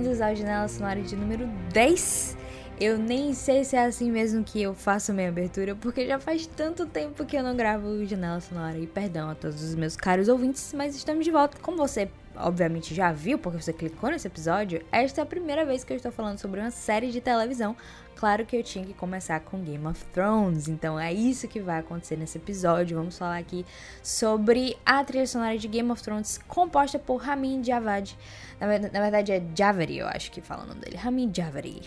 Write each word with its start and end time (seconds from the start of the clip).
bem-vindos 0.00 0.22
ao 0.22 0.34
Janela 0.34 0.66
Sonora 0.66 1.02
de 1.02 1.14
número 1.14 1.46
10. 1.74 2.34
Eu 2.80 2.96
nem 2.96 3.34
sei 3.34 3.64
se 3.64 3.76
é 3.76 3.84
assim 3.84 4.10
mesmo 4.10 4.42
que 4.42 4.62
eu 4.62 4.74
faço 4.74 5.12
minha 5.12 5.28
abertura, 5.28 5.74
porque 5.74 6.06
já 6.06 6.18
faz 6.18 6.46
tanto 6.46 6.86
tempo 6.86 7.26
que 7.26 7.36
eu 7.36 7.42
não 7.42 7.54
gravo 7.54 8.02
Janela 8.06 8.40
Sonora. 8.40 8.78
E 8.78 8.86
perdão 8.86 9.28
a 9.28 9.34
todos 9.34 9.62
os 9.62 9.74
meus 9.74 9.96
caros 9.96 10.28
ouvintes, 10.28 10.72
mas 10.72 10.96
estamos 10.96 11.22
de 11.22 11.30
volta. 11.30 11.58
Como 11.60 11.76
você 11.76 12.08
obviamente 12.42 12.94
já 12.94 13.12
viu, 13.12 13.38
porque 13.38 13.60
você 13.60 13.72
clicou 13.72 14.10
nesse 14.10 14.26
episódio, 14.26 14.84
esta 14.90 15.20
é 15.20 15.22
a 15.22 15.26
primeira 15.26 15.64
vez 15.64 15.84
que 15.84 15.92
eu 15.92 15.96
estou 15.96 16.12
falando 16.12 16.38
sobre 16.38 16.60
uma 16.60 16.70
série 16.70 17.10
de 17.10 17.20
televisão. 17.20 17.76
Claro 18.16 18.44
que 18.44 18.54
eu 18.54 18.62
tinha 18.62 18.84
que 18.84 18.92
começar 18.92 19.40
com 19.40 19.62
Game 19.62 19.86
of 19.86 20.04
Thrones, 20.12 20.68
então 20.68 21.00
é 21.00 21.10
isso 21.10 21.48
que 21.48 21.58
vai 21.58 21.78
acontecer 21.78 22.16
nesse 22.16 22.36
episódio. 22.36 22.98
Vamos 22.98 23.16
falar 23.16 23.38
aqui 23.38 23.64
sobre 24.02 24.76
a 24.84 25.02
trilha 25.02 25.26
sonora 25.26 25.56
de 25.56 25.66
Game 25.66 25.90
of 25.90 26.02
Thrones, 26.02 26.38
composta 26.46 26.98
por 26.98 27.16
Ramin 27.16 27.62
Djawadi. 27.62 28.18
Na, 28.60 28.66
verdade 28.66 29.32
é 29.32 29.42
Javadi, 29.56 29.98
eu 29.98 30.06
acho 30.06 30.30
que 30.30 30.42
fala 30.42 30.64
o 30.64 30.66
nome 30.66 30.80
dele. 30.80 30.98
Ramin 30.98 31.30
Djawadi. 31.30 31.80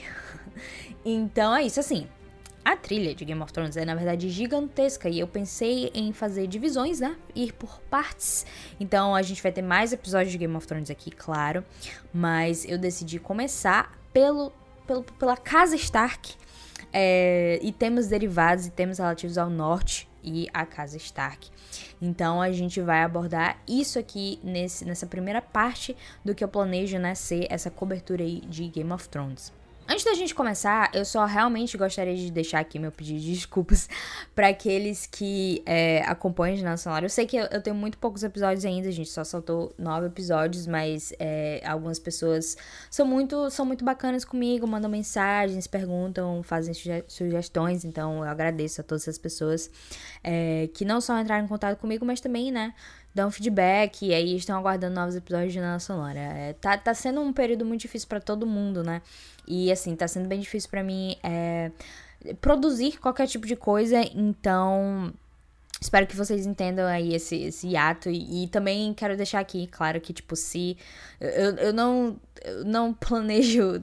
então 1.05 1.55
é 1.55 1.63
isso, 1.63 1.79
assim. 1.79 2.07
A 2.63 2.77
trilha 2.77 3.13
de 3.13 3.25
Game 3.25 3.41
of 3.41 3.51
Thrones 3.51 3.75
é, 3.75 3.83
na 3.83 3.93
verdade, 3.93 4.29
gigantesca 4.29 5.09
e 5.09 5.19
eu 5.19 5.27
pensei 5.27 5.91
em 5.93 6.13
fazer 6.13 6.47
divisões, 6.47 6.99
né? 6.99 7.17
Ir 7.35 7.53
por 7.53 7.81
partes. 7.89 8.45
Então 8.79 9.13
a 9.13 9.21
gente 9.21 9.43
vai 9.43 9.51
ter 9.51 9.61
mais 9.61 9.91
episódios 9.91 10.31
de 10.31 10.37
Game 10.37 10.55
of 10.55 10.65
Thrones 10.65 10.89
aqui, 10.89 11.11
claro. 11.11 11.63
Mas 12.13 12.65
eu 12.65 12.77
decidi 12.77 13.19
começar 13.19 13.97
pelo, 14.13 14.53
pelo 14.87 15.03
pela 15.03 15.35
Casa 15.35 15.75
Stark 15.75 16.35
é, 16.93 17.59
e 17.61 17.71
temas 17.71 18.07
derivados 18.07 18.67
e 18.67 18.71
temas 18.71 18.99
relativos 18.99 19.37
ao 19.37 19.49
norte 19.49 20.07
e 20.23 20.47
à 20.53 20.65
Casa 20.65 20.95
Stark. 20.97 21.49
Então 22.01 22.41
a 22.41 22.51
gente 22.51 22.79
vai 22.79 23.03
abordar 23.03 23.57
isso 23.67 23.99
aqui 23.99 24.39
nesse, 24.43 24.85
nessa 24.85 25.05
primeira 25.05 25.41
parte 25.41 25.97
do 26.23 26.33
que 26.33 26.43
eu 26.43 26.47
planejo 26.47 26.97
né, 26.97 27.13
ser 27.15 27.47
essa 27.49 27.69
cobertura 27.69 28.23
aí 28.23 28.41
de 28.41 28.67
Game 28.67 28.91
of 28.91 29.09
Thrones. 29.09 29.51
Antes 29.93 30.05
da 30.05 30.15
gente 30.15 30.33
começar, 30.33 30.89
eu 30.91 31.05
só 31.05 31.23
realmente 31.23 31.77
gostaria 31.77 32.15
de 32.15 32.31
deixar 32.31 32.61
aqui 32.61 32.79
meu 32.79 32.91
pedido 32.91 33.19
de 33.19 33.31
desculpas 33.31 33.87
para 34.33 34.47
aqueles 34.47 35.05
que 35.05 35.61
é, 35.67 36.01
acompanham 36.07 36.59
o 36.59 36.63
Nacional. 36.63 37.03
Eu 37.03 37.09
sei 37.09 37.27
que 37.27 37.37
eu, 37.37 37.45
eu, 37.51 37.61
tenho 37.61 37.75
muito 37.75 37.99
poucos 37.99 38.23
episódios 38.23 38.65
ainda, 38.65 38.87
a 38.87 38.91
gente 38.91 39.11
só 39.11 39.23
soltou 39.23 39.71
nove 39.77 40.07
episódios, 40.07 40.65
mas 40.65 41.13
é, 41.19 41.61
algumas 41.63 41.99
pessoas 41.99 42.57
são 42.89 43.05
muito, 43.05 43.51
são 43.51 43.67
muito 43.67 43.85
bacanas 43.85 44.25
comigo, 44.25 44.65
mandam 44.65 44.89
mensagens, 44.89 45.67
perguntam, 45.67 46.41
fazem 46.41 46.73
suge 46.73 47.03
sugestões, 47.07 47.85
então 47.85 48.17
eu 48.17 48.23
agradeço 48.23 48.81
a 48.81 48.83
todas 48.83 49.03
essas 49.03 49.19
pessoas 49.19 49.69
é, 50.23 50.71
que 50.73 50.83
não 50.83 50.99
só 51.01 51.19
entraram 51.19 51.45
em 51.45 51.47
contato 51.47 51.77
comigo, 51.77 52.03
mas 52.03 52.19
também, 52.19 52.51
né, 52.51 52.73
dão 53.13 53.29
feedback 53.29 54.07
e 54.07 54.13
aí 54.13 54.35
estão 54.35 54.57
aguardando 54.57 54.95
novos 54.95 55.15
episódios 55.15 55.53
de 55.53 55.59
Janela 55.59 55.79
Sonora. 55.79 56.19
É, 56.19 56.53
tá, 56.53 56.77
tá 56.77 56.93
sendo 56.93 57.21
um 57.21 57.31
período 57.31 57.63
muito 57.63 57.81
difícil 57.81 58.07
para 58.07 58.19
todo 58.19 58.47
mundo, 58.47 58.83
né? 58.83 59.01
E 59.47 59.71
assim, 59.71 59.95
tá 59.95 60.07
sendo 60.07 60.27
bem 60.27 60.39
difícil 60.39 60.69
para 60.69 60.83
mim 60.83 61.15
é, 61.23 61.71
produzir 62.39 62.99
qualquer 62.99 63.27
tipo 63.27 63.45
de 63.45 63.55
coisa, 63.55 64.01
então. 64.15 65.13
Espero 65.81 66.07
que 66.07 66.15
vocês 66.15 66.45
entendam 66.45 66.85
aí 66.87 67.13
esse, 67.13 67.35
esse 67.35 67.75
ato. 67.75 68.09
E, 68.09 68.45
e 68.45 68.47
também 68.47 68.93
quero 68.93 69.17
deixar 69.17 69.39
aqui, 69.39 69.67
claro, 69.67 69.99
que, 69.99 70.13
tipo, 70.13 70.35
se. 70.35 70.77
Eu, 71.23 71.55
eu 71.55 71.73
não 71.73 72.19
eu 72.43 72.65
não 72.65 72.93
planejo. 72.93 73.81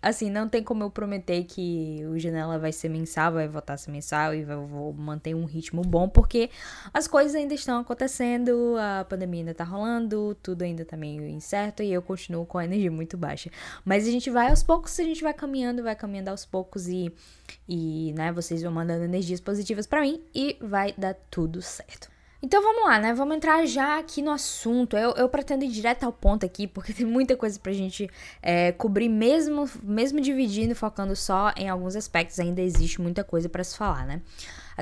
Assim, 0.00 0.30
não 0.30 0.48
tem 0.48 0.62
como 0.62 0.82
eu 0.82 0.90
prometer 0.90 1.44
que 1.44 2.04
o 2.06 2.18
Janela 2.18 2.58
vai 2.58 2.72
ser 2.72 2.88
mensal, 2.88 3.32
vai 3.32 3.46
voltar 3.46 3.74
a 3.74 3.76
ser 3.76 3.90
mensal 3.90 4.34
e 4.34 4.42
eu 4.42 4.66
vou 4.66 4.92
manter 4.92 5.34
um 5.34 5.44
ritmo 5.44 5.80
bom, 5.82 6.08
porque 6.08 6.50
as 6.92 7.06
coisas 7.06 7.36
ainda 7.36 7.54
estão 7.54 7.80
acontecendo, 7.80 8.76
a 8.78 9.04
pandemia 9.04 9.40
ainda 9.40 9.54
tá 9.54 9.62
rolando, 9.62 10.36
tudo 10.42 10.62
ainda 10.62 10.84
tá 10.84 10.96
meio 10.96 11.26
incerto 11.28 11.84
e 11.84 11.92
eu 11.92 12.02
continuo 12.02 12.44
com 12.44 12.58
a 12.58 12.64
energia 12.64 12.90
muito 12.90 13.16
baixa. 13.16 13.48
Mas 13.84 14.06
a 14.06 14.10
gente 14.10 14.28
vai 14.28 14.50
aos 14.50 14.62
poucos, 14.62 14.98
a 14.98 15.04
gente 15.04 15.22
vai 15.22 15.32
caminhando, 15.32 15.84
vai 15.84 15.94
caminhando 15.94 16.28
aos 16.28 16.44
poucos 16.44 16.88
e, 16.88 17.12
e 17.68 18.12
né, 18.16 18.32
vocês 18.32 18.60
vão 18.60 18.72
mandando 18.72 19.04
energias 19.04 19.40
positivas 19.40 19.86
para 19.86 20.02
mim 20.02 20.20
e 20.34 20.56
vai 20.60 20.92
dar 20.98 21.14
tudo 21.30 21.62
certo. 21.62 22.11
Então 22.44 22.60
vamos 22.60 22.82
lá, 22.82 22.98
né? 22.98 23.14
Vamos 23.14 23.36
entrar 23.36 23.64
já 23.66 23.98
aqui 24.00 24.20
no 24.20 24.32
assunto. 24.32 24.96
Eu, 24.96 25.12
eu 25.12 25.28
pretendo 25.28 25.64
ir 25.64 25.68
direto 25.68 26.02
ao 26.02 26.12
ponto 26.12 26.44
aqui, 26.44 26.66
porque 26.66 26.92
tem 26.92 27.06
muita 27.06 27.36
coisa 27.36 27.58
pra 27.60 27.72
gente 27.72 28.10
é, 28.42 28.72
cobrir, 28.72 29.08
mesmo, 29.08 29.70
mesmo 29.80 30.20
dividindo, 30.20 30.74
focando 30.74 31.14
só 31.14 31.52
em 31.56 31.68
alguns 31.68 31.94
aspectos, 31.94 32.40
ainda 32.40 32.60
existe 32.60 33.00
muita 33.00 33.22
coisa 33.22 33.48
para 33.48 33.62
se 33.62 33.76
falar, 33.76 34.04
né? 34.04 34.20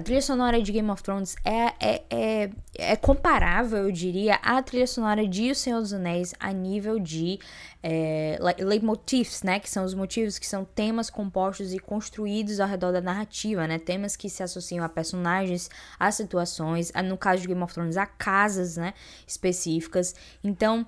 A 0.00 0.02
trilha 0.02 0.22
sonora 0.22 0.62
de 0.62 0.72
Game 0.72 0.90
of 0.90 1.02
Thrones 1.02 1.36
é, 1.44 1.74
é, 1.78 2.02
é, 2.08 2.50
é, 2.78 2.96
comparável, 2.96 3.80
eu 3.80 3.92
diria, 3.92 4.36
à 4.36 4.62
trilha 4.62 4.86
sonora 4.86 5.28
de 5.28 5.50
O 5.50 5.54
Senhor 5.54 5.78
dos 5.78 5.92
Anéis 5.92 6.34
a 6.40 6.50
nível 6.54 6.98
de 6.98 7.38
é, 7.82 8.38
leitmotifs, 8.60 9.42
né? 9.42 9.60
Que 9.60 9.68
são 9.68 9.84
os 9.84 9.92
motivos, 9.92 10.38
que 10.38 10.46
são 10.46 10.64
temas 10.64 11.10
compostos 11.10 11.74
e 11.74 11.78
construídos 11.78 12.60
ao 12.60 12.66
redor 12.66 12.92
da 12.92 13.02
narrativa, 13.02 13.66
né? 13.66 13.78
Temas 13.78 14.16
que 14.16 14.30
se 14.30 14.42
associam 14.42 14.82
a 14.82 14.88
personagens, 14.88 15.68
a 15.98 16.10
situações, 16.10 16.90
a, 16.94 17.02
no 17.02 17.18
caso 17.18 17.42
de 17.42 17.48
Game 17.48 17.62
of 17.62 17.74
Thrones, 17.74 17.98
a 17.98 18.06
casas, 18.06 18.78
né? 18.78 18.94
Específicas. 19.26 20.14
Então 20.42 20.86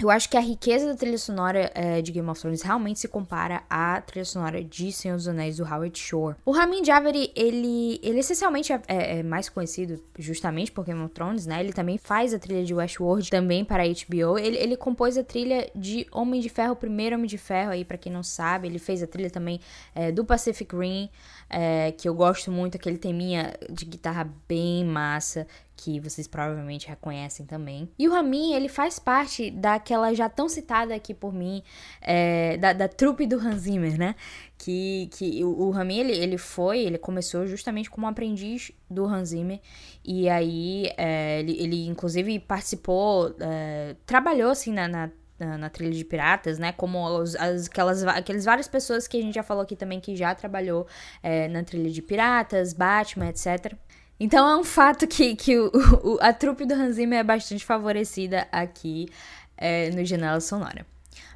eu 0.00 0.10
acho 0.10 0.28
que 0.28 0.36
a 0.36 0.40
riqueza 0.40 0.86
da 0.86 0.94
trilha 0.94 1.18
sonora 1.18 1.72
é, 1.74 2.00
de 2.00 2.12
Game 2.12 2.28
of 2.28 2.40
Thrones 2.40 2.62
realmente 2.62 3.00
se 3.00 3.08
compara 3.08 3.62
à 3.68 4.00
trilha 4.00 4.24
sonora 4.24 4.62
de 4.62 4.92
Senhor 4.92 5.16
dos 5.16 5.26
Anéis 5.26 5.56
do 5.56 5.64
Howard 5.64 5.98
Shore. 5.98 6.36
O 6.44 6.52
Ramin 6.52 6.82
Djawadi, 6.82 7.32
ele, 7.34 7.98
ele 8.02 8.20
essencialmente 8.20 8.72
é, 8.72 8.80
é, 8.86 9.18
é, 9.18 9.22
mais 9.24 9.48
conhecido 9.48 10.00
justamente 10.16 10.70
por 10.70 10.84
Game 10.84 11.02
of 11.02 11.12
Thrones, 11.12 11.46
né? 11.46 11.58
Ele 11.60 11.72
também 11.72 11.98
faz 11.98 12.32
a 12.32 12.38
trilha 12.38 12.64
de 12.64 12.72
Westworld 12.72 13.28
também 13.28 13.64
para 13.64 13.82
a 13.82 13.86
HBO. 13.86 14.38
Ele, 14.38 14.56
ele 14.56 14.76
compôs 14.76 15.18
a 15.18 15.24
trilha 15.24 15.68
de 15.74 16.06
Homem 16.12 16.40
de 16.40 16.48
Ferro, 16.48 16.74
o 16.74 16.76
primeiro 16.76 17.16
Homem 17.16 17.26
de 17.26 17.38
Ferro 17.38 17.72
aí, 17.72 17.84
para 17.84 17.98
quem 17.98 18.12
não 18.12 18.22
sabe. 18.22 18.68
Ele 18.68 18.78
fez 18.78 19.02
a 19.02 19.06
trilha 19.06 19.30
também 19.30 19.60
é, 19.94 20.12
do 20.12 20.24
Pacific 20.24 20.76
Rim, 20.76 21.10
é, 21.50 21.92
que 21.92 22.08
eu 22.08 22.14
gosto 22.14 22.52
muito, 22.52 22.76
aquele 22.76 22.98
teminha 22.98 23.52
de 23.68 23.84
guitarra 23.84 24.32
bem 24.46 24.84
massa, 24.84 25.46
que 25.78 26.00
vocês 26.00 26.26
provavelmente 26.26 26.88
reconhecem 26.88 27.46
também. 27.46 27.88
E 27.96 28.08
o 28.08 28.12
Ramin, 28.12 28.52
ele 28.52 28.68
faz 28.68 28.98
parte 28.98 29.48
daquela 29.48 30.12
já 30.12 30.28
tão 30.28 30.48
citada 30.48 30.92
aqui 30.92 31.14
por 31.14 31.32
mim, 31.32 31.62
é, 32.00 32.56
da, 32.56 32.72
da 32.72 32.88
trupe 32.88 33.26
do 33.26 33.38
Hans 33.38 33.60
Zimmer, 33.60 33.96
né? 33.96 34.16
Que, 34.58 35.08
que 35.12 35.44
o, 35.44 35.68
o 35.68 35.70
Ramin, 35.70 36.00
ele, 36.00 36.12
ele 36.12 36.36
foi, 36.36 36.80
ele 36.80 36.98
começou 36.98 37.46
justamente 37.46 37.88
como 37.88 38.08
aprendiz 38.08 38.72
do 38.90 39.06
Hans 39.06 39.28
Zimmer, 39.28 39.60
e 40.04 40.28
aí 40.28 40.92
é, 40.96 41.38
ele, 41.38 41.62
ele 41.62 41.86
inclusive 41.86 42.40
participou, 42.40 43.36
é, 43.38 43.94
trabalhou 44.04 44.50
assim 44.50 44.72
na, 44.72 44.88
na 44.88 45.10
na, 45.38 45.56
na, 45.56 45.70
trilha 45.70 45.92
de 45.92 46.04
piratas, 46.04 46.58
né? 46.58 46.72
Como 46.72 47.06
os, 47.06 47.36
as, 47.36 47.66
aquelas, 47.66 48.02
aquelas 48.04 48.44
várias 48.44 48.66
pessoas 48.66 49.06
que 49.06 49.16
a 49.16 49.22
gente 49.22 49.34
já 49.34 49.42
falou 49.42 49.62
aqui 49.62 49.76
também 49.76 50.00
que 50.00 50.16
já 50.16 50.34
trabalhou 50.34 50.86
é, 51.22 51.46
na 51.46 51.62
trilha 51.62 51.90
de 51.90 52.02
piratas, 52.02 52.72
Batman, 52.72 53.28
etc. 53.28 53.74
Então 54.20 54.48
é 54.48 54.56
um 54.56 54.64
fato 54.64 55.06
que, 55.06 55.36
que 55.36 55.56
o, 55.58 55.70
o, 56.02 56.18
a 56.20 56.32
trupe 56.32 56.64
do 56.64 56.74
Hans 56.74 56.96
Zimmer 56.96 57.20
é 57.20 57.24
bastante 57.24 57.64
favorecida 57.64 58.48
aqui 58.50 59.08
é, 59.56 59.90
no 59.90 60.04
Janela 60.04 60.40
Sonora. 60.40 60.84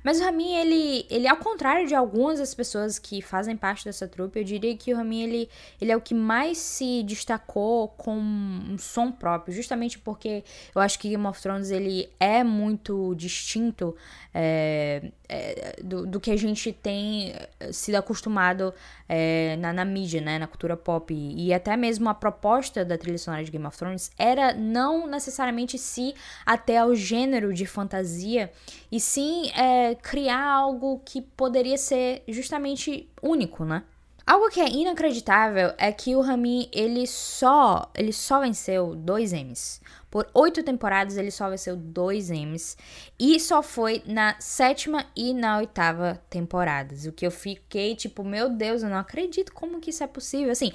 Mas 0.02 0.20
o 0.20 0.25
Ramin, 0.25 0.55
ele, 0.55 1.06
ele, 1.08 1.29
ao 1.29 1.37
contrário 1.37 1.87
de 1.87 1.94
algumas 1.94 2.38
das 2.40 2.55
pessoas 2.55 2.99
que 2.99 3.23
fazem 3.23 3.56
parte 3.56 3.84
dessa 3.84 4.08
trupe, 4.08 4.40
eu 4.40 4.44
diria 4.44 4.76
que 4.76 4.93
o 4.93 4.96
Ramin, 4.96 5.23
ele, 5.23 5.49
ele 5.81 5.93
é 5.93 5.96
o 5.96 6.00
que 6.00 6.14
mais 6.14 6.58
se 6.58 7.02
destacou 7.05 7.88
com 7.88 8.17
um 8.17 8.76
som 8.79 9.12
próprio, 9.12 9.55
justamente 9.55 9.99
porque 9.99 10.43
eu 10.75 10.81
acho 10.81 10.99
que 10.99 11.08
Game 11.08 11.25
of 11.26 11.40
Thrones, 11.40 11.70
ele 11.70 12.11
é 12.19 12.43
muito 12.43 13.14
distinto 13.14 13.94
é, 14.35 15.12
é, 15.32 15.76
do, 15.82 16.06
do, 16.06 16.20
que 16.20 16.31
a 16.31 16.37
gente 16.37 16.73
tem 16.73 17.34
sido 17.73 17.94
acostumado 17.94 18.75
é, 19.08 19.56
na, 19.56 19.73
na, 19.73 19.84
mídia, 19.84 20.20
né, 20.20 20.38
na 20.38 20.46
cultura 20.46 20.76
pop. 20.76 21.14
E 21.14 21.55
até 21.55 21.75
mesmo 21.75 22.08
a 22.11 22.14
proposta 22.14 22.84
da 22.84 22.99
trilha 22.99 23.17
sonora 23.17 23.43
de 23.43 23.50
Game 23.50 23.67
of 23.67 23.76
Thrones 23.76 24.11
era 24.19 24.52
não 24.52 25.06
necessariamente 25.06 25.79
se 25.79 26.14
até 26.44 26.79
ao 26.79 26.94
gênero 26.94 27.55
de 27.55 27.64
fantasia, 27.64 28.52
e 28.90 29.00
sim 29.00 29.50
é, 29.56 29.94
criar 29.94 30.44
algo 30.44 31.00
que 31.05 31.23
poderia 31.23 31.78
ser 31.78 32.23
justamente 32.28 33.08
único, 33.23 33.64
né? 33.64 33.82
Algo 34.25 34.50
que 34.50 34.61
é 34.61 34.69
inacreditável 34.69 35.73
é 35.78 35.90
que 35.90 36.14
o 36.14 36.20
Rami 36.20 36.69
ele 36.73 37.06
só 37.08 37.90
ele 37.94 38.12
só 38.12 38.40
venceu 38.40 38.94
dois 38.94 39.32
M's. 39.32 39.81
Por 40.12 40.29
oito 40.35 40.62
temporadas 40.62 41.17
ele 41.17 41.31
só 41.31 41.49
venceu 41.49 41.75
dois 41.75 42.31
M's 42.31 42.76
e 43.19 43.41
só 43.41 43.62
foi 43.62 44.03
na 44.05 44.38
sétima 44.38 45.06
e 45.17 45.32
na 45.32 45.56
oitava 45.56 46.20
temporadas. 46.29 47.06
O 47.06 47.12
que 47.12 47.26
eu 47.26 47.31
fiquei 47.31 47.97
tipo, 47.97 48.23
meu 48.23 48.50
Deus, 48.50 48.82
eu 48.82 48.91
não 48.91 48.99
acredito 48.99 49.55
como 49.55 49.81
que 49.81 49.88
isso 49.88 50.05
é 50.05 50.06
possível. 50.06 50.53
Assim, 50.53 50.70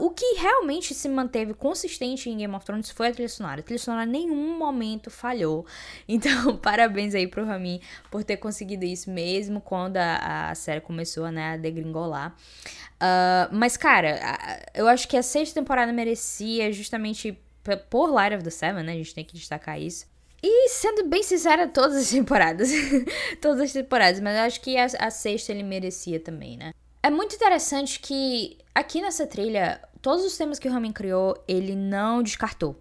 o 0.00 0.10
que 0.10 0.40
realmente 0.40 0.92
se 0.92 1.08
manteve 1.08 1.54
consistente 1.54 2.28
em 2.28 2.38
Game 2.38 2.52
of 2.52 2.66
Thrones 2.66 2.90
foi 2.90 3.06
a 3.06 3.12
trilha 3.12 3.28
sonora. 3.28 3.60
A 3.60 3.62
trilha 3.62 3.78
sonora 3.78 4.08
em 4.08 4.10
nenhum 4.10 4.58
momento 4.58 5.08
falhou. 5.08 5.64
Então, 6.06 6.56
parabéns 6.58 7.14
aí 7.14 7.26
pro 7.26 7.44
Rami 7.44 7.80
por 8.10 8.24
ter 8.24 8.36
conseguido 8.36 8.84
isso 8.84 9.10
mesmo 9.10 9.60
quando 9.60 9.96
a, 9.96 10.50
a 10.50 10.54
série 10.54 10.80
começou 10.80 11.30
né, 11.30 11.54
a 11.54 11.56
degringolar. 11.56 12.36
Uh, 12.94 13.52
mas, 13.52 13.76
cara, 13.76 14.18
eu 14.74 14.88
acho 14.88 15.06
que 15.06 15.16
a 15.16 15.22
sexta 15.22 15.60
temporada 15.60 15.92
merecia 15.92 16.72
justamente 16.72 17.38
por 17.90 18.10
Light 18.10 18.34
of 18.34 18.44
the 18.44 18.50
Seven, 18.50 18.82
né? 18.82 18.92
A 18.92 18.96
gente 18.96 19.14
tem 19.14 19.24
que 19.24 19.34
destacar 19.34 19.80
isso. 19.80 20.06
E 20.42 20.68
sendo 20.68 21.08
bem 21.08 21.22
sincera, 21.22 21.66
todas 21.66 21.96
as 21.96 22.10
temporadas. 22.10 22.70
todas 23.40 23.60
as 23.60 23.72
temporadas, 23.72 24.20
mas 24.20 24.36
eu 24.36 24.42
acho 24.42 24.60
que 24.60 24.76
a, 24.76 24.84
a 24.84 25.10
sexta 25.10 25.52
ele 25.52 25.62
merecia 25.62 26.20
também, 26.20 26.56
né? 26.58 26.72
É 27.02 27.10
muito 27.10 27.34
interessante 27.34 27.98
que 28.00 28.58
aqui 28.74 29.00
nessa 29.00 29.26
trilha, 29.26 29.80
todos 30.02 30.24
os 30.24 30.36
temas 30.36 30.58
que 30.58 30.68
o 30.68 30.72
Ramin 30.72 30.92
criou, 30.92 31.42
ele 31.48 31.74
não 31.74 32.22
descartou. 32.22 32.78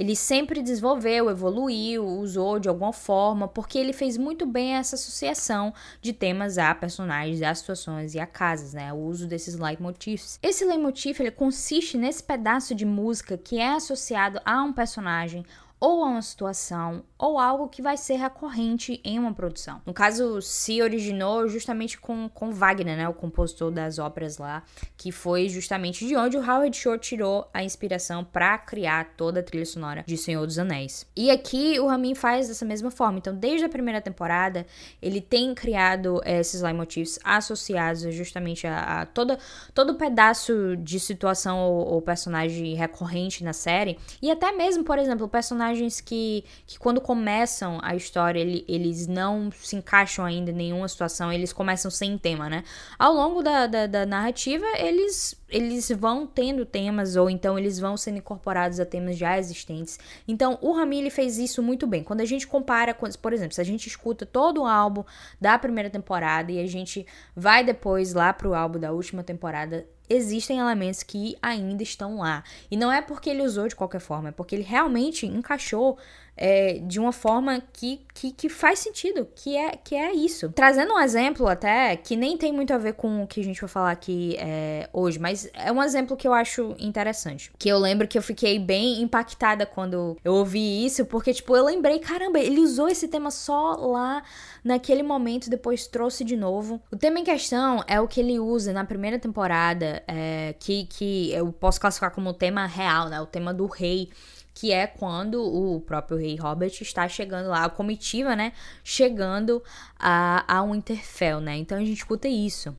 Ele 0.00 0.16
sempre 0.16 0.62
desenvolveu, 0.62 1.28
evoluiu, 1.28 2.06
usou 2.06 2.58
de 2.58 2.70
alguma 2.70 2.90
forma, 2.90 3.46
porque 3.46 3.76
ele 3.76 3.92
fez 3.92 4.16
muito 4.16 4.46
bem 4.46 4.76
essa 4.76 4.94
associação 4.94 5.74
de 6.00 6.14
temas 6.14 6.56
a 6.56 6.74
personagens, 6.74 7.42
a 7.42 7.54
situações 7.54 8.14
e 8.14 8.18
a 8.18 8.26
casas, 8.26 8.72
né? 8.72 8.90
O 8.94 8.96
uso 8.96 9.26
desses 9.26 9.58
leitmotifs. 9.58 10.38
Esse 10.42 10.64
leitmotiv 10.64 11.20
ele 11.20 11.30
consiste 11.30 11.98
nesse 11.98 12.22
pedaço 12.22 12.74
de 12.74 12.86
música 12.86 13.36
que 13.36 13.58
é 13.58 13.74
associado 13.74 14.40
a 14.42 14.62
um 14.62 14.72
personagem 14.72 15.44
ou 15.80 16.04
a 16.04 16.08
uma 16.08 16.22
situação 16.22 17.02
ou 17.18 17.38
algo 17.38 17.68
que 17.68 17.82
vai 17.82 17.96
ser 17.96 18.16
recorrente 18.16 19.00
em 19.04 19.18
uma 19.18 19.32
produção. 19.32 19.80
No 19.84 19.92
caso, 19.92 20.40
se 20.40 20.80
originou 20.82 21.48
justamente 21.48 21.98
com, 21.98 22.28
com 22.28 22.52
Wagner, 22.52 22.96
né, 22.96 23.08
o 23.08 23.14
compositor 23.14 23.70
das 23.70 23.98
óperas 23.98 24.38
lá, 24.38 24.62
que 24.96 25.10
foi 25.10 25.48
justamente 25.48 26.06
de 26.06 26.16
onde 26.16 26.36
o 26.36 26.40
Howard 26.40 26.76
Shore 26.76 26.98
tirou 26.98 27.48
a 27.52 27.62
inspiração 27.62 28.24
para 28.24 28.56
criar 28.58 29.14
toda 29.16 29.40
a 29.40 29.42
trilha 29.42 29.66
sonora 29.66 30.04
de 30.06 30.16
Senhor 30.16 30.46
dos 30.46 30.58
Anéis. 30.58 31.06
E 31.16 31.30
aqui 31.30 31.78
o 31.80 31.86
Ramin 31.86 32.14
faz 32.14 32.48
dessa 32.48 32.64
mesma 32.64 32.90
forma. 32.90 33.18
Então, 33.18 33.34
desde 33.34 33.64
a 33.64 33.68
primeira 33.68 34.00
temporada, 34.00 34.66
ele 35.00 35.20
tem 35.20 35.54
criado 35.54 36.20
eh, 36.24 36.40
esses 36.40 36.60
leitmotivs 36.60 37.18
associados 37.24 38.02
justamente 38.14 38.66
a, 38.66 39.02
a 39.02 39.06
toda, 39.06 39.38
todo 39.74 39.94
pedaço 39.94 40.76
de 40.76 40.98
situação 41.00 41.58
ou, 41.60 41.94
ou 41.94 42.02
personagem 42.02 42.74
recorrente 42.74 43.44
na 43.44 43.52
série. 43.52 43.98
E 44.20 44.30
até 44.30 44.52
mesmo, 44.52 44.84
por 44.84 44.98
exemplo, 44.98 45.28
personagens 45.70 46.00
que, 46.00 46.44
que 46.66 46.78
quando 46.78 47.00
começam 47.00 47.78
a 47.82 47.94
história, 47.94 48.40
ele, 48.40 48.64
eles 48.68 49.06
não 49.06 49.50
se 49.52 49.76
encaixam 49.76 50.24
ainda 50.24 50.50
em 50.50 50.54
nenhuma 50.54 50.88
situação, 50.88 51.32
eles 51.32 51.52
começam 51.52 51.90
sem 51.90 52.18
tema, 52.18 52.48
né? 52.48 52.64
Ao 52.98 53.12
longo 53.12 53.42
da, 53.42 53.66
da, 53.66 53.86
da 53.86 54.06
narrativa, 54.06 54.66
eles 54.78 55.38
eles 55.48 55.90
vão 55.90 56.28
tendo 56.28 56.64
temas 56.64 57.16
ou 57.16 57.28
então 57.28 57.58
eles 57.58 57.76
vão 57.80 57.96
sendo 57.96 58.18
incorporados 58.18 58.78
a 58.78 58.86
temas 58.86 59.18
já 59.18 59.36
existentes. 59.36 59.98
Então, 60.28 60.56
o 60.60 60.70
Rami 60.72 60.98
ele 60.98 61.10
fez 61.10 61.38
isso 61.38 61.60
muito 61.60 61.88
bem. 61.88 62.04
Quando 62.04 62.20
a 62.20 62.24
gente 62.24 62.46
compara, 62.46 62.94
com, 62.94 63.10
por 63.20 63.32
exemplo, 63.32 63.54
se 63.54 63.60
a 63.60 63.64
gente 63.64 63.88
escuta 63.88 64.24
todo 64.24 64.62
o 64.62 64.66
álbum 64.66 65.02
da 65.40 65.58
primeira 65.58 65.90
temporada 65.90 66.52
e 66.52 66.60
a 66.60 66.66
gente 66.68 67.04
vai 67.34 67.64
depois 67.64 68.14
lá 68.14 68.32
pro 68.32 68.54
álbum 68.54 68.78
da 68.78 68.92
última 68.92 69.24
temporada, 69.24 69.84
existem 70.10 70.58
elementos 70.58 71.04
que 71.04 71.36
ainda 71.40 71.82
estão 71.84 72.18
lá. 72.18 72.42
E 72.68 72.76
não 72.76 72.92
é 72.92 73.00
porque 73.00 73.30
ele 73.30 73.42
usou 73.42 73.68
de 73.68 73.76
qualquer 73.76 74.00
forma, 74.00 74.30
é 74.30 74.32
porque 74.32 74.56
ele 74.56 74.64
realmente 74.64 75.24
encaixou 75.24 75.96
é, 76.40 76.78
de 76.82 76.98
uma 76.98 77.12
forma 77.12 77.62
que, 77.70 78.00
que, 78.14 78.32
que, 78.32 78.48
faz 78.48 78.78
sentido, 78.78 79.28
que 79.36 79.54
é, 79.54 79.76
que 79.76 79.94
é 79.94 80.10
isso. 80.14 80.50
Trazendo 80.52 80.94
um 80.94 80.98
exemplo 80.98 81.46
até, 81.46 81.94
que 81.96 82.16
nem 82.16 82.38
tem 82.38 82.50
muito 82.50 82.72
a 82.72 82.78
ver 82.78 82.94
com 82.94 83.22
o 83.22 83.26
que 83.26 83.42
a 83.42 83.44
gente 83.44 83.60
vai 83.60 83.68
falar 83.68 83.90
aqui 83.90 84.36
é, 84.38 84.88
hoje, 84.90 85.18
mas 85.18 85.50
é 85.52 85.70
um 85.70 85.82
exemplo 85.82 86.16
que 86.16 86.26
eu 86.26 86.32
acho 86.32 86.74
interessante. 86.78 87.52
Que 87.58 87.68
eu 87.68 87.78
lembro 87.78 88.08
que 88.08 88.16
eu 88.16 88.22
fiquei 88.22 88.58
bem 88.58 89.02
impactada 89.02 89.66
quando 89.66 90.16
eu 90.24 90.32
ouvi 90.32 90.86
isso, 90.86 91.04
porque, 91.04 91.34
tipo, 91.34 91.54
eu 91.54 91.66
lembrei, 91.66 91.98
caramba, 91.98 92.38
ele 92.38 92.60
usou 92.60 92.88
esse 92.88 93.06
tema 93.06 93.30
só 93.30 93.72
lá 93.74 94.22
naquele 94.64 95.02
momento, 95.02 95.50
depois 95.50 95.86
trouxe 95.86 96.24
de 96.24 96.36
novo. 96.36 96.80
O 96.90 96.96
tema 96.96 97.18
em 97.18 97.24
questão 97.24 97.84
é 97.86 98.00
o 98.00 98.08
que 98.08 98.18
ele 98.18 98.40
usa 98.40 98.72
na 98.72 98.84
primeira 98.84 99.18
temporada, 99.18 100.02
é, 100.08 100.54
que, 100.58 100.86
que 100.86 101.30
eu 101.34 101.52
posso 101.52 101.78
classificar 101.78 102.10
como 102.12 102.32
tema 102.32 102.64
real, 102.64 103.10
né? 103.10 103.20
O 103.20 103.26
tema 103.26 103.52
do 103.52 103.66
rei 103.66 104.08
que 104.54 104.72
é 104.72 104.86
quando 104.86 105.42
o 105.42 105.80
próprio 105.80 106.18
rei 106.18 106.36
Robert 106.36 106.72
está 106.80 107.08
chegando 107.08 107.48
lá, 107.48 107.64
a 107.64 107.70
comitiva, 107.70 108.34
né, 108.36 108.52
chegando 108.82 109.62
a, 109.98 110.44
a 110.46 110.62
Winterfell, 110.62 111.40
né? 111.40 111.56
Então 111.56 111.78
a 111.78 111.80
gente 111.80 111.92
escuta 111.92 112.28
isso. 112.28 112.74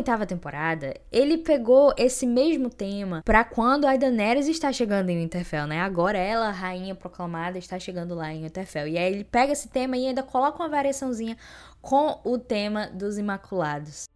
Oitava 0.00 0.26
temporada, 0.26 0.94
ele 1.12 1.38
pegou 1.38 1.92
esse 1.96 2.26
mesmo 2.26 2.68
tema 2.70 3.22
para 3.24 3.44
quando 3.44 3.86
a 3.86 3.96
Daenerys 3.96 4.48
está 4.48 4.72
chegando 4.72 5.10
em 5.10 5.18
Winterfell, 5.18 5.66
né? 5.66 5.80
Agora 5.80 6.18
ela, 6.18 6.50
rainha 6.50 6.94
proclamada, 6.94 7.58
está 7.58 7.78
chegando 7.78 8.14
lá 8.14 8.32
em 8.32 8.42
Winterfell. 8.42 8.88
E 8.88 8.98
aí 8.98 9.12
ele 9.12 9.24
pega 9.24 9.52
esse 9.52 9.68
tema 9.68 9.96
e 9.96 10.06
ainda 10.06 10.22
coloca 10.22 10.62
uma 10.62 10.68
variaçãozinha 10.68 11.36
com 11.80 12.18
o 12.24 12.38
tema 12.38 12.86
dos 12.86 13.18
Imaculados. 13.18 14.08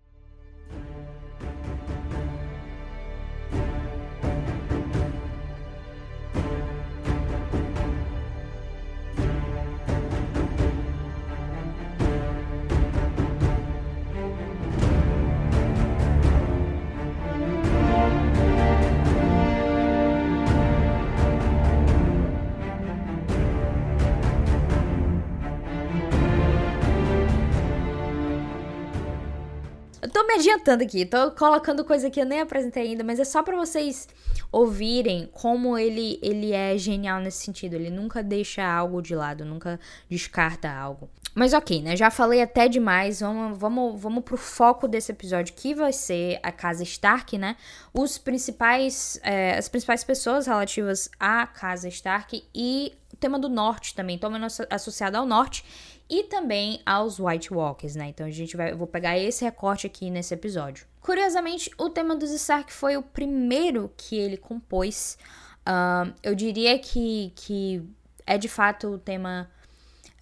Tô 30.15 30.25
me 30.25 30.35
adiantando 30.35 30.85
aqui, 30.85 31.05
tô 31.05 31.33
colocando 31.33 31.85
coisa 31.85 32.09
que 32.09 32.21
eu 32.21 32.25
nem 32.25 32.41
apresentei 32.41 32.85
ainda, 32.85 33.03
mas 33.03 33.19
é 33.19 33.25
só 33.25 33.43
para 33.43 33.57
vocês 33.57 34.07
ouvirem 34.53 35.29
como 35.33 35.77
ele, 35.77 36.21
ele 36.23 36.53
é 36.53 36.79
genial 36.79 37.21
nesse 37.21 37.45
sentido. 37.45 37.75
Ele 37.75 37.91
nunca 37.91 38.23
deixa 38.23 38.65
algo 38.65 39.03
de 39.03 39.13
lado, 39.13 39.45
nunca 39.45 39.81
descarta 40.09 40.71
algo. 40.71 41.11
Mas 41.35 41.53
ok, 41.53 41.83
né? 41.83 41.97
Já 41.97 42.13
falei 42.13 42.41
até 42.41 42.69
demais. 42.69 43.19
Vamos, 43.19 43.59
vamos, 43.59 44.01
vamos 44.01 44.23
pro 44.23 44.37
foco 44.37 44.87
desse 44.87 45.11
episódio, 45.11 45.53
que 45.53 45.75
vai 45.75 45.93
ser 45.93 46.39
a 46.45 46.53
casa 46.53 46.85
Stark, 46.85 47.37
né? 47.37 47.57
Os 47.93 48.17
principais, 48.17 49.19
é, 49.21 49.59
as 49.59 49.69
principais 49.69 50.05
pessoas 50.05 50.47
relativas 50.47 51.11
à 51.19 51.45
casa 51.45 51.89
Stark 51.89 52.45
e 52.55 52.93
o 53.13 53.17
tema 53.17 53.37
do 53.37 53.49
norte 53.49 53.97
também, 53.97 54.17
toma 54.17 54.39
associado 54.71 55.17
ao 55.17 55.27
norte 55.27 55.65
e 56.09 56.25
também 56.25 56.81
aos 56.85 57.19
White 57.19 57.53
Walkers, 57.53 57.95
né? 57.95 58.09
Então 58.09 58.27
a 58.27 58.31
gente 58.31 58.57
vai, 58.57 58.73
eu 58.73 58.77
vou 58.77 58.87
pegar 58.87 59.19
esse 59.19 59.45
recorte 59.45 59.87
aqui 59.87 60.11
nesse 60.11 60.35
episódio. 60.35 60.87
Curiosamente, 61.01 61.71
o 61.79 61.91
tema 61.91 62.15
dos 62.15 62.31
Stark 62.31 62.73
foi 62.73 62.97
o 62.97 63.03
primeiro 63.03 63.91
que 63.97 64.17
ele 64.17 64.37
compôs. 64.37 65.19
Uh, 65.61 66.13
eu 66.23 66.35
diria 66.35 66.79
que, 66.79 67.33
que 67.35 67.83
é 68.27 68.37
de 68.37 68.49
fato 68.49 68.89
o 68.89 68.99
tema 68.99 69.51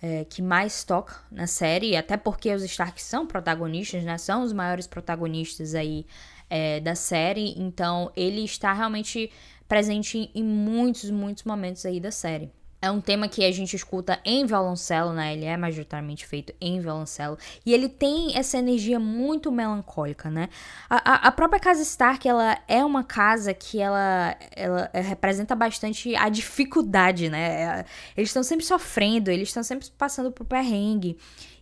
é, 0.00 0.24
que 0.24 0.42
mais 0.42 0.82
toca 0.82 1.14
na 1.30 1.46
série, 1.46 1.96
até 1.96 2.16
porque 2.16 2.52
os 2.52 2.62
Stark 2.64 3.00
são 3.00 3.26
protagonistas, 3.26 4.02
né? 4.02 4.18
São 4.18 4.42
os 4.42 4.52
maiores 4.52 4.86
protagonistas 4.86 5.74
aí 5.74 6.04
é, 6.50 6.80
da 6.80 6.94
série, 6.94 7.54
então 7.56 8.10
ele 8.16 8.44
está 8.44 8.72
realmente 8.72 9.30
presente 9.68 10.30
em 10.34 10.42
muitos, 10.42 11.10
muitos 11.10 11.44
momentos 11.44 11.86
aí 11.86 12.00
da 12.00 12.10
série. 12.10 12.52
É 12.82 12.90
um 12.90 13.00
tema 13.00 13.28
que 13.28 13.44
a 13.44 13.52
gente 13.52 13.76
escuta 13.76 14.18
em 14.24 14.44
violoncelo, 14.44 15.12
né? 15.12 15.34
Ele 15.34 15.44
é 15.44 15.56
majoritariamente 15.56 16.26
feito 16.26 16.52
em 16.60 16.80
violoncelo. 16.80 17.38
E 17.64 17.72
ele 17.72 17.88
tem 17.88 18.36
essa 18.36 18.58
energia 18.58 18.98
muito 18.98 19.52
melancólica, 19.52 20.28
né? 20.28 20.48
A, 20.90 20.96
a, 20.96 21.28
a 21.28 21.30
própria 21.30 21.60
casa 21.60 21.80
Stark, 21.82 22.26
ela 22.26 22.58
é 22.66 22.84
uma 22.84 23.04
casa 23.04 23.54
que 23.54 23.80
ela, 23.80 24.36
ela 24.56 24.90
representa 24.92 25.54
bastante 25.54 26.16
a 26.16 26.28
dificuldade, 26.28 27.30
né? 27.30 27.62
É, 27.62 27.84
eles 28.16 28.30
estão 28.30 28.42
sempre 28.42 28.66
sofrendo, 28.66 29.30
eles 29.30 29.50
estão 29.50 29.62
sempre 29.62 29.88
passando 29.96 30.32
por 30.32 30.44
perrengue. 30.44 31.16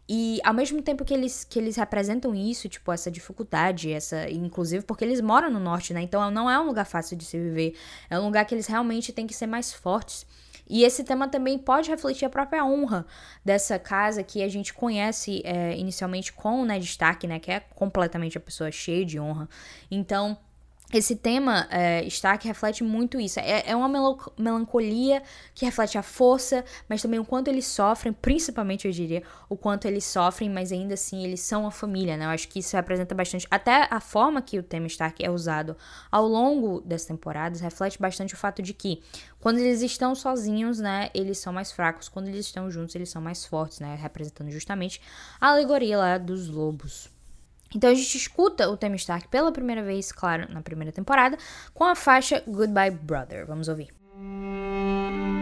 E 0.09 0.41
ao 0.43 0.55
mesmo 0.55 0.81
tempo 0.81 1.05
que 1.05 1.13
eles, 1.13 1.45
que 1.45 1.59
eles 1.59 1.77
representam 1.77 2.35
isso, 2.35 2.67
tipo, 2.67 2.91
essa 2.91 3.11
dificuldade, 3.11 3.93
essa. 3.93 4.29
Inclusive 4.31 4.85
porque 4.87 5.05
eles 5.05 5.21
moram 5.21 5.51
no 5.51 5.61
norte, 5.61 5.93
né? 5.93 6.01
Então 6.01 6.31
não 6.31 6.51
é 6.51 6.59
um 6.59 6.65
lugar 6.65 6.87
fácil 6.87 7.15
de 7.15 7.27
se 7.27 7.39
viver. 7.39 7.77
É 8.09 8.19
um 8.19 8.25
lugar 8.25 8.47
que 8.47 8.55
eles 8.55 8.67
realmente 8.67 9.13
têm 9.13 9.27
que 9.27 9.35
ser 9.35 9.47
mais 9.47 9.71
fortes. 9.71 10.27
E 10.71 10.85
esse 10.85 11.03
tema 11.03 11.27
também 11.27 11.59
pode 11.59 11.91
refletir 11.91 12.25
a 12.25 12.31
própria 12.31 12.65
honra 12.65 13.05
dessa 13.45 13.77
casa 13.77 14.23
que 14.23 14.41
a 14.41 14.49
gente 14.49 14.73
conhece 14.73 15.43
é, 15.45 15.77
inicialmente 15.77 16.33
com 16.33 16.65
Ned 16.65 16.85
Stark, 16.85 17.27
né? 17.27 17.41
Que 17.41 17.51
é 17.51 17.61
completamente 17.61 18.39
a 18.39 18.41
pessoa 18.41 18.71
cheia 18.71 19.05
de 19.05 19.19
honra. 19.19 19.49
Então, 19.91 20.39
esse 20.93 21.15
tema 21.15 21.69
é, 21.71 22.05
Stark 22.07 22.47
reflete 22.47 22.83
muito 22.83 23.21
isso. 23.21 23.39
É, 23.39 23.71
é 23.71 23.77
uma 23.77 23.89
melancolia 24.37 25.23
que 25.55 25.65
reflete 25.65 25.97
a 25.97 26.03
força, 26.03 26.65
mas 26.89 27.01
também 27.01 27.21
o 27.21 27.25
quanto 27.25 27.49
eles 27.49 27.67
sofrem, 27.67 28.13
principalmente 28.13 28.87
eu 28.87 28.93
diria, 28.93 29.23
o 29.49 29.57
quanto 29.57 29.87
eles 29.87 30.05
sofrem, 30.05 30.51
mas 30.51 30.73
ainda 30.73 30.95
assim 30.95 31.25
eles 31.25 31.41
são 31.41 31.67
a 31.67 31.71
família, 31.71 32.17
né? 32.17 32.25
Eu 32.25 32.31
acho 32.31 32.49
que 32.49 32.59
isso 32.59 32.75
representa 32.77 33.15
bastante. 33.15 33.47
Até 33.51 33.87
a 33.91 34.01
forma 34.01 34.43
que 34.43 34.59
o 34.59 34.63
tema 34.63 34.87
Stark 34.89 35.25
é 35.25 35.31
usado 35.31 35.77
ao 36.11 36.27
longo 36.27 36.81
das 36.81 37.05
temporadas 37.05 37.61
reflete 37.61 37.99
bastante 37.99 38.35
o 38.35 38.37
fato 38.37 38.61
de 38.61 38.75
que 38.75 39.03
quando 39.39 39.59
eles 39.59 39.83
estão 39.83 40.15
sozinhos, 40.15 40.81
né, 40.81 41.09
eles 41.15 41.39
são 41.39 41.53
mais 41.53 41.71
fracos, 41.73 42.09
quando 42.09 42.29
eles 42.29 42.47
estão 42.47 42.71
juntos, 42.71 42.95
eles 42.95 43.11
são 43.11 43.23
mais 43.23 43.45
fortes, 43.45 43.81
né? 43.81 43.97
Representando 44.01 44.51
justamente 44.51 45.01
a 45.41 45.51
alegoria 45.51 45.97
lá 45.97 46.19
dos 46.19 46.49
lobos. 46.49 47.20
Então 47.75 47.91
a 47.91 47.95
gente 47.95 48.17
escuta 48.17 48.69
o 48.69 48.77
tema 48.77 48.97
Stark 48.97 49.29
pela 49.29 49.53
primeira 49.53 49.83
vez, 49.83 50.11
claro, 50.13 50.53
na 50.53 50.61
primeira 50.61 50.93
temporada, 50.93 51.37
com 51.73 51.85
a 51.85 51.95
faixa 51.95 52.43
Goodbye 52.47 52.91
Brother. 52.91 53.47
Vamos 53.47 53.69
ouvir. 53.69 53.93
Para 54.13 55.40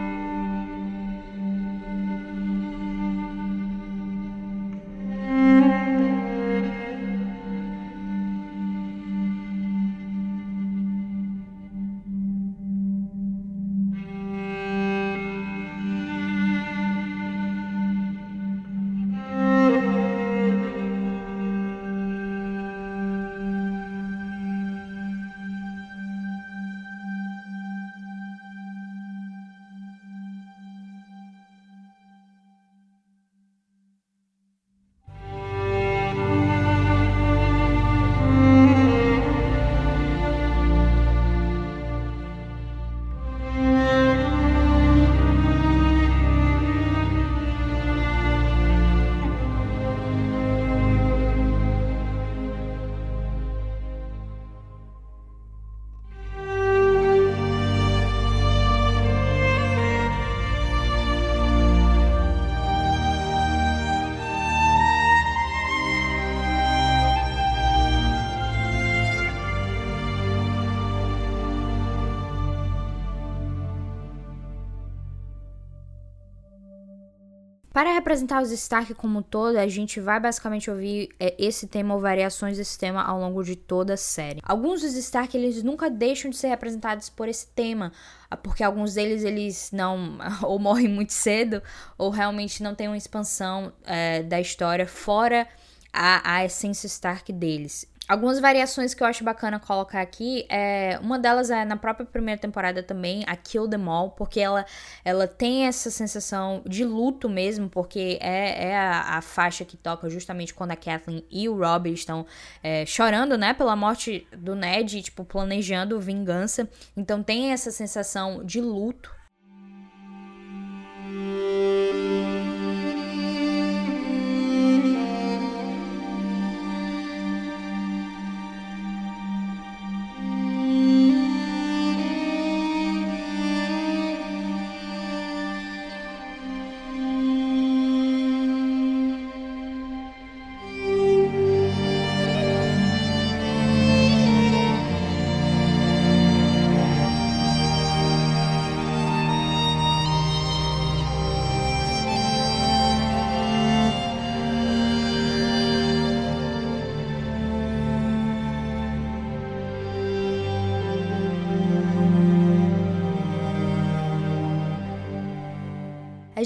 representar 78.09 78.43
os 78.43 78.51
Stark 78.51 78.95
como 78.95 79.23
todo, 79.23 79.57
a 79.57 79.69
gente 79.69 80.01
vai 80.01 80.19
basicamente 80.19 80.71
ouvir 80.71 81.11
é, 81.21 81.35
esse 81.39 81.67
tema 81.67 81.95
ou 81.95 82.01
variações 82.01 82.57
desse 82.57 82.79
tema 82.79 83.03
ao 83.03 83.21
longo 83.21 83.45
de 83.45 83.55
toda 83.55 83.95
a 83.95 83.97
série. 83.99 84.41
Alguns 84.43 84.81
dos 84.81 84.95
Stark 84.95 85.37
eles 85.37 85.63
nunca 85.63 85.91
deixam 85.91 86.31
de 86.31 86.39
ser 86.39 86.49
representados 86.49 87.11
por 87.11 87.29
esse 87.29 87.47
tema, 87.49 87.93
ah, 88.31 88.37
porque 88.37 88.65
alguns 88.65 88.95
deles 88.95 89.25
eles 89.25 89.71
não 89.73 90.19
ou 90.43 90.59
morrem 90.59 90.89
muito 90.89 91.13
cedo 91.13 91.63
ou 91.99 92.09
realmente 92.09 92.63
não 92.63 92.75
têm 92.75 92.89
uma 92.89 92.97
expansão 92.97 93.71
é, 93.85 94.23
da 94.23 94.41
história 94.41 94.87
fora 94.87 95.47
a, 95.93 96.37
a 96.37 96.45
essência 96.47 96.87
Stark 96.87 97.31
deles. 97.31 97.87
Algumas 98.09 98.41
variações 98.41 98.95
que 98.95 99.03
eu 99.03 99.07
acho 99.07 99.23
bacana 99.23 99.61
colocar 99.61 100.01
aqui, 100.01 100.47
é, 100.49 100.99
uma 101.03 101.19
delas 101.19 101.51
é 101.51 101.63
na 101.67 101.77
própria 101.77 102.07
primeira 102.07 102.41
temporada 102.41 102.83
também, 102.83 103.23
a 103.27 103.37
Kill 103.37 103.69
Them 103.69 103.87
All, 103.87 104.13
porque 104.13 104.41
ela, 104.41 104.65
ela 105.05 105.27
tem 105.27 105.67
essa 105.67 105.91
sensação 105.91 106.63
de 106.65 106.87
luto 106.87 107.29
mesmo, 107.29 107.69
porque 107.69 108.19
é, 108.23 108.69
é 108.69 108.79
a, 108.79 109.19
a 109.19 109.21
faixa 109.21 109.63
que 109.63 109.77
toca 109.77 110.09
justamente 110.09 110.55
quando 110.55 110.71
a 110.71 110.77
Kathleen 110.77 111.23
e 111.31 111.51
o 111.51 111.59
Rob 111.59 111.93
estão 111.93 112.25
é, 112.63 112.87
chorando, 112.87 113.37
né, 113.37 113.53
pela 113.53 113.77
morte 113.77 114.27
do 114.35 114.55
Ned, 114.55 115.03
tipo, 115.03 115.23
planejando 115.23 116.01
vingança. 116.01 116.67
Então 116.97 117.23
tem 117.23 117.53
essa 117.53 117.71
sensação 117.71 118.43
de 118.43 118.59
luto 118.63 119.19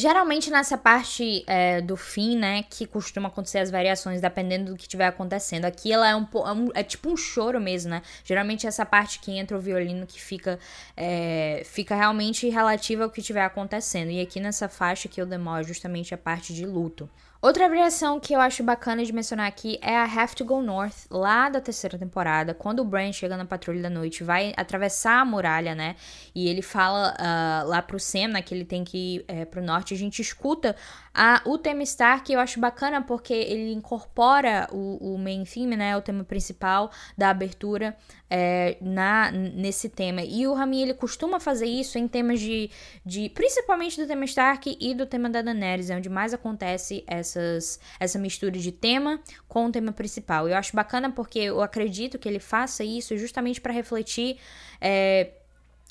geralmente 0.02 0.50
nessa 0.50 0.76
parte 0.76 1.44
é, 1.46 1.80
do 1.80 1.96
fim, 1.96 2.36
né, 2.36 2.64
que 2.64 2.84
costuma 2.86 3.28
acontecer 3.28 3.58
as 3.58 3.70
variações, 3.70 4.20
dependendo 4.20 4.72
do 4.72 4.76
que 4.76 4.82
estiver 4.82 5.06
acontecendo. 5.06 5.64
Aqui 5.64 5.92
ela 5.92 6.08
é 6.08 6.16
um, 6.16 6.26
é 6.34 6.52
um, 6.52 6.68
é 6.74 6.82
tipo 6.82 7.08
um 7.08 7.16
choro 7.16 7.60
mesmo, 7.60 7.90
né? 7.90 8.02
Geralmente 8.24 8.66
essa 8.66 8.84
parte 8.84 9.20
que 9.20 9.30
entra 9.38 9.56
o 9.56 9.60
violino 9.60 10.04
que 10.04 10.20
fica, 10.20 10.58
é, 10.96 11.62
fica 11.64 11.94
realmente 11.94 12.48
relativa 12.48 13.04
ao 13.04 13.10
que 13.10 13.20
estiver 13.20 13.44
acontecendo. 13.44 14.10
E 14.10 14.20
aqui 14.20 14.40
nessa 14.40 14.68
faixa 14.68 15.08
que 15.08 15.20
eu 15.20 15.26
demoro 15.26 15.62
justamente 15.62 16.12
a 16.12 16.18
parte 16.18 16.52
de 16.52 16.66
luto. 16.66 17.08
Outra 17.42 17.68
variação 17.68 18.20
que 18.20 18.32
eu 18.32 18.40
acho 18.40 18.62
bacana 18.62 19.04
de 19.04 19.12
mencionar 19.12 19.48
aqui 19.48 19.76
é 19.82 19.96
a 19.96 20.04
Have 20.04 20.36
to 20.36 20.44
Go 20.44 20.62
North, 20.62 21.06
lá 21.10 21.48
da 21.48 21.60
terceira 21.60 21.98
temporada, 21.98 22.54
quando 22.54 22.78
o 22.78 22.84
Bran 22.84 23.10
chega 23.10 23.36
na 23.36 23.44
patrulha 23.44 23.82
da 23.82 23.90
noite, 23.90 24.22
vai 24.22 24.54
atravessar 24.56 25.20
a 25.20 25.24
muralha, 25.24 25.74
né? 25.74 25.96
E 26.32 26.48
ele 26.48 26.62
fala 26.62 27.12
uh, 27.18 27.68
lá 27.68 27.82
pro 27.82 27.98
Sam, 27.98 28.28
né, 28.28 28.42
que 28.42 28.54
ele 28.54 28.64
tem 28.64 28.84
que 28.84 29.16
ir 29.16 29.24
é, 29.26 29.44
pro 29.44 29.60
norte. 29.60 29.92
A 29.92 29.96
gente 29.96 30.22
escuta 30.22 30.76
a, 31.14 31.42
o 31.44 31.58
tema 31.58 31.82
Stark, 31.82 32.32
eu 32.32 32.40
acho 32.40 32.58
bacana 32.58 33.02
porque 33.02 33.34
ele 33.34 33.72
incorpora 33.72 34.66
o, 34.72 35.14
o 35.14 35.18
main 35.18 35.44
theme, 35.44 35.76
né? 35.76 35.94
O 35.96 36.00
tema 36.00 36.24
principal 36.24 36.90
da 37.18 37.28
abertura 37.28 37.94
é, 38.30 38.78
na, 38.80 39.30
nesse 39.30 39.90
tema. 39.90 40.22
E 40.22 40.46
o 40.46 40.54
Rami, 40.54 40.80
ele 40.80 40.94
costuma 40.94 41.38
fazer 41.38 41.66
isso 41.66 41.98
em 41.98 42.08
temas 42.08 42.40
de, 42.40 42.70
de. 43.04 43.28
Principalmente 43.28 44.00
do 44.00 44.06
tema 44.06 44.24
Stark 44.24 44.76
e 44.80 44.94
do 44.94 45.04
tema 45.04 45.28
da 45.28 45.42
Daenerys, 45.42 45.90
é 45.90 45.96
onde 45.96 46.08
mais 46.08 46.32
acontece 46.32 47.04
essas, 47.06 47.78
essa 48.00 48.18
mistura 48.18 48.52
de 48.52 48.72
tema 48.72 49.20
com 49.46 49.66
o 49.66 49.72
tema 49.72 49.92
principal. 49.92 50.48
Eu 50.48 50.56
acho 50.56 50.74
bacana 50.74 51.10
porque 51.10 51.40
eu 51.40 51.60
acredito 51.60 52.18
que 52.18 52.26
ele 52.26 52.40
faça 52.40 52.82
isso 52.82 53.18
justamente 53.18 53.60
para 53.60 53.72
refletir. 53.72 54.38
É, 54.80 55.32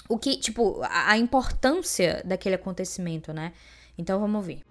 o 0.10 0.18
que, 0.18 0.36
tipo, 0.38 0.82
a, 0.84 1.12
a 1.12 1.18
importância 1.18 2.24
daquele 2.26 2.56
acontecimento, 2.56 3.32
né? 3.32 3.54
Então 3.98 4.20
vamos 4.20 4.44
ver. 4.44 4.71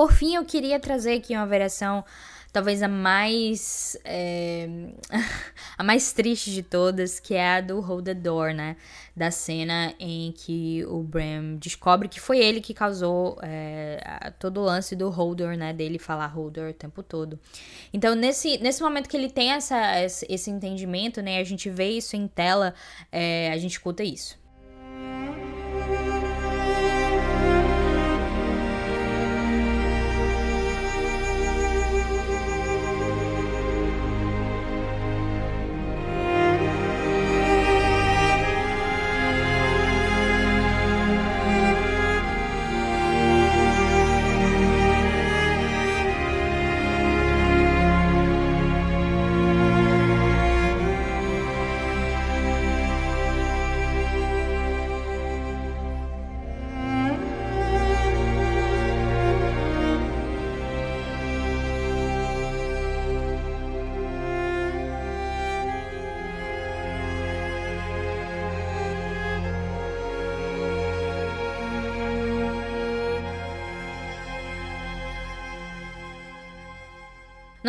Por 0.00 0.14
fim, 0.14 0.34
eu 0.34 0.46
queria 0.46 0.80
trazer 0.80 1.18
aqui 1.18 1.36
uma 1.36 1.44
variação 1.44 2.02
talvez 2.50 2.82
a 2.82 2.88
mais 2.88 3.98
é, 4.02 4.66
a 5.76 5.84
mais 5.84 6.10
triste 6.14 6.50
de 6.50 6.62
todas, 6.62 7.20
que 7.20 7.34
é 7.34 7.56
a 7.56 7.60
do 7.60 7.80
Hold 7.80 8.06
the 8.06 8.14
Door, 8.14 8.54
né? 8.54 8.78
Da 9.14 9.30
cena 9.30 9.92
em 10.00 10.32
que 10.32 10.82
o 10.86 11.02
Bram 11.02 11.56
descobre 11.56 12.08
que 12.08 12.18
foi 12.18 12.38
ele 12.38 12.62
que 12.62 12.72
causou 12.72 13.38
é, 13.42 14.32
todo 14.38 14.62
o 14.62 14.64
lance 14.64 14.96
do 14.96 15.10
Holder, 15.10 15.54
né? 15.58 15.74
Dele 15.74 15.98
falar 15.98 16.28
Holder 16.28 16.70
o 16.70 16.72
tempo 16.72 17.02
todo. 17.02 17.38
Então, 17.92 18.14
nesse, 18.14 18.56
nesse 18.56 18.82
momento 18.82 19.06
que 19.06 19.18
ele 19.18 19.28
tem 19.28 19.50
essa, 19.50 20.00
esse 20.02 20.50
entendimento, 20.50 21.20
né? 21.20 21.36
A 21.40 21.44
gente 21.44 21.68
vê 21.68 21.90
isso 21.90 22.16
em 22.16 22.26
tela, 22.26 22.72
é, 23.12 23.52
a 23.52 23.58
gente 23.58 23.72
escuta 23.72 24.02
isso. 24.02 24.40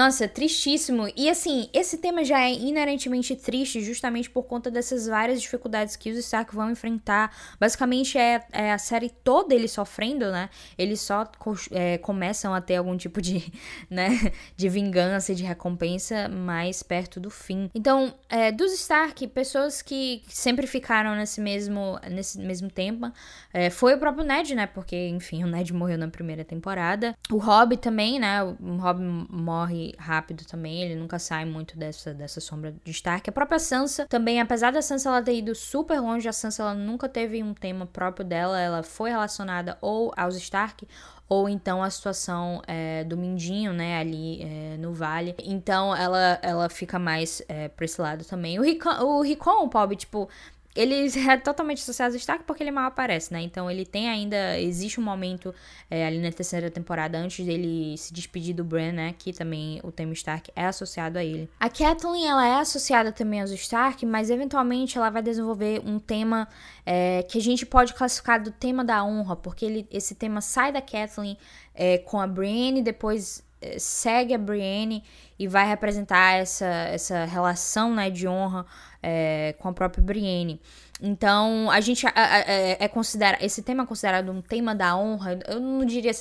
Nossa, 0.02 0.28
tristíssimo. 0.28 1.08
E 1.16 1.30
assim, 1.30 1.70
esse 1.72 2.00
tema 2.00 2.26
já 2.26 2.42
é 2.42 2.52
inerentemente 2.52 3.36
triste 3.36 3.82
justamente 3.82 4.28
por 4.28 4.42
conta 4.46 4.72
dessas 4.72 5.06
várias 5.06 5.40
dificuldades 5.40 5.96
que 5.96 6.10
os 6.10 6.18
Stark 6.18 6.56
vão 6.56 6.72
enfrentar. 6.72 7.32
Basicamente 7.60 8.18
é, 8.18 8.44
é 8.52 8.72
a 8.72 8.80
série 8.80 9.12
toda 9.24 9.54
eles 9.54 9.72
sofrendo, 9.72 10.32
né? 10.32 10.50
Eles 10.76 11.02
só 11.02 11.32
é, 11.70 12.00
começam 12.00 12.52
a 12.52 12.60
ter 12.60 12.78
algum 12.78 12.98
tipo 12.98 13.22
de, 13.22 13.54
né, 13.92 14.32
de 14.58 14.70
vingança 14.70 15.34
e 15.34 15.36
de 15.36 15.44
recompensa 15.44 16.28
mais 16.28 16.82
perto 16.82 17.20
do 17.20 17.30
fim. 17.30 17.70
Então, 17.76 18.12
é, 18.28 18.52
dos 18.52 18.74
Stark, 18.74 19.28
pessoas 19.28 19.84
que 19.84 20.24
sempre 20.28 20.66
ficaram 20.66 21.16
nesse 21.16 21.40
mesmo, 21.40 22.00
nesse 22.10 22.40
mesmo 22.40 22.72
tema, 22.72 23.14
é, 23.54 23.70
foi 23.70 23.94
o 23.94 24.00
próprio 24.00 24.26
Ned, 24.26 24.56
né? 24.56 24.66
Porque, 24.66 25.10
enfim, 25.10 25.44
o 25.44 25.48
Ned 25.48 25.72
morreu 25.72 26.00
na 26.00 26.08
primeira 26.08 26.44
temporada. 26.44 27.16
O 27.32 27.38
Robb 27.38 27.78
também, 27.78 28.20
né? 28.20 28.42
O 28.42 28.78
Robb 28.78 29.00
morre 29.30 29.91
rápido 29.98 30.46
também, 30.46 30.82
ele 30.82 30.96
nunca 30.96 31.20
sai 31.20 31.46
muito 31.46 31.78
dessa, 31.78 32.14
dessa 32.14 32.40
sombra 32.40 32.74
de 32.84 32.92
Stark. 32.92 33.30
A 33.30 33.34
própria 33.34 33.60
Sansa 33.60 34.06
também, 34.08 34.40
apesar 34.40 34.72
da 34.72 34.82
Sansa 34.82 35.10
ela 35.10 35.22
ter 35.22 35.36
ido 35.36 35.54
super 35.56 36.00
longe, 36.00 36.28
a 36.28 36.34
Sansa 36.34 36.64
ela 36.64 36.74
nunca 36.74 37.08
teve 37.08 37.42
um 37.42 37.54
tema 37.54 37.86
próprio 37.86 38.26
dela, 38.26 38.60
ela 38.60 38.84
foi 38.84 39.10
relacionada 39.10 39.78
ou 39.82 40.12
aos 40.16 40.36
Stark 40.36 40.88
ou 41.32 41.48
então 41.48 41.82
a 41.82 41.90
situação 41.90 42.62
é, 42.68 43.06
do 43.06 43.16
Mindinho, 43.16 43.72
né, 43.72 43.98
ali 43.98 44.42
é, 44.44 44.76
no 44.78 44.94
vale. 44.94 45.34
Então 45.42 45.96
ela, 45.96 46.38
ela 46.42 46.68
fica 46.68 47.00
mais 47.00 47.42
é, 47.48 47.70
pra 47.70 47.86
esse 47.86 48.02
lado 48.02 48.26
também. 48.26 48.60
O 48.60 48.62
Rickon, 48.62 48.90
o, 49.02 49.22
Rickon, 49.22 49.64
o 49.64 49.70
Pob, 49.70 49.96
tipo, 49.96 50.28
ele 50.76 51.08
é 51.30 51.38
totalmente 51.38 51.82
associado 51.82 52.14
ao 52.14 52.18
Stark 52.18 52.44
porque 52.46 52.64
ele 52.64 52.72
mal 52.72 52.86
aparece, 52.86 53.34
né? 53.34 53.42
Então 53.42 53.70
ele 53.70 53.86
tem 53.86 54.10
ainda. 54.10 54.60
Existe 54.60 55.00
um 55.00 55.04
momento 55.04 55.54
é, 55.90 56.06
ali 56.06 56.20
na 56.20 56.32
terceira 56.32 56.70
temporada, 56.70 57.18
antes 57.18 57.46
dele 57.46 57.98
se 57.98 58.14
despedir 58.14 58.56
do 58.56 58.64
Bran, 58.64 58.92
né? 58.92 59.16
Que 59.18 59.34
também 59.34 59.80
o 59.84 59.92
tema 59.92 60.14
Stark 60.14 60.52
é 60.56 60.66
associado 60.66 61.18
a 61.18 61.24
ele. 61.24 61.50
A 61.60 61.70
Catelyn, 61.70 62.26
ela 62.26 62.48
é 62.48 62.56
associada 62.56 63.12
também 63.12 63.42
aos 63.42 63.52
Stark, 63.52 64.06
mas 64.06 64.30
eventualmente 64.30 64.98
ela 64.98 65.10
vai 65.10 65.22
desenvolver 65.22 65.82
um 65.86 66.00
tema 66.00 66.48
é, 66.86 67.24
que 67.24 67.38
a 67.38 67.42
gente 67.42 67.66
pode 67.66 67.94
classificar 67.94 68.42
do 68.42 68.52
tema 68.52 68.84
da 68.84 69.04
honra, 69.04 69.36
porque 69.36 69.66
ele, 69.66 69.88
esse 69.92 70.16
tema 70.16 70.42
sai 70.42 70.72
da 70.72 70.82
Catelyn 70.82 71.36
é, 71.76 71.98
com 71.98 72.20
a 72.20 72.28
Brienne, 72.28 72.82
depois 72.82 73.44
é, 73.62 73.78
segue 73.78 74.34
a 74.34 74.38
Brienne 74.38 75.04
e 75.38 75.48
vai 75.48 75.68
representar 75.68 76.34
essa, 76.34 76.66
essa 76.66 77.26
relação 77.26 77.94
né, 77.94 78.10
de 78.10 78.28
honra 78.28 78.66
é, 79.02 79.56
com 79.58 79.68
a 79.70 79.74
própria 79.74 80.04
Brienne. 80.04 80.60
Então, 81.02 81.70
a 81.72 81.82
gente 81.82 82.06
é, 82.06 82.78
é 82.80 82.88
considerado. 82.88 83.42
Esse 83.42 83.64
tema 83.64 83.84
é 83.84 83.86
considerado 83.88 84.32
um 84.32 84.42
tema 84.42 84.76
da 84.76 84.96
honra. 84.96 85.40
Eu 85.48 85.60
não 85.60 85.84
diria. 85.84 86.12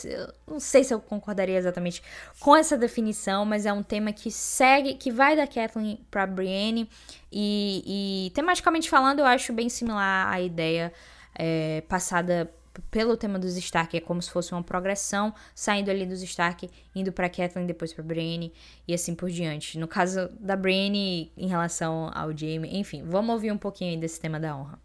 Não 0.48 0.58
sei 0.58 0.82
se 0.82 0.94
eu 0.94 1.00
concordaria 1.00 1.58
exatamente 1.58 2.02
com 2.38 2.56
essa 2.56 2.78
definição, 2.78 3.44
mas 3.44 3.66
é 3.66 3.72
um 3.72 3.82
tema 3.82 4.10
que 4.10 4.30
segue, 4.30 4.94
que 4.94 5.10
vai 5.10 5.36
da 5.36 5.46
Kathleen 5.46 6.00
pra 6.10 6.26
Brienne. 6.26 6.88
E, 7.30 8.26
e 8.26 8.30
tematicamente 8.30 8.88
falando, 8.88 9.18
eu 9.18 9.26
acho 9.26 9.52
bem 9.52 9.68
similar 9.68 10.32
à 10.32 10.40
ideia 10.40 10.92
é, 11.34 11.82
passada 11.86 12.50
pelo 12.90 13.16
tema 13.16 13.38
dos 13.38 13.56
Stark, 13.56 13.96
é 13.96 14.00
como 14.00 14.20
se 14.22 14.30
fosse 14.30 14.52
uma 14.52 14.62
progressão, 14.62 15.35
saindo 15.54 15.90
ali 15.90 16.06
dos 16.06 16.22
Stark, 16.22 16.68
indo 16.94 17.12
para 17.12 17.28
Catelyn, 17.28 17.66
depois 17.66 17.92
para 17.92 18.04
Brienne 18.04 18.52
e 18.87 18.94
assim 18.94 19.14
por 19.14 19.30
diante. 19.30 19.78
No 19.78 19.88
caso 19.88 20.28
da 20.38 20.56
Brienne 20.56 21.33
em 21.37 21.48
relação 21.48 22.11
ao 22.14 22.37
Jaime, 22.37 22.68
enfim, 22.78 23.02
vamos 23.02 23.35
ouvir 23.35 23.52
um 23.52 23.59
pouquinho 23.59 23.90
aí 23.90 23.96
desse 23.96 24.20
tema 24.20 24.38
da 24.38 24.56
honra. 24.56 24.78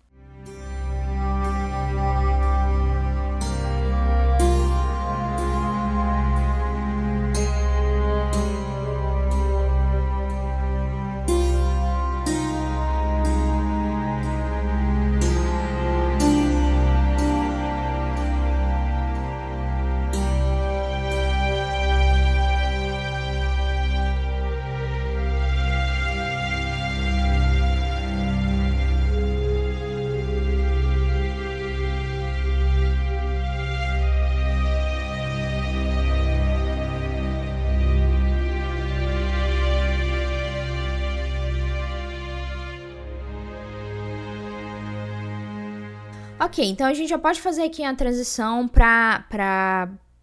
Ok, 46.55 46.65
então 46.69 46.87
a 46.87 46.93
gente 46.93 47.09
já 47.09 47.19
pode 47.19 47.41
fazer 47.41 47.63
aqui 47.63 47.83
a 47.83 47.93
transição 47.93 48.65
para 48.65 49.25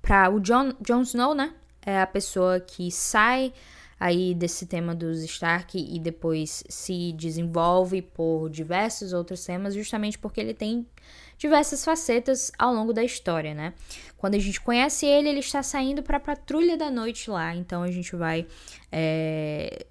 para 0.01 0.31
o 0.31 0.41
Jon, 0.41 0.73
Jon 0.81 1.03
Snow, 1.03 1.35
né? 1.35 1.53
É 1.85 2.01
a 2.01 2.07
pessoa 2.07 2.59
que 2.59 2.91
sai 2.91 3.53
aí 4.01 4.35
desse 4.35 4.65
tema 4.65 4.95
dos 4.95 5.23
Stark 5.25 5.77
e 5.77 6.01
depois 6.01 6.65
se 6.71 7.13
desenvolve 7.13 8.01
por 8.01 8.49
diversos 8.49 9.13
outros 9.13 9.45
temas, 9.45 9.75
justamente 9.75 10.19
porque 10.19 10.41
ele 10.41 10.55
tem 10.55 10.87
diversas 11.37 11.85
facetas 11.85 12.51
ao 12.59 12.73
longo 12.73 12.95
da 12.95 13.05
história, 13.05 13.53
né? 13.53 13.75
Quando 14.17 14.35
a 14.35 14.39
gente 14.39 14.59
conhece 14.59 15.05
ele, 15.05 15.29
ele 15.29 15.41
está 15.41 15.63
saindo 15.63 16.03
para 16.03 16.17
a 16.17 16.21
patrulha 16.21 16.79
da 16.79 16.91
noite 16.91 17.29
lá, 17.29 17.55
então 17.55 17.83
a 17.83 17.91
gente 17.91 18.17
vai 18.17 18.47
é, 18.91 19.85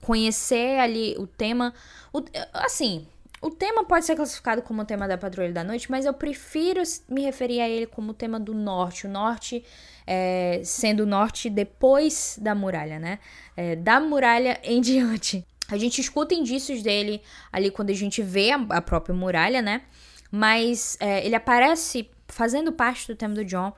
conhecer 0.00 0.80
ali 0.80 1.14
o 1.20 1.26
tema, 1.28 1.72
o, 2.12 2.20
assim, 2.52 3.06
o 3.44 3.50
tema 3.50 3.84
pode 3.84 4.06
ser 4.06 4.16
classificado 4.16 4.62
como 4.62 4.80
o 4.80 4.84
tema 4.86 5.06
da 5.06 5.18
Patrulha 5.18 5.52
da 5.52 5.62
Noite, 5.62 5.90
mas 5.90 6.06
eu 6.06 6.14
prefiro 6.14 6.82
me 7.06 7.20
referir 7.20 7.60
a 7.60 7.68
ele 7.68 7.84
como 7.84 8.12
o 8.12 8.14
tema 8.14 8.40
do 8.40 8.54
Norte. 8.54 9.06
O 9.06 9.10
Norte 9.10 9.62
é, 10.06 10.62
sendo 10.64 11.00
o 11.00 11.06
Norte 11.06 11.50
depois 11.50 12.38
da 12.40 12.54
muralha, 12.54 12.98
né? 12.98 13.18
É, 13.54 13.76
da 13.76 14.00
muralha 14.00 14.58
em 14.64 14.80
diante. 14.80 15.46
A 15.68 15.76
gente 15.76 16.00
escuta 16.00 16.34
indícios 16.34 16.82
dele 16.82 17.20
ali 17.52 17.70
quando 17.70 17.90
a 17.90 17.94
gente 17.94 18.22
vê 18.22 18.50
a, 18.50 18.56
a 18.70 18.80
própria 18.80 19.14
muralha, 19.14 19.60
né? 19.60 19.82
Mas 20.30 20.96
é, 20.98 21.26
ele 21.26 21.34
aparece 21.34 22.08
fazendo 22.26 22.72
parte 22.72 23.06
do 23.06 23.14
tema 23.14 23.34
do 23.34 23.44
John 23.44 23.74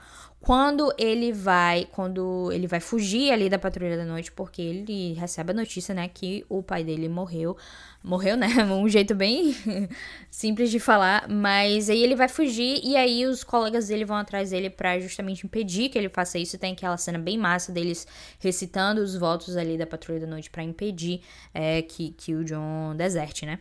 quando 0.47 0.95
ele 0.97 1.33
vai, 1.33 1.89
quando 1.91 2.53
ele 2.53 2.69
vai 2.69 2.79
fugir 2.79 3.33
ali 3.33 3.49
da 3.51 3.59
patrulha 3.59 3.97
da 3.97 4.05
noite, 4.05 4.31
porque 4.31 4.63
ele 4.63 5.13
recebe 5.15 5.51
a 5.51 5.55
notícia, 5.55 5.93
né, 5.93 6.07
que 6.07 6.47
o 6.49 6.63
pai 6.63 6.85
dele 6.85 7.09
morreu. 7.09 7.57
Morreu, 8.01 8.37
né? 8.37 8.47
Um 8.71 8.89
jeito 8.89 9.13
bem 9.13 9.57
simples 10.31 10.71
de 10.71 10.79
falar, 10.79 11.29
mas 11.29 11.91
aí 11.91 12.01
ele 12.01 12.15
vai 12.15 12.29
fugir 12.29 12.81
e 12.85 12.97
aí 12.97 13.27
os 13.27 13.43
colegas 13.43 13.89
dele 13.89 14.05
vão 14.05 14.17
atrás 14.17 14.51
dele 14.51 14.71
para 14.71 15.01
justamente 15.01 15.45
impedir 15.45 15.89
que 15.89 15.99
ele 15.99 16.09
faça 16.09 16.39
isso. 16.39 16.57
Tem 16.57 16.75
aquela 16.75 16.97
cena 16.97 17.19
bem 17.19 17.37
massa 17.37 17.73
deles 17.73 18.07
recitando 18.39 19.01
os 19.01 19.17
votos 19.17 19.57
ali 19.57 19.77
da 19.77 19.85
patrulha 19.85 20.21
da 20.21 20.29
noite 20.29 20.49
para 20.49 20.63
impedir 20.63 21.23
é, 21.53 21.83
que, 21.83 22.13
que 22.13 22.37
o 22.37 22.45
John 22.45 22.95
deserte, 22.95 23.45
né? 23.45 23.59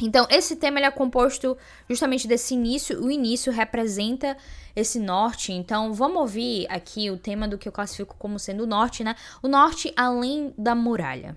Então, 0.00 0.26
esse 0.30 0.56
tema 0.56 0.78
ele 0.78 0.86
é 0.86 0.90
composto 0.90 1.56
justamente 1.88 2.26
desse 2.26 2.54
início. 2.54 3.02
O 3.02 3.10
início 3.10 3.52
representa 3.52 4.36
esse 4.74 4.98
norte. 4.98 5.52
Então, 5.52 5.92
vamos 5.92 6.18
ouvir 6.18 6.66
aqui 6.68 7.10
o 7.10 7.16
tema 7.16 7.46
do 7.46 7.58
que 7.58 7.68
eu 7.68 7.72
classifico 7.72 8.16
como 8.18 8.38
sendo 8.38 8.64
o 8.64 8.66
norte, 8.66 9.04
né? 9.04 9.14
O 9.42 9.48
norte 9.48 9.92
além 9.96 10.52
da 10.56 10.74
muralha. 10.74 11.36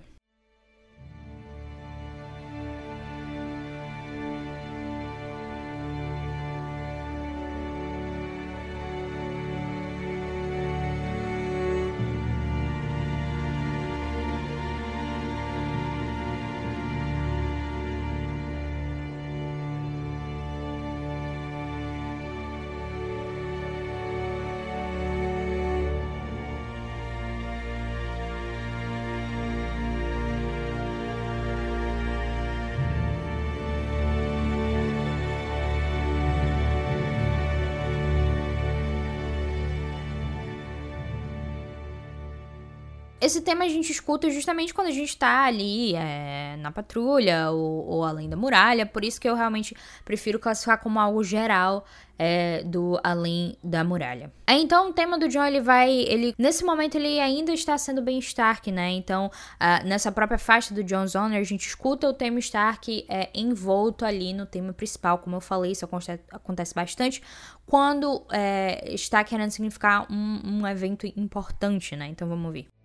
Esse 43.26 43.40
tema 43.40 43.64
a 43.64 43.68
gente 43.68 43.90
escuta 43.90 44.30
justamente 44.30 44.72
quando 44.72 44.86
a 44.86 44.92
gente 44.92 45.16
tá 45.16 45.46
ali 45.46 45.96
é, 45.96 46.54
na 46.60 46.70
patrulha 46.70 47.50
ou, 47.50 47.84
ou, 47.84 48.04
além 48.04 48.28
da 48.28 48.36
muralha, 48.36 48.86
por 48.86 49.04
isso 49.04 49.20
que 49.20 49.28
eu 49.28 49.34
realmente 49.34 49.76
prefiro 50.04 50.38
classificar 50.38 50.80
como 50.80 51.00
algo 51.00 51.24
geral 51.24 51.84
é, 52.16 52.62
do 52.62 53.00
além 53.02 53.56
da 53.64 53.82
muralha. 53.82 54.32
Então 54.48 54.90
o 54.90 54.92
tema 54.92 55.18
do 55.18 55.26
John 55.26 55.44
ele 55.44 55.60
vai, 55.60 55.90
ele 55.90 56.36
nesse 56.38 56.64
momento 56.64 56.94
ele 56.94 57.18
ainda 57.18 57.52
está 57.52 57.76
sendo 57.76 58.00
bem 58.00 58.20
Stark, 58.20 58.70
né? 58.70 58.90
Então 58.92 59.26
uh, 59.26 59.84
nessa 59.84 60.12
própria 60.12 60.38
faixa 60.38 60.72
do 60.72 60.84
John's 60.84 61.16
Honor 61.16 61.38
a 61.38 61.42
gente 61.42 61.66
escuta 61.66 62.08
o 62.08 62.12
tema 62.12 62.38
Stark 62.38 63.06
é, 63.08 63.28
envolto 63.34 64.04
ali 64.04 64.32
no 64.32 64.46
tema 64.46 64.72
principal, 64.72 65.18
como 65.18 65.34
eu 65.34 65.40
falei, 65.40 65.72
isso 65.72 65.84
acontece, 65.84 66.22
acontece 66.30 66.72
bastante 66.72 67.20
quando 67.66 68.24
é, 68.32 68.94
está 68.94 69.24
querendo 69.24 69.50
significar 69.50 70.06
um, 70.08 70.60
um 70.60 70.64
evento 70.64 71.08
importante, 71.16 71.96
né? 71.96 72.06
Então 72.06 72.28
vamos 72.28 72.52
ver. 72.52 72.75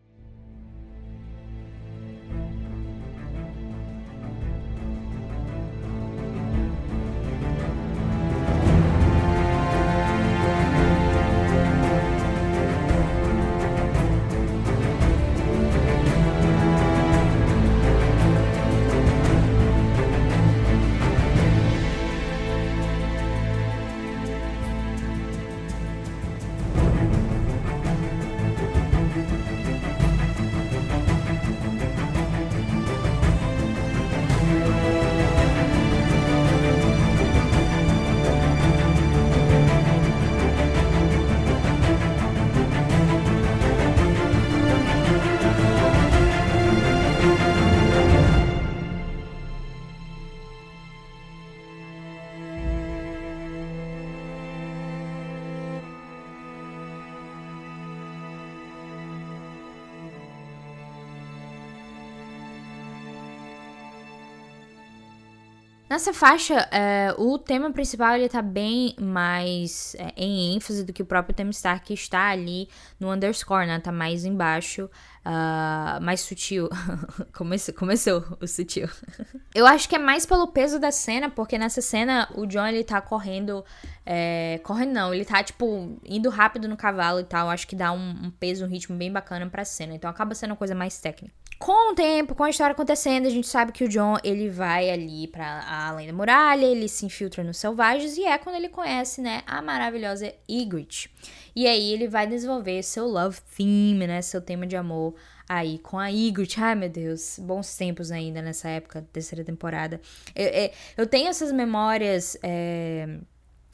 Nessa 65.91 66.13
faixa, 66.13 66.55
é, 66.71 67.13
o 67.17 67.37
tema 67.37 67.69
principal 67.73 68.15
ele 68.15 68.29
tá 68.29 68.41
bem 68.41 68.95
mais 68.97 69.93
é, 69.99 70.13
em 70.15 70.55
ênfase 70.55 70.85
do 70.85 70.93
que 70.93 71.01
o 71.01 71.05
próprio 71.05 71.35
tema 71.35 71.49
Stark 71.49 71.85
que 71.85 71.93
está 71.93 72.29
ali 72.29 72.69
no 72.97 73.11
underscore, 73.11 73.67
né? 73.67 73.77
Tá 73.77 73.91
mais 73.91 74.23
embaixo, 74.23 74.85
uh, 74.85 76.01
mais 76.01 76.21
sutil. 76.21 76.69
começou, 77.35 77.73
começou 77.73 78.23
o 78.39 78.47
sutil. 78.47 78.87
Eu 79.53 79.67
acho 79.67 79.89
que 79.89 79.97
é 79.97 79.99
mais 79.99 80.25
pelo 80.25 80.47
peso 80.47 80.79
da 80.79 80.93
cena, 80.93 81.29
porque 81.29 81.57
nessa 81.57 81.81
cena 81.81 82.29
o 82.35 82.45
John 82.45 82.67
ele 82.67 82.85
tá 82.85 83.01
correndo. 83.01 83.65
É, 84.05 84.61
correndo 84.63 84.93
não, 84.93 85.13
ele 85.13 85.25
tá 85.25 85.43
tipo 85.43 85.99
indo 86.05 86.29
rápido 86.29 86.69
no 86.69 86.77
cavalo 86.77 87.19
e 87.19 87.25
tal. 87.25 87.49
Acho 87.49 87.67
que 87.67 87.75
dá 87.75 87.91
um, 87.91 88.27
um 88.27 88.31
peso, 88.31 88.63
um 88.63 88.69
ritmo 88.69 88.95
bem 88.95 89.11
bacana 89.11 89.45
pra 89.49 89.65
cena. 89.65 89.93
Então 89.93 90.09
acaba 90.09 90.33
sendo 90.35 90.51
uma 90.51 90.55
coisa 90.55 90.73
mais 90.73 91.01
técnica. 91.01 91.40
Com 91.61 91.91
o 91.91 91.93
tempo, 91.93 92.33
com 92.33 92.43
a 92.43 92.49
história 92.49 92.73
acontecendo, 92.73 93.27
a 93.27 93.29
gente 93.29 93.45
sabe 93.45 93.71
que 93.71 93.83
o 93.83 93.87
John, 93.87 94.17
ele 94.23 94.49
vai 94.49 94.89
ali 94.89 95.27
para 95.27 95.63
além 95.87 96.07
da 96.07 96.11
muralha, 96.11 96.65
ele 96.65 96.89
se 96.89 97.05
infiltra 97.05 97.43
nos 97.43 97.57
selvagens 97.57 98.17
e 98.17 98.23
é 98.23 98.35
quando 98.39 98.55
ele 98.55 98.67
conhece, 98.67 99.21
né, 99.21 99.43
a 99.45 99.61
maravilhosa 99.61 100.33
Ygritte. 100.49 101.13
E 101.55 101.67
aí 101.67 101.93
ele 101.93 102.07
vai 102.07 102.25
desenvolver 102.25 102.81
seu 102.81 103.05
love 103.05 103.39
theme, 103.55 104.07
né, 104.07 104.23
seu 104.23 104.41
tema 104.41 104.65
de 104.65 104.75
amor 104.75 105.13
aí 105.47 105.77
com 105.77 105.99
a 105.99 106.07
Ygritte. 106.07 106.59
Ai, 106.59 106.73
meu 106.73 106.89
Deus, 106.89 107.37
bons 107.37 107.77
tempos 107.77 108.09
ainda 108.09 108.41
nessa 108.41 108.67
época, 108.67 109.07
terceira 109.13 109.43
temporada. 109.43 110.01
Eu, 110.35 110.47
eu, 110.47 110.69
eu 110.97 111.05
tenho 111.05 111.27
essas 111.27 111.51
memórias... 111.51 112.35
É 112.41 113.19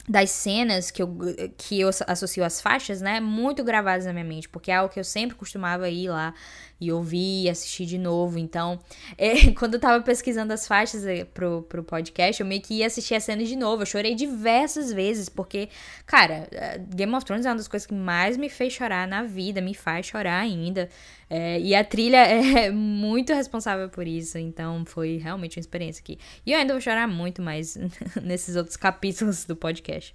das 0.08 0.30
cenas 0.30 0.90
que 0.90 1.02
eu, 1.02 1.16
que 1.58 1.80
eu 1.80 1.90
associo 2.06 2.42
às 2.42 2.62
faixas, 2.62 3.02
né, 3.02 3.20
muito 3.20 3.62
gravadas 3.62 4.06
na 4.06 4.12
minha 4.12 4.24
mente, 4.24 4.48
porque 4.48 4.70
é 4.70 4.76
algo 4.76 4.92
que 4.92 4.98
eu 4.98 5.04
sempre 5.04 5.36
costumava 5.36 5.88
ir 5.90 6.08
lá 6.08 6.32
e 6.80 6.92
ouvir 6.92 7.44
e 7.44 7.48
assistir 7.48 7.86
de 7.86 7.98
novo. 7.98 8.38
Então, 8.38 8.78
é, 9.16 9.50
quando 9.52 9.74
eu 9.74 9.80
tava 9.80 10.02
pesquisando 10.02 10.52
as 10.52 10.66
faixas 10.66 11.04
é, 11.06 11.24
pro, 11.24 11.62
pro 11.62 11.82
podcast, 11.82 12.40
eu 12.40 12.46
meio 12.46 12.60
que 12.60 12.74
ia 12.74 12.86
assistir 12.86 13.14
a 13.14 13.20
cena 13.20 13.44
de 13.44 13.56
novo. 13.56 13.82
Eu 13.82 13.86
chorei 13.86 14.14
diversas 14.14 14.92
vezes, 14.92 15.28
porque, 15.28 15.68
cara, 16.06 16.48
é, 16.52 16.78
Game 16.78 17.14
of 17.14 17.24
Thrones 17.24 17.46
é 17.46 17.50
uma 17.50 17.56
das 17.56 17.68
coisas 17.68 17.86
que 17.86 17.94
mais 17.94 18.36
me 18.36 18.48
fez 18.48 18.72
chorar 18.72 19.06
na 19.06 19.22
vida, 19.22 19.60
me 19.60 19.74
faz 19.74 20.06
chorar 20.06 20.40
ainda. 20.40 20.88
É, 21.30 21.60
e 21.60 21.74
a 21.74 21.84
trilha 21.84 22.18
é 22.26 22.70
muito 22.70 23.32
responsável 23.32 23.88
por 23.88 24.06
isso, 24.06 24.38
então 24.38 24.84
foi 24.86 25.18
realmente 25.18 25.58
uma 25.58 25.60
experiência 25.60 26.00
aqui. 26.00 26.18
E 26.46 26.52
eu 26.52 26.58
ainda 26.58 26.72
vou 26.72 26.80
chorar 26.80 27.06
muito 27.06 27.42
mais 27.42 27.76
nesses 28.22 28.56
outros 28.56 28.76
capítulos 28.76 29.44
do 29.44 29.54
podcast. 29.54 30.14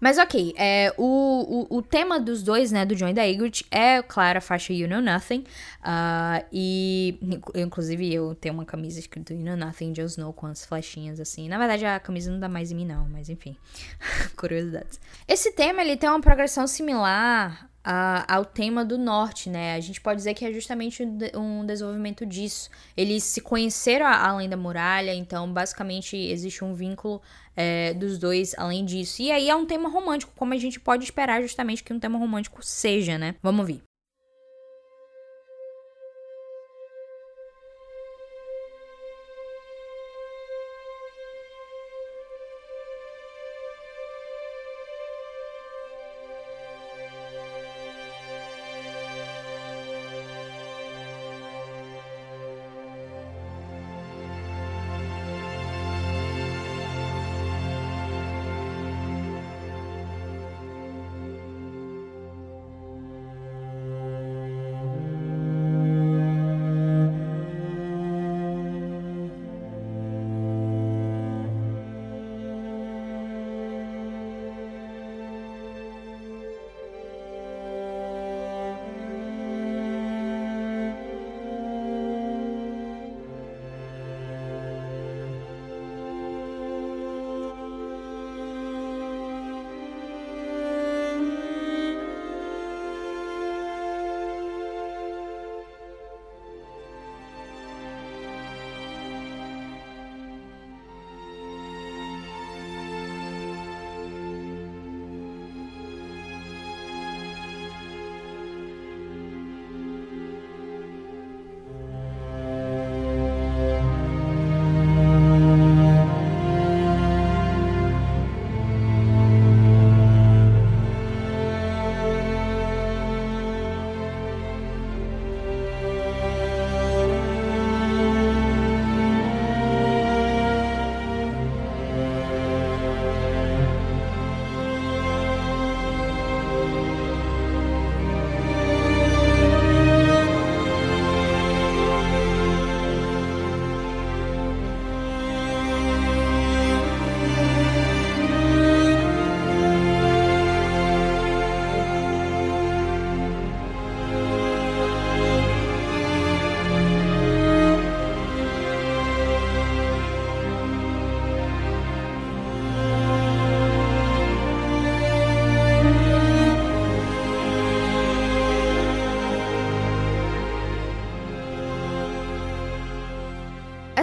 Mas 0.00 0.18
ok, 0.18 0.54
é, 0.56 0.92
o, 0.96 1.66
o, 1.70 1.78
o, 1.78 1.82
tema 1.82 2.18
dos 2.18 2.42
dois, 2.42 2.70
né, 2.70 2.84
do 2.84 2.94
John 2.94 3.08
e 3.08 3.14
da 3.14 3.22
Ygritte, 3.24 3.64
é, 3.70 4.02
claro, 4.02 4.38
a 4.38 4.40
faixa 4.40 4.72
You 4.72 4.88
Know 4.88 5.00
Nothing. 5.00 5.44
Uh, 5.80 6.44
e, 6.52 7.18
inclusive, 7.54 8.12
eu 8.12 8.34
tenho 8.34 8.54
uma 8.54 8.64
camisa 8.64 8.98
escrito 8.98 9.32
You 9.32 9.44
Know 9.44 9.56
Nothing, 9.56 9.92
Jon 9.92 10.04
Snow, 10.04 10.32
com 10.32 10.46
as 10.46 10.64
flechinhas 10.64 11.20
assim. 11.20 11.48
Na 11.48 11.58
verdade, 11.58 11.84
a 11.84 11.98
camisa 12.00 12.30
não 12.30 12.40
dá 12.40 12.48
mais 12.48 12.70
em 12.70 12.74
mim, 12.74 12.86
não, 12.86 13.08
mas 13.08 13.28
enfim. 13.28 13.56
Curiosidades. 14.36 15.00
Esse 15.26 15.52
tema, 15.52 15.82
ele 15.82 15.96
tem 15.96 16.08
uma 16.08 16.20
progressão 16.20 16.66
similar 16.66 17.68
ao 17.86 18.44
tema 18.44 18.84
do 18.84 18.98
norte, 18.98 19.48
né? 19.48 19.74
A 19.74 19.80
gente 19.80 20.00
pode 20.00 20.16
dizer 20.16 20.34
que 20.34 20.44
é 20.44 20.52
justamente 20.52 21.04
um 21.34 21.64
desenvolvimento 21.64 22.26
disso. 22.26 22.68
Eles 22.96 23.22
se 23.22 23.40
conheceram 23.40 24.06
além 24.06 24.48
da 24.48 24.56
muralha, 24.56 25.14
então 25.14 25.52
basicamente 25.52 26.16
existe 26.16 26.64
um 26.64 26.74
vínculo 26.74 27.22
é, 27.56 27.94
dos 27.94 28.18
dois 28.18 28.54
além 28.58 28.84
disso. 28.84 29.22
E 29.22 29.30
aí 29.30 29.48
é 29.48 29.54
um 29.54 29.64
tema 29.64 29.88
romântico, 29.88 30.32
como 30.36 30.52
a 30.52 30.58
gente 30.58 30.80
pode 30.80 31.04
esperar 31.04 31.40
justamente 31.40 31.84
que 31.84 31.92
um 31.92 32.00
tema 32.00 32.18
romântico 32.18 32.60
seja, 32.60 33.16
né? 33.16 33.36
Vamos 33.40 33.66
ver. 33.66 33.85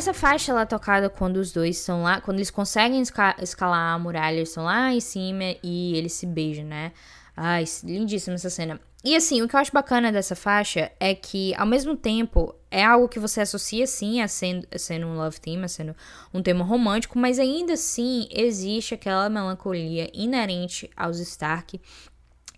Essa 0.04 0.14
faixa 0.14 0.52
ela 0.52 0.64
é 0.64 0.66
tocada 0.66 1.10
quando 1.10 1.38
os 1.38 1.54
dois 1.54 1.80
estão 1.80 2.04
lá, 2.04 2.20
quando 2.20 2.38
eles 2.38 2.52
conseguem 2.52 3.02
esca 3.02 3.38
escalar 3.42 3.96
a 3.96 4.00
muralha, 4.00 4.36
eles 4.36 4.50
estão 4.50 4.66
lá 4.66 4.94
em 4.94 5.00
cima 5.00 5.56
e 5.64 5.96
eles 5.96 6.12
se 6.12 6.26
beijam, 6.26 6.66
né? 6.66 6.92
Ai, 7.38 7.64
lindíssima 7.86 8.36
essa 8.36 8.50
cena. 8.50 8.82
E 9.02 9.16
assim, 9.16 9.42
o 9.42 9.48
que 9.48 9.56
eu 9.56 9.60
acho 9.62 9.72
bacana 9.72 10.12
dessa 10.12 10.36
faixa 10.36 10.92
é 11.00 11.16
que, 11.16 11.56
ao 11.56 11.66
mesmo 11.66 11.96
tempo, 11.96 12.54
é 12.70 12.84
algo 12.84 13.08
que 13.08 13.18
você 13.18 13.40
associa 13.40 13.88
sim 13.88 14.22
a 14.22 14.28
sendo, 14.28 14.68
a 14.74 14.78
sendo 14.78 15.08
um 15.08 15.16
love 15.16 15.40
theme, 15.40 15.64
a 15.64 15.68
sendo 15.70 15.96
um 16.34 16.42
tema 16.42 16.66
romântico, 16.66 17.18
mas 17.18 17.40
ainda 17.40 17.74
assim 17.74 18.28
existe 18.30 18.94
aquela 18.94 19.30
melancolia 19.30 20.10
inerente 20.14 20.90
aos 20.98 21.20
Stark. 21.20 21.80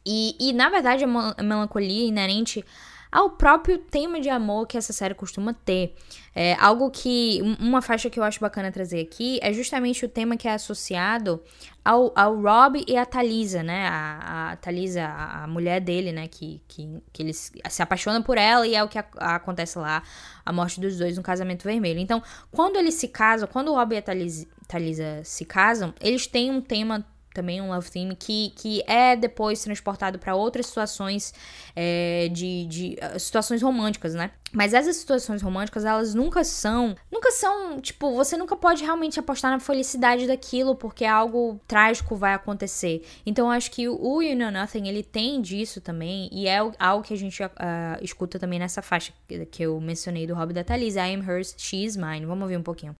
E, 0.03 0.35
e 0.39 0.51
na 0.51 0.69
verdade, 0.69 1.03
a 1.03 1.43
melancolia 1.43 2.07
inerente 2.07 2.65
ao 3.11 3.29
próprio 3.29 3.77
tema 3.77 4.19
de 4.19 4.29
amor 4.29 4.67
que 4.67 4.77
essa 4.77 4.93
série 4.93 5.13
costuma 5.13 5.53
ter. 5.53 5.95
É, 6.33 6.55
algo 6.59 6.91
que. 6.91 7.39
Uma 7.59 7.81
faixa 7.81 8.09
que 8.09 8.19
eu 8.19 8.23
acho 8.23 8.39
bacana 8.39 8.71
trazer 8.71 8.99
aqui 8.99 9.39
é 9.41 9.53
justamente 9.53 10.05
o 10.05 10.09
tema 10.09 10.35
que 10.35 10.47
é 10.47 10.53
associado 10.53 11.41
ao, 11.83 12.11
ao 12.15 12.41
Rob 12.41 12.83
e 12.87 12.97
a 12.97 13.05
Thalisa, 13.05 13.63
né? 13.63 13.87
A, 13.87 14.51
a 14.51 14.55
Thalisa, 14.57 15.05
a, 15.05 15.43
a, 15.43 15.47
mulher 15.47 15.79
dele, 15.79 16.11
né? 16.11 16.27
Que, 16.27 16.61
que, 16.67 17.01
que 17.13 17.23
ele 17.23 17.33
se 17.33 17.81
apaixona 17.81 18.21
por 18.21 18.37
ela 18.37 18.67
e 18.67 18.75
é 18.75 18.83
o 18.83 18.87
que 18.87 18.99
a, 18.99 19.05
acontece 19.17 19.77
lá, 19.79 20.03
a 20.45 20.51
morte 20.51 20.81
dos 20.81 20.97
dois 20.97 21.15
no 21.15 21.23
casamento 21.23 21.63
vermelho. 21.63 21.99
Então, 21.99 22.21
quando 22.51 22.77
eles 22.77 22.95
se 22.95 23.07
casam, 23.07 23.47
quando 23.47 23.71
o 23.71 23.75
Rob 23.75 23.93
e 23.93 23.97
a 23.97 24.01
Thalisa, 24.01 24.47
Thalisa 24.67 25.21
se 25.23 25.45
casam, 25.45 25.93
eles 26.01 26.27
têm 26.27 26.51
um 26.51 26.59
tema 26.59 27.05
também 27.35 27.61
um 27.61 27.67
love 27.67 27.91
theme 27.91 28.15
que, 28.15 28.53
que 28.55 28.81
é 28.87 29.15
depois 29.15 29.61
transportado 29.61 30.17
para 30.17 30.33
outras 30.33 30.65
situações 30.67 31.33
é, 31.75 32.29
de, 32.31 32.65
de 32.65 32.97
uh, 33.13 33.19
situações 33.19 33.61
românticas, 33.61 34.15
né? 34.15 34.31
Mas 34.53 34.73
essas 34.73 34.95
situações 34.95 35.41
românticas, 35.41 35.83
elas 35.83 36.15
nunca 36.15 36.43
são, 36.45 36.95
nunca 37.11 37.29
são, 37.31 37.81
tipo, 37.81 38.15
você 38.15 38.37
nunca 38.37 38.55
pode 38.55 38.83
realmente 38.83 39.19
apostar 39.19 39.51
na 39.51 39.59
felicidade 39.59 40.25
daquilo 40.25 40.75
porque 40.75 41.03
algo 41.03 41.59
trágico 41.67 42.15
vai 42.15 42.33
acontecer. 42.33 43.05
Então 43.25 43.47
eu 43.47 43.51
acho 43.51 43.69
que 43.69 43.89
o 43.89 44.21
You 44.21 44.37
Know 44.37 44.51
Nothing, 44.51 44.87
ele 44.87 45.03
tem 45.03 45.41
disso 45.41 45.81
também 45.81 46.29
e 46.31 46.47
é 46.47 46.57
algo 46.79 47.03
que 47.03 47.13
a 47.13 47.17
gente 47.17 47.43
uh, 47.43 47.49
escuta 48.01 48.39
também 48.39 48.57
nessa 48.57 48.81
faixa 48.81 49.11
que 49.51 49.63
eu 49.63 49.79
mencionei 49.81 50.25
do 50.25 50.33
Rob 50.33 50.53
da 50.53 50.63
Thalisa, 50.63 51.05
I 51.05 51.13
am 51.13 51.29
hers, 51.29 51.53
she 51.57 51.83
is 51.83 51.97
mine. 51.97 52.25
Vamos 52.25 52.43
ouvir 52.43 52.57
um 52.57 52.63
pouquinho. 52.63 52.95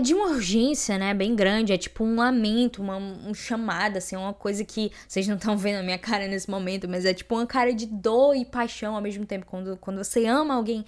De 0.00 0.14
uma 0.14 0.28
urgência, 0.28 0.98
né, 0.98 1.14
bem 1.14 1.34
grande, 1.34 1.72
é 1.72 1.78
tipo 1.78 2.04
um 2.04 2.16
lamento, 2.16 2.82
uma 2.82 2.96
um 2.96 3.34
chamada, 3.34 3.98
assim, 3.98 4.16
uma 4.16 4.34
coisa 4.34 4.64
que 4.64 4.90
vocês 5.06 5.26
não 5.28 5.36
estão 5.36 5.56
vendo 5.56 5.80
a 5.80 5.82
minha 5.82 5.98
cara 5.98 6.26
nesse 6.26 6.50
momento, 6.50 6.88
mas 6.88 7.04
é 7.04 7.14
tipo 7.14 7.34
uma 7.34 7.46
cara 7.46 7.72
de 7.72 7.86
dor 7.86 8.34
e 8.34 8.44
paixão 8.44 8.94
ao 8.94 9.02
mesmo 9.02 9.26
tempo, 9.26 9.46
quando, 9.46 9.76
quando 9.76 10.02
você 10.02 10.26
ama 10.26 10.54
alguém 10.54 10.84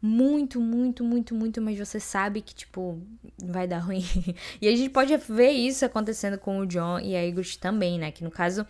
muito, 0.00 0.60
muito, 0.60 1.02
muito, 1.02 1.34
muito, 1.34 1.62
mas 1.62 1.78
você 1.78 1.98
sabe 1.98 2.42
que, 2.42 2.54
tipo, 2.54 3.00
vai 3.42 3.66
dar 3.66 3.78
ruim. 3.78 4.04
e 4.60 4.68
a 4.68 4.76
gente 4.76 4.90
pode 4.90 5.16
ver 5.16 5.50
isso 5.50 5.82
acontecendo 5.84 6.36
com 6.36 6.58
o 6.58 6.66
John 6.66 7.00
e 7.00 7.16
a 7.16 7.22
Ygritte 7.22 7.58
também, 7.58 7.98
né, 7.98 8.10
que 8.10 8.22
no 8.22 8.30
caso 8.30 8.66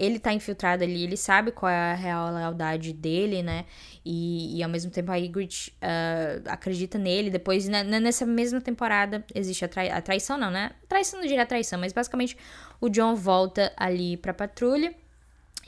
ele 0.00 0.18
tá 0.18 0.32
infiltrado 0.32 0.82
ali, 0.82 1.04
ele 1.04 1.16
sabe 1.16 1.52
qual 1.52 1.70
é 1.70 1.92
a 1.92 1.94
real 1.94 2.32
lealdade 2.32 2.90
dele, 2.90 3.42
né? 3.42 3.66
E, 4.02 4.56
e 4.56 4.62
ao 4.62 4.70
mesmo 4.70 4.90
tempo 4.90 5.12
a 5.12 5.16
Ygritte 5.16 5.76
uh, 5.76 6.42
acredita 6.48 6.96
nele. 6.96 7.28
Depois, 7.28 7.68
na, 7.68 7.84
nessa 7.84 8.24
mesma 8.24 8.62
temporada, 8.62 9.22
existe 9.34 9.62
a, 9.62 9.68
trai 9.68 9.90
a 9.90 10.00
traição, 10.00 10.38
não, 10.38 10.50
né? 10.50 10.70
Traição 10.88 11.20
não 11.20 11.26
diria 11.26 11.44
traição, 11.44 11.78
mas 11.78 11.92
basicamente 11.92 12.34
o 12.80 12.88
John 12.88 13.14
volta 13.14 13.70
ali 13.76 14.16
pra 14.16 14.32
patrulha. 14.32 14.94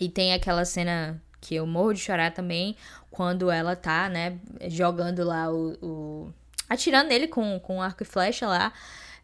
E 0.01 0.09
tem 0.09 0.33
aquela 0.33 0.65
cena 0.65 1.23
que 1.39 1.55
eu 1.55 1.67
morro 1.67 1.93
de 1.93 2.01
chorar 2.01 2.33
também, 2.33 2.75
quando 3.11 3.51
ela 3.51 3.77
tá, 3.77 4.09
né, 4.09 4.39
jogando 4.69 5.23
lá 5.23 5.53
o. 5.53 5.77
o 5.83 6.33
atirando 6.71 7.09
nele 7.09 7.29
com, 7.29 7.61
com 7.61 7.83
arco 7.83 8.03
e 8.03 8.07
flecha 8.07 8.47
lá. 8.47 8.73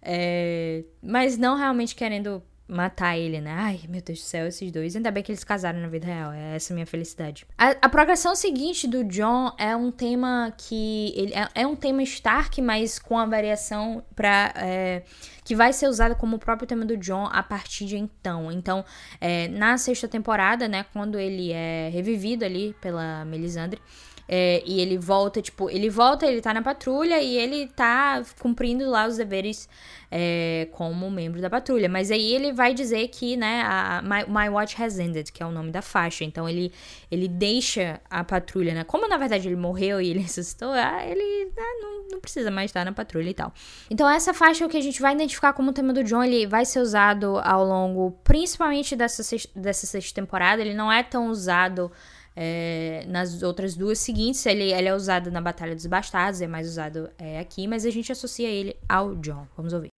É, 0.02 0.84
mas 1.02 1.38
não 1.38 1.56
realmente 1.56 1.94
querendo 1.94 2.42
matar 2.68 3.16
ele, 3.16 3.40
né? 3.40 3.50
Ai, 3.50 3.80
meu 3.88 4.02
Deus 4.02 4.18
do 4.18 4.24
céu, 4.24 4.46
esses 4.46 4.70
dois. 4.70 4.94
Ainda 4.94 5.10
bem 5.10 5.22
que 5.22 5.32
eles 5.32 5.42
casaram 5.42 5.80
na 5.80 5.88
vida 5.88 6.06
real. 6.06 6.32
É 6.32 6.54
essa 6.56 6.74
minha 6.74 6.86
felicidade. 6.86 7.46
A, 7.56 7.70
a 7.70 7.88
progressão 7.88 8.36
seguinte 8.36 8.86
do 8.86 9.02
John 9.04 9.52
é 9.58 9.74
um 9.74 9.90
tema 9.90 10.52
que. 10.56 11.12
Ele 11.16 11.32
é, 11.34 11.48
é 11.62 11.66
um 11.66 11.74
tema 11.74 12.02
Stark, 12.02 12.60
mas 12.60 12.98
com 12.98 13.18
a 13.18 13.24
variação 13.24 14.04
para 14.14 14.52
é, 14.56 15.02
que 15.42 15.56
vai 15.56 15.72
ser 15.72 15.88
usada 15.88 16.14
como 16.14 16.36
o 16.36 16.38
próprio 16.38 16.68
tema 16.68 16.84
do 16.84 16.96
John 16.96 17.26
a 17.32 17.42
partir 17.42 17.86
de 17.86 17.96
então. 17.96 18.52
Então, 18.52 18.84
é, 19.18 19.48
na 19.48 19.78
sexta 19.78 20.06
temporada, 20.06 20.68
né? 20.68 20.84
Quando 20.92 21.18
ele 21.18 21.50
é 21.52 21.88
revivido 21.90 22.44
ali 22.44 22.76
pela 22.82 23.24
Melisandre. 23.24 23.80
É, 24.28 24.62
e 24.66 24.78
ele 24.78 24.98
volta, 24.98 25.40
tipo, 25.40 25.70
ele 25.70 25.88
volta, 25.88 26.26
ele 26.26 26.42
tá 26.42 26.52
na 26.52 26.60
patrulha 26.60 27.18
e 27.22 27.38
ele 27.38 27.66
tá 27.68 28.22
cumprindo 28.38 28.88
lá 28.90 29.06
os 29.06 29.16
deveres 29.16 29.66
é, 30.10 30.68
como 30.72 31.10
membro 31.10 31.40
da 31.40 31.48
patrulha. 31.48 31.88
Mas 31.88 32.10
aí 32.10 32.34
ele 32.34 32.52
vai 32.52 32.74
dizer 32.74 33.08
que, 33.08 33.36
né, 33.36 33.62
a, 33.64 34.02
my, 34.02 34.24
my 34.28 34.48
Watch 34.50 34.80
has 34.80 34.98
ended, 34.98 35.32
que 35.32 35.42
é 35.42 35.46
o 35.46 35.50
nome 35.50 35.70
da 35.70 35.80
faixa. 35.80 36.24
Então 36.24 36.46
ele, 36.46 36.72
ele 37.10 37.26
deixa 37.26 38.00
a 38.10 38.22
patrulha, 38.22 38.74
né? 38.74 38.84
Como 38.84 39.08
na 39.08 39.16
verdade 39.16 39.48
ele 39.48 39.56
morreu 39.56 40.00
e 40.00 40.10
ele 40.10 40.20
ressuscitou, 40.28 40.72
ah, 40.72 41.06
ele 41.06 41.50
ah, 41.56 41.78
não, 41.80 42.08
não 42.12 42.20
precisa 42.20 42.50
mais 42.50 42.70
estar 42.70 42.84
na 42.84 42.92
patrulha 42.92 43.30
e 43.30 43.34
tal. 43.34 43.52
Então 43.90 44.08
essa 44.08 44.34
faixa 44.34 44.62
é 44.62 44.66
o 44.66 44.70
que 44.70 44.76
a 44.76 44.82
gente 44.82 45.00
vai 45.00 45.14
identificar 45.14 45.54
como 45.54 45.72
tema 45.72 45.94
do 45.94 46.04
John. 46.04 46.22
Ele 46.22 46.46
vai 46.46 46.66
ser 46.66 46.80
usado 46.80 47.38
ao 47.42 47.64
longo, 47.64 48.12
principalmente 48.24 48.94
dessa, 48.94 49.22
dessa 49.54 49.86
sexta 49.86 50.20
temporada. 50.20 50.60
Ele 50.60 50.74
não 50.74 50.92
é 50.92 51.02
tão 51.02 51.28
usado 51.28 51.90
é, 52.34 53.04
nas 53.08 53.42
outras 53.42 53.74
duas 53.74 53.98
seguintes, 53.98 54.44
ele, 54.46 54.72
ele, 54.72 54.88
é 54.88 54.94
usado 54.94 55.30
na 55.30 55.40
Batalha 55.40 55.74
dos 55.74 55.86
Bastardos, 55.86 56.40
é 56.40 56.46
mais 56.46 56.68
usado 56.68 57.10
é, 57.18 57.38
aqui, 57.38 57.66
mas 57.66 57.84
a 57.84 57.90
gente 57.90 58.12
associa 58.12 58.48
ele 58.48 58.76
ao 58.88 59.14
John. 59.16 59.46
Vamos 59.56 59.72
ouvir. 59.72 59.97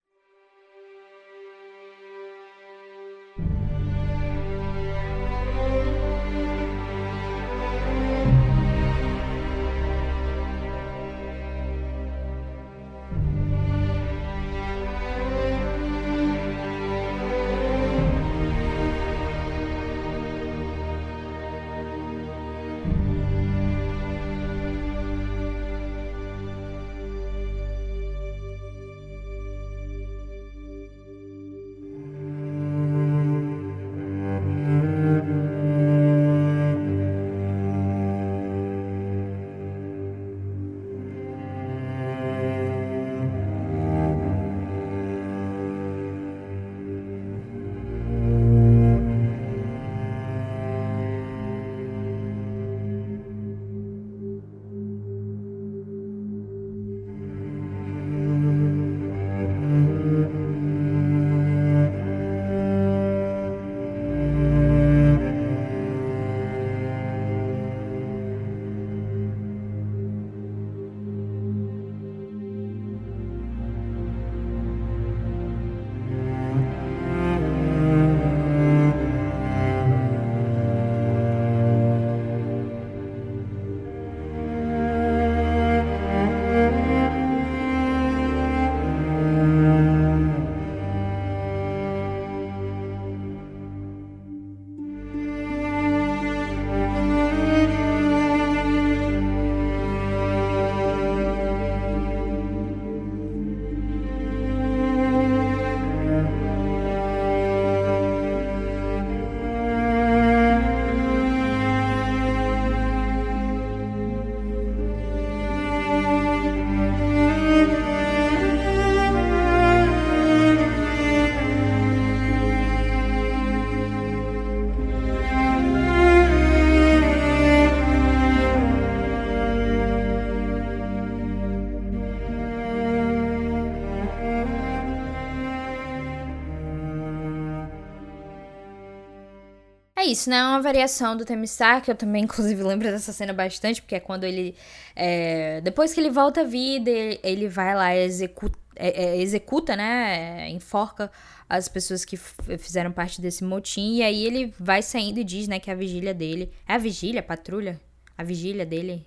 Isso, 140.20 140.30
né? 140.30 140.36
É 140.36 140.44
uma 140.44 140.60
variação 140.60 141.16
do 141.16 141.24
tema 141.24 141.44
Stark. 141.44 141.88
Eu 141.88 141.96
também, 141.96 142.24
inclusive, 142.24 142.62
lembro 142.62 142.90
dessa 142.90 143.12
cena 143.12 143.32
bastante, 143.32 143.80
porque 143.80 143.94
é 143.94 144.00
quando 144.00 144.24
ele. 144.24 144.54
É, 144.94 145.60
depois 145.62 145.92
que 145.92 146.00
ele 146.00 146.10
volta 146.10 146.42
à 146.42 146.44
vida, 146.44 146.90
ele 146.90 147.48
vai 147.48 147.74
lá 147.74 147.96
executa, 147.96 148.58
é, 148.76 149.04
é, 149.04 149.20
executa 149.20 149.74
né? 149.76 150.48
enforca 150.50 151.10
as 151.48 151.68
pessoas 151.68 152.04
que 152.04 152.16
fizeram 152.16 152.92
parte 152.92 153.20
desse 153.20 153.42
motim. 153.42 153.96
E 153.96 154.02
aí 154.02 154.24
ele 154.24 154.54
vai 154.58 154.82
saindo 154.82 155.18
e 155.18 155.24
diz, 155.24 155.48
né, 155.48 155.58
que 155.58 155.70
a 155.70 155.74
vigília 155.74 156.14
dele. 156.14 156.52
É 156.68 156.74
a 156.74 156.78
vigília, 156.78 157.20
a 157.20 157.24
patrulha? 157.24 157.80
A 158.16 158.22
vigília 158.22 158.66
dele 158.66 159.04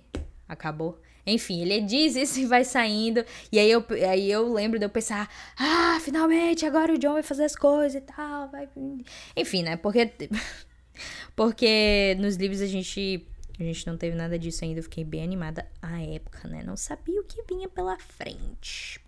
acabou. 0.48 1.00
Enfim, 1.26 1.62
ele 1.62 1.80
diz 1.80 2.16
isso 2.16 2.38
e 2.40 2.46
vai 2.46 2.64
saindo. 2.64 3.24
E 3.50 3.58
aí 3.58 3.70
eu, 3.70 3.84
aí 4.10 4.30
eu 4.30 4.52
lembro 4.52 4.78
de 4.78 4.84
eu 4.84 4.90
pensar: 4.90 5.30
ah, 5.58 5.98
finalmente, 6.00 6.66
agora 6.66 6.92
o 6.92 6.98
John 6.98 7.14
vai 7.14 7.22
fazer 7.22 7.44
as 7.44 7.56
coisas 7.56 7.94
e 7.94 8.00
tal. 8.02 8.50
Vai... 8.50 8.68
Enfim, 9.36 9.62
né? 9.62 9.76
Porque. 9.76 10.12
Porque 11.34 12.16
nos 12.18 12.36
livros 12.36 12.60
a 12.60 12.66
gente. 12.66 13.26
A 13.58 13.62
gente 13.62 13.86
não 13.86 13.96
teve 13.96 14.16
nada 14.16 14.38
disso 14.38 14.64
ainda. 14.64 14.80
Eu 14.80 14.84
fiquei 14.84 15.04
bem 15.04 15.22
animada 15.22 15.68
à 15.80 16.02
época, 16.02 16.48
né? 16.48 16.62
Não 16.64 16.76
sabia 16.76 17.20
o 17.20 17.24
que 17.24 17.42
vinha 17.48 17.68
pela 17.68 17.96
frente. 17.98 19.00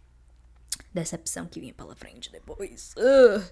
Decepção 0.95 1.47
que 1.47 1.59
vinha 1.61 1.75
pela 1.75 1.97
frente 1.97 2.31
depois. 2.31 2.95
Uh. 2.97 3.43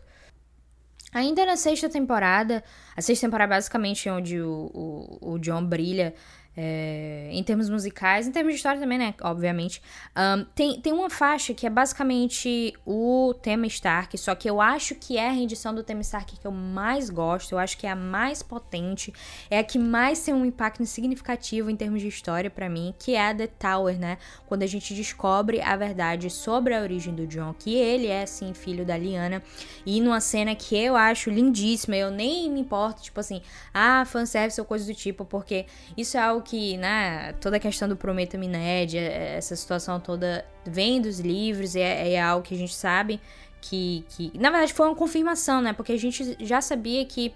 Ainda 1.13 1.47
na 1.47 1.57
sexta 1.57 1.89
temporada, 1.89 2.63
a 2.97 3.01
sexta 3.01 3.27
temporada 3.27 3.55
é 3.55 3.57
basicamente 3.57 4.09
onde 4.09 4.41
o, 4.41 4.71
o, 4.75 5.35
o 5.35 5.39
John 5.39 5.65
brilha 5.65 6.15
é, 6.57 7.29
em 7.33 7.43
termos 7.43 7.69
musicais, 7.69 8.27
em 8.27 8.33
termos 8.33 8.53
de 8.53 8.57
história 8.57 8.81
também, 8.81 8.99
né? 8.99 9.15
Obviamente. 9.23 9.83
Um, 10.17 10.45
tem, 10.55 10.81
tem 10.81 10.93
uma 10.93 11.11
faixa 11.11 11.53
que 11.53 11.67
é 11.67 11.71
basicamente 11.71 12.73
o 12.87 13.35
tema 13.43 13.67
Stark, 13.67 14.17
só 14.17 14.35
que 14.35 14.49
eu 14.49 14.61
acho 14.61 14.95
que 14.95 15.17
é 15.17 15.29
a 15.29 15.33
rendição 15.33 15.75
do 15.75 15.83
tema 15.83 16.01
Stark 16.03 16.39
que 16.39 16.47
eu 16.47 16.53
mais 16.53 17.11
gosto, 17.11 17.53
eu 17.53 17.59
acho 17.59 17.77
que 17.77 17.87
é 17.87 17.91
a 17.91 17.97
mais 17.97 18.43
potente, 18.43 19.13
é 19.51 19.59
a 19.59 19.65
que 19.65 19.79
mais 19.79 20.23
tem 20.23 20.33
um 20.33 20.45
impacto 20.45 20.85
significativo 20.87 21.71
em 21.71 21.77
termos 21.77 22.01
de 22.01 22.09
história 22.09 22.51
para 22.51 22.69
mim, 22.69 22.95
que 22.99 23.15
é 23.15 23.31
a 23.31 23.35
The 23.35 23.47
Tower, 23.47 23.99
né? 23.99 24.19
Quando 24.47 24.63
a 24.63 24.67
gente 24.67 24.95
descobre 24.95 25.61
a 25.61 25.77
verdade 25.77 26.31
sobre 26.31 26.75
a 26.75 26.81
origem 26.81 27.15
do 27.15 27.27
John, 27.27 27.55
que 27.55 27.75
ele 27.75 28.07
é, 28.07 28.27
sim, 28.27 28.55
filho 28.55 28.85
da 28.85 28.97
Liana, 28.97 29.43
e 29.85 30.01
numa 30.01 30.21
cena 30.21 30.55
que 30.55 30.77
eu 30.77 30.95
acho 30.95 31.31
lindíssima, 31.31 31.97
eu 31.97 32.11
nem 32.11 32.51
me 32.51 32.61
importo, 32.61 33.03
tipo 33.03 33.19
assim, 33.19 33.43
ah, 33.73 34.05
fanservice 34.05 34.61
ou 34.61 34.67
coisa 34.67 34.87
do 34.87 34.95
tipo, 34.95 35.25
porque 35.25 35.67
isso 35.97 36.17
é 36.17 36.21
algo 36.21 36.44
que, 36.45 36.77
né, 36.77 37.33
toda 37.41 37.57
a 37.57 37.61
questão 37.61 37.89
do 37.89 37.97
Prometa-me 37.97 38.47
Ned, 38.47 38.97
é, 38.99 39.37
essa 39.37 39.57
situação 39.57 39.99
toda 39.99 40.45
vem 40.65 41.01
dos 41.01 41.19
livros 41.19 41.75
e 41.75 41.81
é, 41.81 42.13
é, 42.13 42.23
algo 42.23 42.47
que 42.47 42.55
a 42.55 42.59
gente 42.59 42.75
sabe 42.75 43.21
que, 43.61 44.05
que. 44.11 44.31
Na 44.39 44.51
verdade, 44.51 44.73
foi 44.73 44.87
uma 44.87 44.95
confirmação, 44.95 45.61
né? 45.61 45.73
Porque 45.73 45.93
a 45.93 45.99
gente 45.99 46.37
já 46.41 46.61
sabia 46.61 47.05
que 47.05 47.35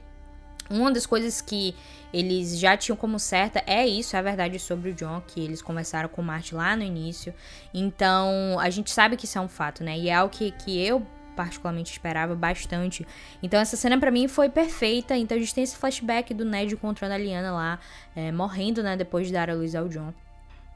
uma 0.71 0.93
das 0.93 1.07
coisas 1.07 1.41
que 1.41 1.75
eles 2.13 2.59
já 2.59 2.77
tinham 2.77 2.97
como 2.97 3.19
certa 3.19 3.63
é 3.67 3.87
isso, 3.87 4.15
é 4.15 4.19
a 4.19 4.23
verdade 4.23 4.59
sobre 4.59 4.91
o 4.91 4.95
John, 4.95 5.23
que 5.27 5.41
eles 5.41 5.61
conversaram 5.63 6.09
com 6.09 6.23
o 6.23 6.25
Martin 6.25 6.55
lá 6.55 6.77
no 6.77 6.83
início. 6.83 7.35
Então, 7.73 8.59
a 8.61 8.71
gente 8.71 8.91
sabe 8.91 9.17
que 9.17 9.25
isso 9.25 9.39
é 9.39 9.41
um 9.41 9.49
fato, 9.49 9.83
né? 9.83 9.99
E 9.99 10.09
é 10.09 10.15
algo 10.15 10.33
que, 10.33 10.51
que 10.53 10.79
eu 10.79 11.07
particularmente 11.39 11.93
esperava 11.93 12.35
bastante. 12.35 13.07
Então 13.41 13.61
essa 13.61 13.77
cena 13.77 13.97
para 13.97 14.11
mim 14.11 14.27
foi 14.27 14.49
perfeita. 14.49 15.17
Então 15.17 15.37
a 15.37 15.41
gente 15.41 15.55
tem 15.55 15.63
esse 15.63 15.77
flashback 15.77 16.35
do 16.35 16.45
Ned 16.45 16.75
encontrando 16.75 17.15
a 17.15 17.17
Liana 17.17 17.53
lá, 17.53 17.79
é, 18.17 18.33
morrendo, 18.33 18.83
né, 18.83 18.97
depois 18.97 19.29
de 19.29 19.33
dar 19.33 19.49
a 19.49 19.55
luz 19.55 19.77
ao 19.77 19.89
John. 19.89 20.13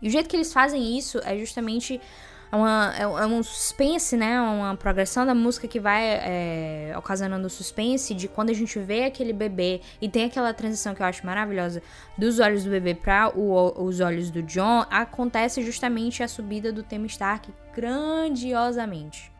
E 0.01 0.07
o 0.07 0.11
jeito 0.11 0.29
que 0.29 0.37
eles 0.37 0.53
fazem 0.53 0.97
isso 0.97 1.21
é 1.25 1.37
justamente 1.37 2.01
uma, 2.53 2.95
é, 2.97 3.03
é 3.03 3.27
um 3.27 3.43
suspense, 3.43 4.17
né? 4.17 4.41
Uma 4.41 4.77
progressão 4.77 5.27
da 5.27 5.35
música 5.35 5.67
que 5.67 5.81
vai 5.81 6.05
é, 6.05 6.95
ocasionando 6.97 7.51
suspense 7.51 8.15
de 8.15 8.29
quando 8.29 8.51
a 8.51 8.55
gente 8.55 8.79
vê 8.79 9.05
aquele 9.05 9.33
bebê 9.33 9.81
e 10.01 10.09
tem 10.09 10.27
aquela 10.27 10.55
transição 10.55 10.95
que 10.95 11.03
eu 11.03 11.07
acho 11.07 11.27
maravilhosa 11.27 11.83
dos 12.17 12.39
olhos 12.39 12.63
do 12.63 12.71
bebê 12.71 12.95
para 12.95 13.37
os 13.37 13.99
olhos 13.99 14.31
do 14.31 14.43
John, 14.45 14.87
acontece 14.91 15.61
justamente 15.63 16.23
a 16.23 16.29
subida 16.29 16.73
do 16.73 16.85
tema 16.85 17.07
Stark 17.07 17.53
grandiosamente. 17.75 19.32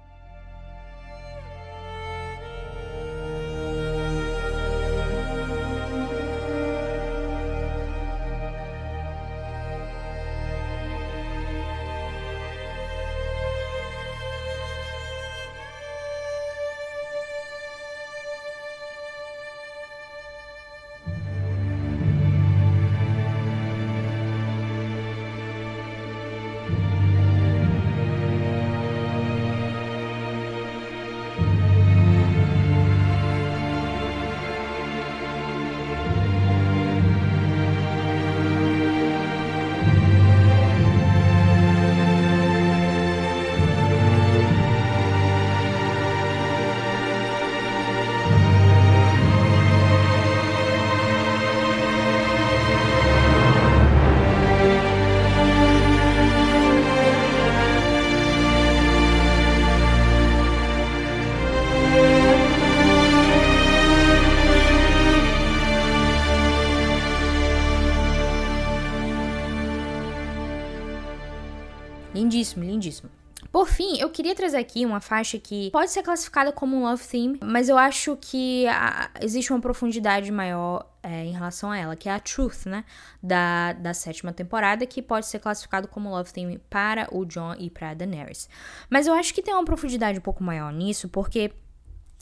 Lindíssimo, 72.33 72.65
lindíssimo. 72.65 73.11
Por 73.51 73.69
fim, 73.69 73.99
eu 73.99 74.09
queria 74.09 74.35
trazer 74.35 74.57
aqui 74.57 74.87
uma 74.87 75.01
faixa 75.01 75.39
que 75.39 75.71
pode 75.73 75.91
ser 75.91 76.03
classificada 76.03 76.53
como 76.53 76.77
um 76.77 76.83
love 76.83 77.05
theme, 77.07 77.39
mas 77.43 77.69
eu 77.69 77.77
acho 77.77 78.17
que 78.17 78.67
a, 78.69 79.11
existe 79.21 79.53
uma 79.53 79.61
profundidade 79.61 80.31
maior 80.31 80.89
é, 81.03 81.25
em 81.25 81.33
relação 81.33 81.71
a 81.71 81.77
ela, 81.77 81.97
que 81.97 82.09
é 82.09 82.13
a 82.13 82.21
Truth, 82.21 82.67
né? 82.67 82.85
Da, 83.23 83.73
da 83.75 83.93
sétima 83.93 84.33
temporada, 84.33 84.87
que 84.87 85.03
pode 85.03 85.27
ser 85.27 85.41
classificado 85.41 85.89
como 85.89 86.09
love 86.09 86.33
theme 86.33 86.59
para 86.71 87.09
o 87.15 87.27
John 87.27 87.55
e 87.59 87.69
para 87.69 87.91
a 87.91 87.95
Daenerys. 87.95 88.49
Mas 88.89 89.07
eu 89.07 89.15
acho 89.15 89.35
que 89.35 89.43
tem 89.43 89.53
uma 89.53 89.65
profundidade 89.65 90.19
um 90.19 90.23
pouco 90.23 90.43
maior 90.43 90.73
nisso, 90.73 91.09
porque, 91.09 91.53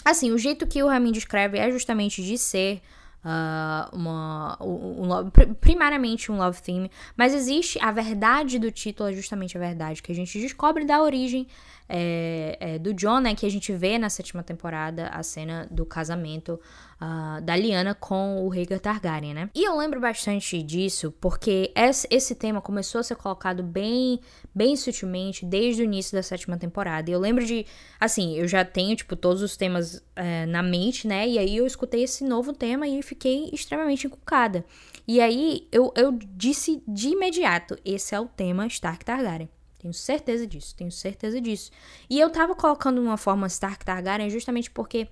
assim, 0.05 0.33
o 0.33 0.39
jeito 0.39 0.67
que 0.67 0.83
o 0.83 0.89
Ramin 0.89 1.13
descreve 1.13 1.59
é 1.59 1.71
justamente 1.71 2.25
de 2.25 2.39
ser 2.39 2.83
uh, 3.25 3.97
uma, 3.97 4.57
um, 4.61 5.15
um, 5.15 5.31
primariamente 5.61 6.31
um 6.31 6.37
love 6.37 6.61
theme, 6.63 6.91
mas 7.17 7.35
existe 7.35 7.79
a 7.81 7.91
verdade 7.91 8.59
do 8.59 8.71
título, 8.71 9.09
é 9.09 9.13
justamente 9.13 9.57
a 9.57 9.61
verdade 9.61 10.03
que 10.03 10.13
a 10.13 10.15
gente 10.15 10.39
descobre 10.41 10.85
da 10.85 11.03
origem 11.03 11.47
é, 11.89 12.57
é, 12.61 12.79
do 12.79 12.95
John, 12.95 13.21
né, 13.21 13.35
que 13.35 13.45
a 13.45 13.51
gente 13.51 13.73
vê 13.73 13.99
na 13.99 14.09
sétima 14.09 14.43
temporada 14.43 15.09
a 15.09 15.23
cena 15.23 15.67
do 15.71 15.85
casamento 15.85 16.61
uh, 17.01 17.41
da 17.41 17.57
Lyanna 17.57 17.95
com 17.95 18.45
o 18.45 18.49
Rhaegar 18.49 18.79
Targaryen, 18.79 19.35
né? 19.35 19.51
E 19.55 19.65
eu 19.65 19.77
lembro 19.77 20.01
bastante 20.01 20.63
disso 20.63 21.13
porque 21.21 21.73
esse, 22.11 22.35
tema 22.35 22.61
começou 22.61 23.01
a 23.01 23.03
ser 23.03 23.17
colocado 23.17 23.63
bem, 23.63 24.21
bem 24.55 24.77
sutilmente 24.77 25.45
desde 25.45 25.83
o 25.83 25.85
início 25.85 26.13
da 26.13 26.23
sétima 26.23 26.57
temporada. 26.57 27.11
E 27.11 27.13
eu 27.13 27.19
lembro 27.19 27.45
de, 27.45 27.67
assim, 27.99 28.37
eu 28.37 28.47
já 28.47 28.65
tenho, 28.65 28.95
tipo, 28.95 29.17
todos 29.17 29.43
os 29.43 29.57
temas 29.57 30.05
é, 30.15 30.47
na 30.47 30.63
mente, 30.63 31.07
né? 31.07 31.27
E 31.27 31.39
aí 31.39 31.57
eu 31.57 31.67
escutei 31.67 32.05
esse 32.05 32.25
novo 32.25 32.53
tema 32.53 32.87
e 32.87 33.03
fiquei 33.03 33.51
extremamente 33.53 34.07
encucada. 34.07 34.65
E 35.09 35.21
aí 35.21 35.67
eu, 35.73 35.93
eu 35.97 36.13
disse 36.13 36.83
de 36.87 37.09
imediato, 37.09 37.77
esse 37.85 38.15
é 38.15 38.21
o 38.21 38.27
tema 38.27 38.67
Stark 38.67 39.05
Targaryen. 39.05 39.49
Tenho 39.81 39.95
certeza 39.95 40.47
disso, 40.47 40.77
tenho 40.77 40.93
certeza 40.93 41.41
disso. 41.41 41.71
E 42.09 42.21
eu 42.21 42.29
tava 42.29 42.55
colocando 42.55 43.01
uma 43.01 43.17
forma 43.17 43.47
Stark 43.47 43.83
Targaryen 43.83 44.29
justamente 44.29 44.71
porque 44.71 45.09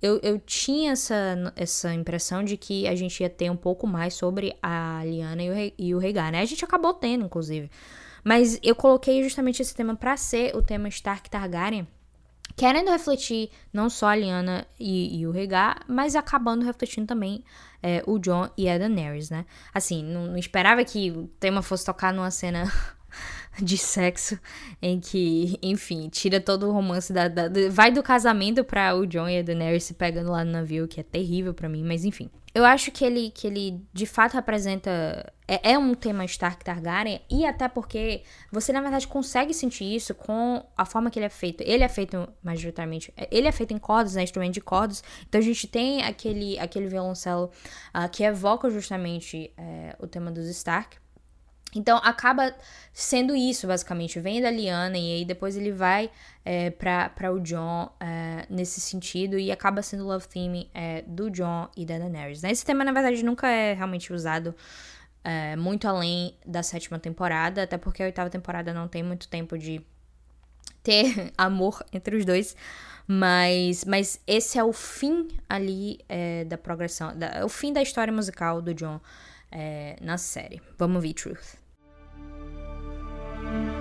eu, 0.00 0.20
eu 0.22 0.38
tinha 0.38 0.92
essa, 0.92 1.52
essa 1.56 1.92
impressão 1.92 2.44
de 2.44 2.56
que 2.56 2.86
a 2.86 2.94
gente 2.94 3.20
ia 3.20 3.28
ter 3.28 3.50
um 3.50 3.56
pouco 3.56 3.86
mais 3.86 4.14
sobre 4.14 4.56
a 4.62 5.02
Liana 5.04 5.42
e 5.42 5.50
o, 5.50 5.72
e 5.78 5.94
o 5.94 5.98
Rhaegar, 5.98 6.30
né? 6.30 6.40
A 6.40 6.44
gente 6.44 6.64
acabou 6.64 6.94
tendo, 6.94 7.24
inclusive. 7.24 7.70
Mas 8.22 8.58
eu 8.62 8.74
coloquei 8.74 9.22
justamente 9.22 9.62
esse 9.62 9.74
tema 9.74 9.96
para 9.96 10.16
ser 10.16 10.54
o 10.54 10.62
tema 10.62 10.88
Stark 10.88 11.28
Targaryen, 11.28 11.86
querendo 12.56 12.90
refletir 12.90 13.50
não 13.72 13.88
só 13.88 14.08
a 14.08 14.16
Liana 14.16 14.66
e, 14.78 15.20
e 15.20 15.26
o 15.26 15.30
Rhaegar, 15.30 15.84
mas 15.88 16.14
acabando 16.14 16.64
refletindo 16.64 17.06
também 17.06 17.44
é, 17.82 18.02
o 18.06 18.18
Jon 18.18 18.48
e 18.56 18.68
a 18.68 18.78
Daenerys, 18.78 19.30
né? 19.30 19.46
Assim, 19.72 20.02
não, 20.04 20.28
não 20.28 20.36
esperava 20.36 20.84
que 20.84 21.10
o 21.10 21.26
tema 21.40 21.62
fosse 21.62 21.84
tocar 21.84 22.12
numa 22.12 22.30
cena 22.30 22.70
de 23.60 23.76
sexo, 23.76 24.38
em 24.80 25.00
que, 25.00 25.58
enfim, 25.62 26.08
tira 26.08 26.40
todo 26.40 26.68
o 26.68 26.72
romance 26.72 27.12
da, 27.12 27.28
da, 27.28 27.48
vai 27.70 27.90
do 27.90 28.02
casamento 28.02 28.64
para 28.64 28.94
o 28.94 29.06
John 29.06 29.28
e 29.28 29.38
a 29.38 29.42
Daenerys 29.42 29.84
se 29.84 29.94
pegando 29.94 30.30
lá 30.30 30.44
no 30.44 30.52
navio, 30.52 30.88
que 30.88 31.00
é 31.00 31.02
terrível 31.02 31.52
para 31.52 31.68
mim, 31.68 31.82
mas 31.84 32.04
enfim. 32.04 32.30
Eu 32.54 32.64
acho 32.64 32.90
que 32.90 33.04
ele, 33.04 33.30
que 33.30 33.46
ele 33.46 33.80
de 33.92 34.06
fato 34.06 34.34
representa. 34.34 35.32
É, 35.46 35.72
é, 35.72 35.78
um 35.78 35.94
tema 35.94 36.26
Stark 36.26 36.62
Targaryen, 36.62 37.22
e 37.30 37.46
até 37.46 37.68
porque 37.68 38.22
você, 38.52 38.70
na 38.70 38.82
verdade, 38.82 39.06
consegue 39.06 39.54
sentir 39.54 39.84
isso 39.84 40.14
com 40.14 40.62
a 40.76 40.84
forma 40.84 41.10
que 41.10 41.18
ele 41.18 41.24
é 41.24 41.30
feito. 41.30 41.62
Ele 41.62 41.82
é 41.82 41.88
feito 41.88 42.28
majoritariamente. 42.42 43.12
Ele 43.30 43.48
é 43.48 43.52
feito 43.52 43.72
em 43.72 43.78
cordas, 43.78 44.14
né? 44.14 44.22
Instrumento 44.22 44.54
de 44.54 44.60
cordas. 44.60 45.02
Então 45.26 45.40
a 45.40 45.44
gente 45.44 45.66
tem 45.66 46.02
aquele, 46.02 46.58
aquele 46.58 46.88
violoncelo 46.88 47.50
uh, 47.94 48.08
que 48.10 48.24
evoca 48.24 48.68
justamente 48.68 49.50
uh, 49.58 50.04
o 50.04 50.06
tema 50.06 50.30
dos 50.30 50.48
Stark. 50.48 50.98
Então 51.74 51.98
acaba 51.98 52.54
sendo 52.92 53.36
isso, 53.36 53.66
basicamente. 53.66 54.18
Vem 54.20 54.40
da 54.40 54.50
Liana 54.50 54.96
e 54.96 55.16
aí 55.16 55.24
depois 55.24 55.56
ele 55.56 55.70
vai 55.70 56.10
é, 56.44 56.70
para 56.70 57.32
o 57.32 57.40
John 57.40 57.90
é, 58.00 58.46
nesse 58.48 58.80
sentido 58.80 59.38
e 59.38 59.52
acaba 59.52 59.82
sendo 59.82 60.04
o 60.04 60.06
love 60.06 60.26
theme 60.26 60.70
é, 60.72 61.02
do 61.02 61.30
John 61.30 61.68
e 61.76 61.84
da 61.84 61.98
Daenerys. 61.98 62.42
Né? 62.42 62.50
Esse 62.50 62.64
tema, 62.64 62.84
na 62.84 62.92
verdade, 62.92 63.22
nunca 63.22 63.48
é 63.48 63.74
realmente 63.74 64.12
usado 64.12 64.54
é, 65.22 65.56
muito 65.56 65.86
além 65.86 66.34
da 66.46 66.62
sétima 66.62 66.98
temporada, 66.98 67.64
até 67.64 67.76
porque 67.76 68.02
a 68.02 68.06
oitava 68.06 68.30
temporada 68.30 68.72
não 68.72 68.88
tem 68.88 69.02
muito 69.02 69.28
tempo 69.28 69.58
de 69.58 69.82
ter 70.82 71.32
amor 71.36 71.84
entre 71.92 72.16
os 72.16 72.24
dois. 72.24 72.56
Mas, 73.06 73.84
mas 73.84 74.20
esse 74.26 74.58
é 74.58 74.64
o 74.64 74.72
fim 74.72 75.28
ali 75.48 75.98
é, 76.08 76.44
da 76.44 76.58
progressão, 76.58 77.16
da, 77.16 77.44
o 77.44 77.48
fim 77.48 77.72
da 77.72 77.80
história 77.80 78.12
musical 78.12 78.60
do 78.60 78.74
John 78.74 79.00
é, 79.50 79.96
na 80.00 80.18
série. 80.18 80.60
Vamos 80.78 81.02
ver 81.02 81.14
Truth. 81.14 81.57
thank 83.50 83.72
you 83.72 83.77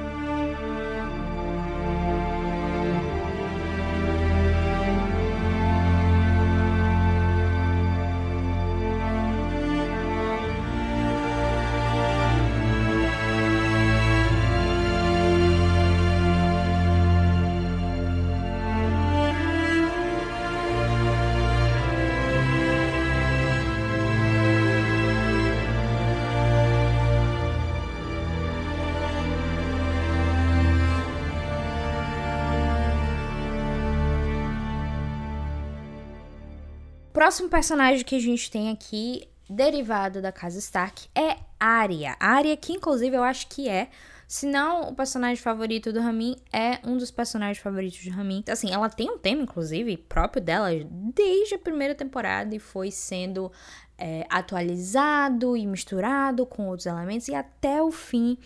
próximo 37.17 37.49
personagem 37.49 38.05
que 38.05 38.15
a 38.15 38.19
gente 38.19 38.51
tem 38.51 38.69
aqui, 38.69 39.27
derivado 39.49 40.21
da 40.21 40.31
casa 40.31 40.59
Stark, 40.59 41.09
é 41.15 41.37
Arya. 41.59 42.15
Arya, 42.19 42.55
que 42.55 42.73
inclusive 42.73 43.17
eu 43.17 43.23
acho 43.23 43.47
que 43.47 43.67
é, 43.67 43.89
se 44.27 44.45
não 44.45 44.89
o 44.89 44.93
personagem 44.93 45.37
favorito 45.37 45.91
do 45.91 45.99
Ramin, 45.99 46.35
é 46.53 46.77
um 46.83 46.95
dos 46.95 47.09
personagens 47.09 47.57
favoritos 47.57 47.97
de 47.97 48.11
Ramin. 48.11 48.43
Assim, 48.47 48.71
ela 48.71 48.87
tem 48.87 49.09
um 49.09 49.17
tema, 49.17 49.41
inclusive, 49.41 49.97
próprio 49.97 50.43
dela, 50.43 50.69
desde 50.85 51.55
a 51.55 51.57
primeira 51.57 51.95
temporada 51.95 52.55
e 52.55 52.59
foi 52.59 52.91
sendo 52.91 53.51
é, 53.97 54.23
atualizado 54.29 55.57
e 55.57 55.65
misturado 55.65 56.45
com 56.45 56.67
outros 56.67 56.85
elementos, 56.85 57.27
e 57.29 57.33
até 57.33 57.81
o 57.81 57.91
fim 57.91 58.37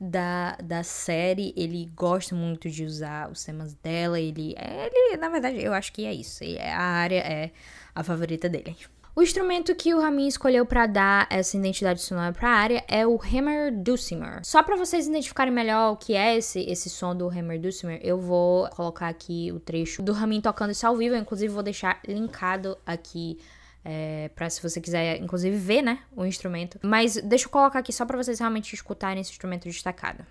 da, 0.00 0.56
da 0.56 0.82
série 0.82 1.54
ele 1.56 1.88
gosta 1.94 2.34
muito 2.34 2.68
de 2.68 2.84
usar 2.84 3.30
os 3.30 3.44
temas 3.44 3.72
dela. 3.74 4.18
Ele, 4.18 4.52
ele 4.58 5.16
na 5.16 5.28
verdade, 5.28 5.62
eu 5.62 5.72
acho 5.72 5.92
que 5.92 6.04
é 6.04 6.12
isso. 6.12 6.42
A 6.60 6.82
área 6.82 7.20
é 7.20 7.52
a 7.96 8.04
favorita 8.04 8.48
dele. 8.48 8.76
O 9.18 9.22
instrumento 9.22 9.74
que 9.74 9.94
o 9.94 10.00
Ramin 10.00 10.28
escolheu 10.28 10.66
para 10.66 10.86
dar 10.86 11.26
essa 11.30 11.56
identidade 11.56 12.02
sonora 12.02 12.34
para 12.34 12.50
a 12.50 12.52
área 12.52 12.84
é 12.86 13.06
o 13.06 13.18
Hammer 13.18 13.74
Dulcimer. 13.74 14.40
Só 14.44 14.62
para 14.62 14.76
vocês 14.76 15.06
identificarem 15.06 15.50
melhor 15.50 15.92
o 15.92 15.96
que 15.96 16.14
é 16.14 16.36
esse, 16.36 16.60
esse 16.60 16.90
som 16.90 17.16
do 17.16 17.26
Hammer 17.26 17.58
Dulcimer, 17.58 17.98
eu 18.02 18.20
vou 18.20 18.68
colocar 18.68 19.08
aqui 19.08 19.50
o 19.50 19.58
trecho 19.58 20.02
do 20.02 20.12
Ramin 20.12 20.42
tocando 20.42 20.72
isso 20.72 20.86
ao 20.86 20.94
vivo. 20.94 21.14
Eu, 21.14 21.20
inclusive, 21.20 21.50
vou 21.50 21.62
deixar 21.62 21.98
linkado 22.06 22.76
aqui 22.84 23.38
é, 23.82 24.28
para 24.34 24.50
se 24.50 24.62
você 24.62 24.82
quiser, 24.82 25.16
inclusive, 25.22 25.56
ver, 25.56 25.80
né, 25.80 26.00
o 26.14 26.26
instrumento. 26.26 26.78
Mas 26.82 27.16
deixa 27.16 27.46
eu 27.46 27.50
colocar 27.50 27.78
aqui 27.78 27.94
só 27.94 28.04
para 28.04 28.18
vocês 28.18 28.38
realmente 28.38 28.74
escutarem 28.74 29.22
esse 29.22 29.30
instrumento 29.30 29.64
destacado. 29.64 30.26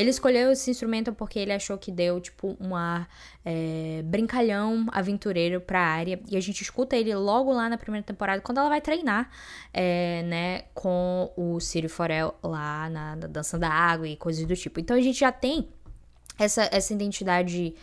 Ele 0.00 0.10
escolheu 0.10 0.50
esse 0.50 0.70
instrumento 0.70 1.12
porque 1.12 1.38
ele 1.38 1.52
achou 1.52 1.76
que 1.76 1.92
deu, 1.92 2.20
tipo, 2.20 2.56
um 2.58 2.74
ar 2.74 3.06
é, 3.44 4.00
brincalhão, 4.04 4.86
aventureiro 4.92 5.60
pra 5.60 5.80
área. 5.80 6.18
E 6.30 6.36
a 6.36 6.40
gente 6.40 6.62
escuta 6.62 6.96
ele 6.96 7.14
logo 7.14 7.52
lá 7.52 7.68
na 7.68 7.76
primeira 7.76 8.04
temporada, 8.04 8.40
quando 8.40 8.58
ela 8.58 8.70
vai 8.70 8.80
treinar, 8.80 9.30
é, 9.74 10.22
né, 10.22 10.62
com 10.72 11.30
o 11.36 11.60
Círio 11.60 11.90
Forel 11.90 12.34
lá 12.42 12.88
na, 12.88 13.16
na 13.16 13.26
Dança 13.26 13.58
da 13.58 13.68
Água 13.68 14.08
e 14.08 14.16
coisas 14.16 14.46
do 14.46 14.56
tipo. 14.56 14.80
Então 14.80 14.96
a 14.96 15.00
gente 15.00 15.20
já 15.20 15.30
tem 15.30 15.68
essa, 16.38 16.68
essa 16.72 16.94
identidade 16.94 17.74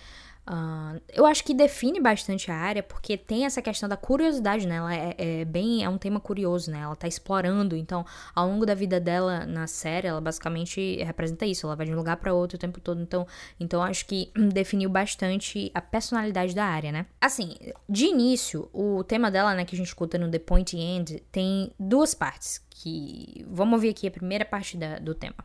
Uh, 0.49 1.01
eu 1.13 1.25
acho 1.25 1.43
que 1.43 1.53
define 1.53 1.99
bastante 1.99 2.49
a 2.49 2.55
área, 2.55 2.81
porque 2.81 3.17
tem 3.17 3.45
essa 3.45 3.61
questão 3.61 3.89
da 3.89 3.97
curiosidade, 3.97 4.65
né? 4.65 4.75
Ela 4.77 4.95
é, 4.95 5.15
é, 5.17 5.45
bem. 5.45 5.83
É 5.83 5.89
um 5.89 5.97
tema 5.97 6.21
curioso, 6.21 6.71
né? 6.71 6.79
Ela 6.79 6.95
tá 6.95 7.07
explorando. 7.07 7.75
Então, 7.75 8.05
ao 8.33 8.47
longo 8.47 8.65
da 8.65 8.73
vida 8.73 8.99
dela 8.99 9.45
na 9.45 9.67
série, 9.67 10.07
ela 10.07 10.21
basicamente 10.21 11.03
representa 11.03 11.45
isso. 11.45 11.65
Ela 11.67 11.75
vai 11.75 11.85
de 11.85 11.91
um 11.91 11.97
lugar 11.97 12.15
para 12.17 12.33
outro 12.33 12.55
o 12.55 12.59
tempo 12.59 12.79
todo. 12.79 13.01
Então, 13.01 13.27
então 13.59 13.83
acho 13.83 14.05
que 14.05 14.31
definiu 14.53 14.89
bastante 14.89 15.69
a 15.73 15.81
personalidade 15.81 16.55
da 16.55 16.63
área, 16.63 16.91
né? 16.93 17.05
Assim, 17.19 17.55
de 17.89 18.05
início, 18.05 18.69
o 18.71 19.03
tema 19.03 19.29
dela, 19.29 19.53
né, 19.53 19.65
que 19.65 19.75
a 19.75 19.77
gente 19.77 19.87
escuta 19.87 20.17
no 20.17 20.31
The 20.31 20.39
Point 20.39 20.77
End, 20.77 21.21
tem 21.29 21.71
duas 21.77 22.13
partes. 22.13 22.65
Que. 22.69 23.45
Vamos 23.49 23.73
ouvir 23.73 23.89
aqui 23.89 24.07
a 24.07 24.11
primeira 24.11 24.45
parte 24.45 24.77
da, 24.77 24.99
do 24.99 25.13
tema. 25.13 25.35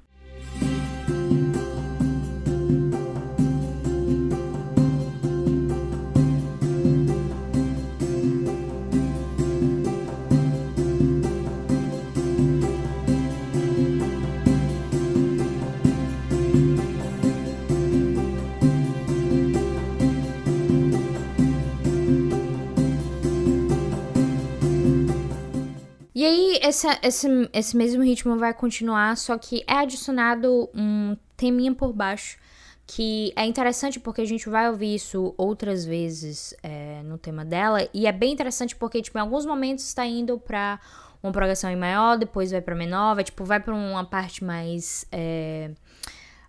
E 26.22 26.24
aí, 26.24 26.58
essa, 26.62 26.96
esse, 27.02 27.26
esse 27.52 27.76
mesmo 27.76 28.00
ritmo 28.00 28.38
vai 28.38 28.54
continuar, 28.54 29.16
só 29.16 29.36
que 29.36 29.64
é 29.66 29.78
adicionado 29.78 30.70
um 30.72 31.16
teminha 31.36 31.74
por 31.74 31.92
baixo, 31.92 32.38
que 32.86 33.32
é 33.34 33.44
interessante 33.44 33.98
porque 33.98 34.20
a 34.20 34.24
gente 34.24 34.48
vai 34.48 34.70
ouvir 34.70 34.94
isso 34.94 35.34
outras 35.36 35.84
vezes 35.84 36.54
é, 36.62 37.02
no 37.02 37.18
tema 37.18 37.44
dela, 37.44 37.88
e 37.92 38.06
é 38.06 38.12
bem 38.12 38.32
interessante 38.32 38.76
porque, 38.76 39.02
tipo, 39.02 39.18
em 39.18 39.20
alguns 39.20 39.44
momentos 39.44 39.84
está 39.84 40.06
indo 40.06 40.38
pra 40.38 40.78
uma 41.20 41.32
progressão 41.32 41.68
em 41.68 41.74
maior, 41.74 42.16
depois 42.16 42.52
vai 42.52 42.60
pra 42.60 42.76
menor, 42.76 43.16
vai, 43.16 43.24
tipo, 43.24 43.44
vai 43.44 43.58
pra 43.58 43.74
uma 43.74 44.04
parte 44.04 44.44
mais. 44.44 45.04
É, 45.10 45.72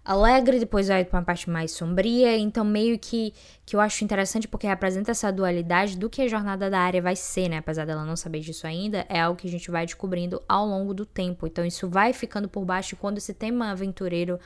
alegre, 0.03 0.59
depois 0.59 0.87
vai 0.87 1.05
para 1.05 1.19
uma 1.19 1.25
parte 1.25 1.49
mais 1.49 1.71
sombria. 1.71 2.37
Então, 2.37 2.65
meio 2.65 2.99
que, 2.99 3.33
que 3.65 3.75
eu 3.75 3.79
acho 3.79 4.03
interessante 4.03 4.47
porque 4.47 4.67
representa 4.67 5.11
essa 5.11 5.31
dualidade 5.31 5.97
do 5.97 6.09
que 6.09 6.21
a 6.21 6.27
jornada 6.27 6.69
da 6.69 6.79
área 6.79 7.01
vai 7.01 7.15
ser, 7.15 7.49
né? 7.49 7.57
Apesar 7.57 7.85
dela 7.85 8.03
não 8.03 8.15
saber 8.15 8.39
disso 8.41 8.67
ainda, 8.67 9.05
é 9.07 9.21
algo 9.21 9.39
que 9.39 9.47
a 9.47 9.51
gente 9.51 9.71
vai 9.71 9.85
descobrindo 9.85 10.41
ao 10.47 10.65
longo 10.65 10.93
do 10.93 11.05
tempo. 11.05 11.47
Então, 11.47 11.65
isso 11.65 11.89
vai 11.89 12.13
ficando 12.13 12.49
por 12.49 12.65
baixo 12.65 12.95
quando 12.95 13.17
esse 13.17 13.33
tema 13.33 13.71
aventureiro 13.71 14.39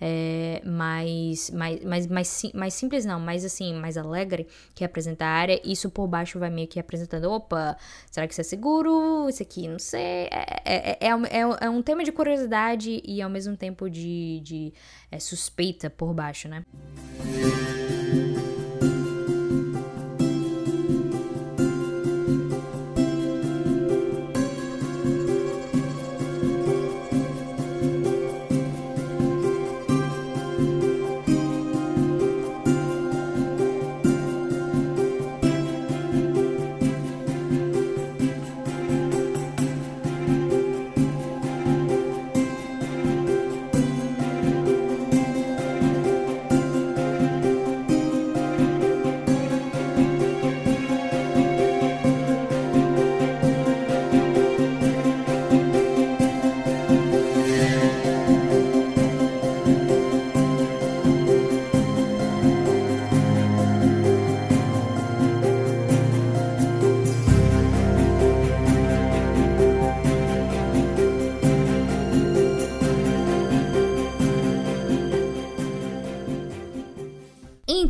é 0.00 0.60
mais, 0.64 1.50
mais, 1.50 1.84
mais, 1.84 2.06
mais, 2.06 2.42
mais 2.52 2.74
simples, 2.74 3.04
não, 3.04 3.20
mais 3.20 3.44
assim, 3.44 3.74
mais 3.74 3.96
alegre, 3.96 4.46
que 4.74 4.82
representa 4.82 5.24
a 5.24 5.28
área, 5.28 5.60
isso 5.64 5.88
por 5.88 6.06
baixo 6.08 6.38
vai 6.38 6.50
meio 6.50 6.66
que 6.66 6.80
apresentando: 6.80 7.30
opa, 7.30 7.76
será 8.10 8.26
que 8.26 8.34
isso 8.34 8.40
é 8.40 8.44
seguro? 8.44 9.28
Isso 9.28 9.42
aqui, 9.42 9.68
não 9.68 9.78
sei. 9.78 10.28
É, 10.30 10.60
é, 10.64 10.98
é, 11.00 11.08
é, 11.08 11.40
é 11.60 11.70
um 11.70 11.80
tema 11.80 12.02
de 12.02 12.12
curiosidade 12.12 13.00
e 13.04 13.22
ao 13.22 13.30
mesmo 13.30 13.56
tempo 13.56 13.88
de. 13.88 14.40
de 14.40 14.72
é, 15.14 15.20
suspeita 15.20 15.88
por 15.88 16.12
baixo, 16.12 16.48
né? 16.48 16.64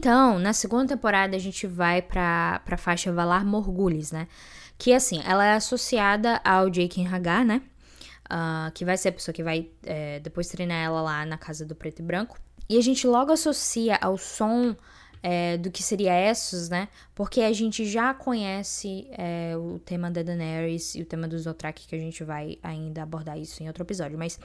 Então, 0.05 0.39
na 0.39 0.53
segunda 0.53 0.89
temporada, 0.89 1.35
a 1.35 1.39
gente 1.39 1.67
vai 1.67 2.03
pra, 2.03 2.61
pra 2.63 2.77
faixa 2.77 3.11
Valar 3.11 3.43
Morgulhos, 3.43 4.13
né? 4.13 4.29
Que, 4.77 4.93
assim, 4.93 5.23
ela 5.25 5.47
é 5.47 5.55
associada 5.55 6.43
ao 6.45 6.69
Jake 6.69 7.07
Hagar, 7.07 7.43
né? 7.43 7.63
Uh, 8.27 8.71
que 8.75 8.85
vai 8.85 8.99
ser 8.99 9.09
a 9.09 9.13
pessoa 9.13 9.35
que 9.35 9.43
vai 9.43 9.71
é, 9.83 10.21
depois 10.21 10.47
treinar 10.49 10.77
ela 10.77 11.01
lá 11.01 11.25
na 11.25 11.39
casa 11.39 11.65
do 11.65 11.75
preto 11.75 12.01
e 12.01 12.03
branco. 12.03 12.39
E 12.69 12.77
a 12.77 12.83
gente 12.83 13.07
logo 13.07 13.33
associa 13.33 13.97
ao 13.99 14.19
som 14.19 14.77
é, 15.27 15.57
do 15.57 15.70
que 15.70 15.83
seria 15.83 16.12
Essos, 16.12 16.68
né? 16.68 16.87
Porque 17.14 17.41
a 17.41 17.51
gente 17.51 17.87
já 17.87 18.12
conhece 18.12 19.09
é, 19.12 19.57
o 19.57 19.79
tema 19.79 20.11
da 20.11 20.22
Daenerys 20.22 20.95
e 20.95 21.01
o 21.01 21.07
tema 21.07 21.27
dos 21.27 21.45
Dothraki, 21.45 21.89
que 21.89 21.95
a 21.95 21.99
gente 21.99 22.22
vai 22.22 22.59
ainda 22.62 23.03
abordar 23.03 23.39
isso 23.39 23.62
em 23.62 23.66
outro 23.66 23.83
episódio. 23.83 24.18
Mas 24.18 24.39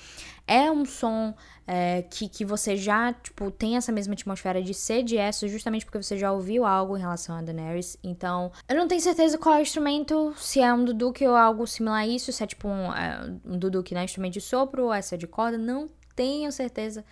é 0.47 0.71
um 0.71 0.85
som 0.85 1.35
é, 1.67 2.03
que, 2.03 2.29
que 2.29 2.45
você 2.45 2.77
já, 2.77 3.11
tipo, 3.11 3.51
tem 3.51 3.75
essa 3.75 3.91
mesma 3.91 4.13
atmosfera 4.13 4.63
de 4.63 4.73
ser 4.73 5.03
de 5.03 5.17
Essos, 5.17 5.51
justamente 5.51 5.83
porque 5.83 6.01
você 6.01 6.17
já 6.17 6.31
ouviu 6.31 6.63
algo 6.63 6.95
em 6.95 7.01
relação 7.01 7.35
a 7.35 7.41
Daenerys. 7.41 7.97
Então, 8.01 8.49
eu 8.69 8.77
não 8.77 8.87
tenho 8.87 9.01
certeza 9.01 9.37
qual 9.37 9.55
é 9.55 9.59
o 9.59 9.61
instrumento, 9.61 10.33
se 10.37 10.61
é 10.61 10.73
um 10.73 10.85
Duduk 10.85 11.27
ou 11.27 11.35
algo 11.35 11.67
similar 11.67 12.03
a 12.03 12.07
isso, 12.07 12.31
se 12.31 12.41
é 12.41 12.47
tipo 12.47 12.69
um, 12.69 12.95
é, 12.95 13.35
um 13.43 13.59
Duduk 13.59 13.93
na 13.93 14.05
instrumento 14.05 14.35
de 14.35 14.41
sopro 14.41 14.85
ou 14.85 14.93
essa 14.93 15.17
de 15.17 15.27
corda, 15.27 15.57
não 15.57 15.89
tenho 16.15 16.49
certeza 16.53 17.03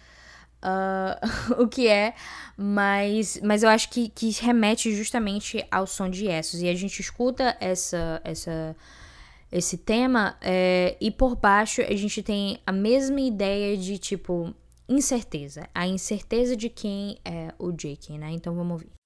uh, 0.63 1.61
o 1.61 1.67
que 1.67 1.87
é, 1.87 2.13
mas, 2.55 3.39
mas 3.43 3.63
eu 3.63 3.69
acho 3.69 3.89
que, 3.89 4.09
que 4.09 4.31
remete 4.41 4.95
justamente 4.95 5.65
ao 5.71 5.85
som 5.87 6.09
de 6.09 6.27
Essos. 6.27 6.61
E 6.61 6.69
a 6.69 6.75
gente 6.75 6.99
escuta 6.99 7.55
essa, 7.59 8.21
essa, 8.23 8.75
esse 9.51 9.77
tema 9.77 10.37
é, 10.41 10.97
e 10.99 11.11
por 11.11 11.35
baixo 11.35 11.81
a 11.81 11.95
gente 11.95 12.21
tem 12.21 12.59
a 12.65 12.71
mesma 12.71 13.21
ideia 13.21 13.77
de 13.77 13.97
tipo 13.97 14.53
incerteza, 14.89 15.67
a 15.75 15.85
incerteza 15.85 16.55
de 16.55 16.69
quem 16.69 17.19
é 17.25 17.53
o 17.59 17.71
Jake, 17.71 18.17
né? 18.17 18.31
Então 18.31 18.55
vamos 18.55 18.71
ouvir. 18.71 18.97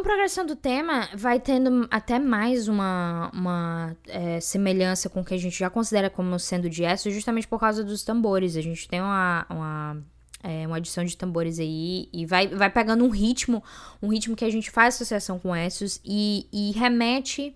A 0.00 0.02
progressão 0.02 0.44
do 0.44 0.56
tema, 0.56 1.08
vai 1.14 1.38
tendo 1.38 1.86
até 1.90 2.18
mais 2.18 2.68
uma, 2.68 3.30
uma 3.32 3.96
é, 4.08 4.40
semelhança 4.40 5.08
com 5.08 5.20
o 5.20 5.24
que 5.24 5.34
a 5.34 5.38
gente 5.38 5.58
já 5.58 5.70
considera 5.70 6.10
como 6.10 6.38
sendo 6.38 6.68
de 6.68 6.82
Esso, 6.82 7.10
justamente 7.10 7.46
por 7.46 7.60
causa 7.60 7.84
dos 7.84 8.02
tambores. 8.02 8.56
A 8.56 8.60
gente 8.60 8.88
tem 8.88 9.00
uma, 9.00 9.46
uma, 9.48 9.96
é, 10.42 10.66
uma 10.66 10.78
adição 10.78 11.04
de 11.04 11.16
tambores 11.16 11.58
aí 11.58 12.08
e 12.12 12.26
vai, 12.26 12.48
vai 12.48 12.70
pegando 12.70 13.04
um 13.04 13.10
ritmo, 13.10 13.62
um 14.02 14.08
ritmo 14.08 14.34
que 14.34 14.44
a 14.44 14.50
gente 14.50 14.70
faz 14.70 14.94
associação 14.94 15.38
com 15.38 15.54
Essos 15.54 16.00
e, 16.04 16.46
e 16.52 16.72
remete 16.72 17.54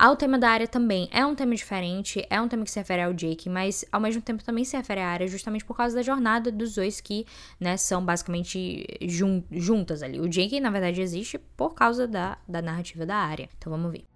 ao 0.00 0.16
tema 0.16 0.38
da 0.38 0.48
área 0.48 0.66
também. 0.66 1.10
É 1.12 1.26
um 1.26 1.34
tema 1.34 1.54
diferente, 1.54 2.26
é 2.30 2.40
um 2.40 2.48
tema 2.48 2.64
que 2.64 2.70
se 2.70 2.78
refere 2.78 3.02
ao 3.02 3.12
Jake, 3.12 3.50
mas 3.50 3.84
ao 3.92 4.00
mesmo 4.00 4.22
tempo 4.22 4.42
também 4.42 4.64
se 4.64 4.74
refere 4.74 5.00
à 5.00 5.06
área, 5.06 5.28
justamente 5.28 5.62
por 5.62 5.76
causa 5.76 5.94
da 5.94 6.02
jornada 6.02 6.50
dos 6.50 6.74
dois 6.74 7.02
que, 7.02 7.26
né, 7.60 7.76
são 7.76 8.02
basicamente 8.02 8.86
jun 9.02 9.42
juntas 9.52 10.02
ali. 10.02 10.18
O 10.18 10.26
Jake, 10.26 10.58
na 10.58 10.70
verdade, 10.70 11.02
existe 11.02 11.38
por 11.38 11.74
causa 11.74 12.08
da, 12.08 12.38
da 12.48 12.62
narrativa 12.62 13.04
da 13.04 13.16
área. 13.16 13.50
Então 13.58 13.70
vamos 13.70 13.92
ver. 13.92 14.09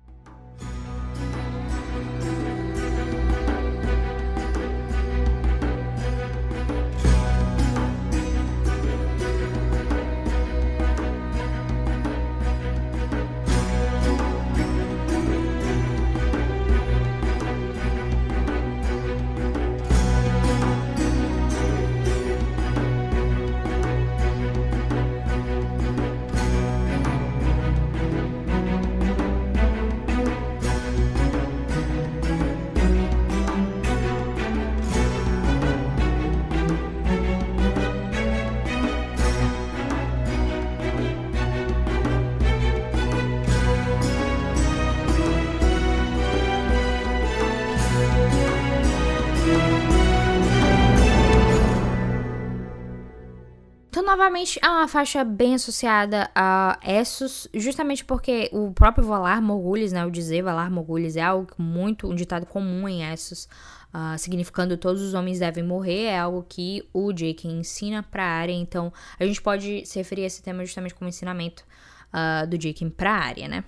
Novamente, 54.17 54.61
é 54.63 54.69
uma 54.69 54.87
faixa 54.87 55.25
bem 55.25 55.57
associada 55.57 56.31
a 56.37 56.79
Essos, 56.85 57.49
justamente 57.53 58.05
porque 58.05 58.49
o 58.53 58.73
próprio 58.73 59.05
Valar 59.05 59.43
Morgulhos, 59.43 59.91
né, 59.91 60.07
o 60.07 60.11
dizer 60.11 60.41
Valar 60.41 60.71
Morgulhos 60.71 61.17
é 61.17 61.21
algo 61.21 61.49
muito, 61.59 62.09
um 62.09 62.15
ditado 62.15 62.47
comum 62.47 62.89
em 62.89 63.03
Essos, 63.03 63.49
uh, 63.93 64.17
significando 64.17 64.77
todos 64.77 65.03
os 65.03 65.15
homens 65.15 65.41
devem 65.41 65.65
morrer, 65.65 66.05
é 66.05 66.19
algo 66.21 66.47
que 66.49 66.89
o 66.93 67.13
Jake 67.13 67.49
ensina 67.49 68.05
pra 68.05 68.25
área, 68.25 68.53
então 68.53 68.93
a 69.19 69.27
gente 69.27 69.43
pode 69.43 69.85
se 69.85 69.99
referir 69.99 70.23
a 70.23 70.27
esse 70.27 70.41
tema 70.41 70.65
justamente 70.65 70.95
como 70.95 71.09
ensinamento 71.09 71.65
uh, 72.13 72.47
do 72.47 72.57
Jake 72.57 72.89
pra 72.91 73.15
área, 73.15 73.49
né. 73.49 73.65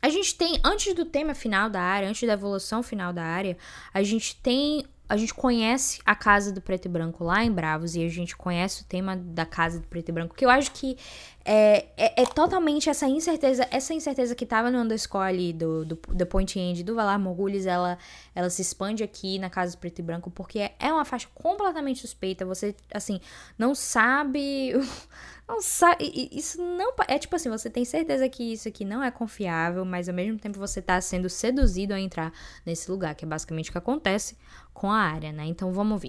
A 0.00 0.08
gente 0.08 0.34
tem, 0.34 0.58
antes 0.64 0.94
do 0.94 1.04
tema 1.04 1.34
final 1.34 1.68
da 1.68 1.80
área, 1.82 2.08
antes 2.08 2.26
da 2.26 2.32
evolução 2.32 2.82
final 2.82 3.12
da 3.12 3.22
área, 3.22 3.56
a 3.92 4.02
gente 4.02 4.34
tem 4.36 4.86
a 5.12 5.16
gente 5.18 5.34
conhece 5.34 6.00
a 6.06 6.14
Casa 6.14 6.50
do 6.50 6.62
Preto 6.62 6.86
e 6.86 6.88
Branco 6.88 7.22
lá 7.22 7.44
em 7.44 7.52
Bravos 7.52 7.94
e 7.94 8.02
a 8.02 8.08
gente 8.08 8.34
conhece 8.34 8.80
o 8.80 8.84
tema 8.86 9.14
da 9.14 9.44
Casa 9.44 9.78
do 9.78 9.86
Preto 9.86 10.08
e 10.08 10.12
Branco, 10.12 10.34
que 10.34 10.42
eu 10.42 10.48
acho 10.48 10.72
que 10.72 10.96
é, 11.44 11.84
é, 11.98 12.22
é 12.22 12.24
totalmente 12.24 12.88
essa 12.88 13.06
incerteza, 13.06 13.68
essa 13.70 13.92
incerteza 13.92 14.34
que 14.34 14.46
tava 14.46 14.70
no 14.70 14.78
underscore 14.78 15.28
ali 15.28 15.52
do, 15.52 15.84
do, 15.84 16.00
do 16.14 16.24
Point 16.24 16.58
End 16.58 16.82
do 16.82 16.94
Valar 16.94 17.18
Morgulhos, 17.18 17.66
ela, 17.66 17.98
ela 18.34 18.48
se 18.48 18.62
expande 18.62 19.04
aqui 19.04 19.38
na 19.38 19.50
Casa 19.50 19.76
do 19.76 19.80
Preto 19.80 19.98
e 19.98 20.02
Branco, 20.02 20.30
porque 20.30 20.60
é, 20.60 20.74
é 20.78 20.90
uma 20.90 21.04
faixa 21.04 21.28
completamente 21.34 22.00
suspeita, 22.00 22.46
você, 22.46 22.74
assim, 22.90 23.20
não 23.58 23.74
sabe 23.74 24.72
Não 25.52 25.60
sabe, 25.60 26.30
isso 26.32 26.62
não 26.62 26.94
é 27.06 27.18
tipo 27.18 27.36
assim, 27.36 27.50
você 27.50 27.68
tem 27.68 27.84
certeza 27.84 28.26
que 28.26 28.54
isso 28.54 28.66
aqui 28.66 28.86
não 28.86 29.02
é 29.02 29.10
confiável, 29.10 29.84
mas 29.84 30.08
ao 30.08 30.14
mesmo 30.14 30.38
tempo 30.38 30.58
você 30.58 30.80
tá 30.80 30.98
sendo 30.98 31.28
seduzido 31.28 31.92
a 31.92 32.00
entrar 32.00 32.32
nesse 32.64 32.90
lugar, 32.90 33.14
que 33.14 33.26
é 33.26 33.28
basicamente 33.28 33.68
o 33.68 33.72
que 33.72 33.76
acontece 33.76 34.34
com 34.72 34.90
a 34.90 34.96
área, 34.96 35.30
né? 35.30 35.44
Então 35.44 35.70
vamos 35.70 36.00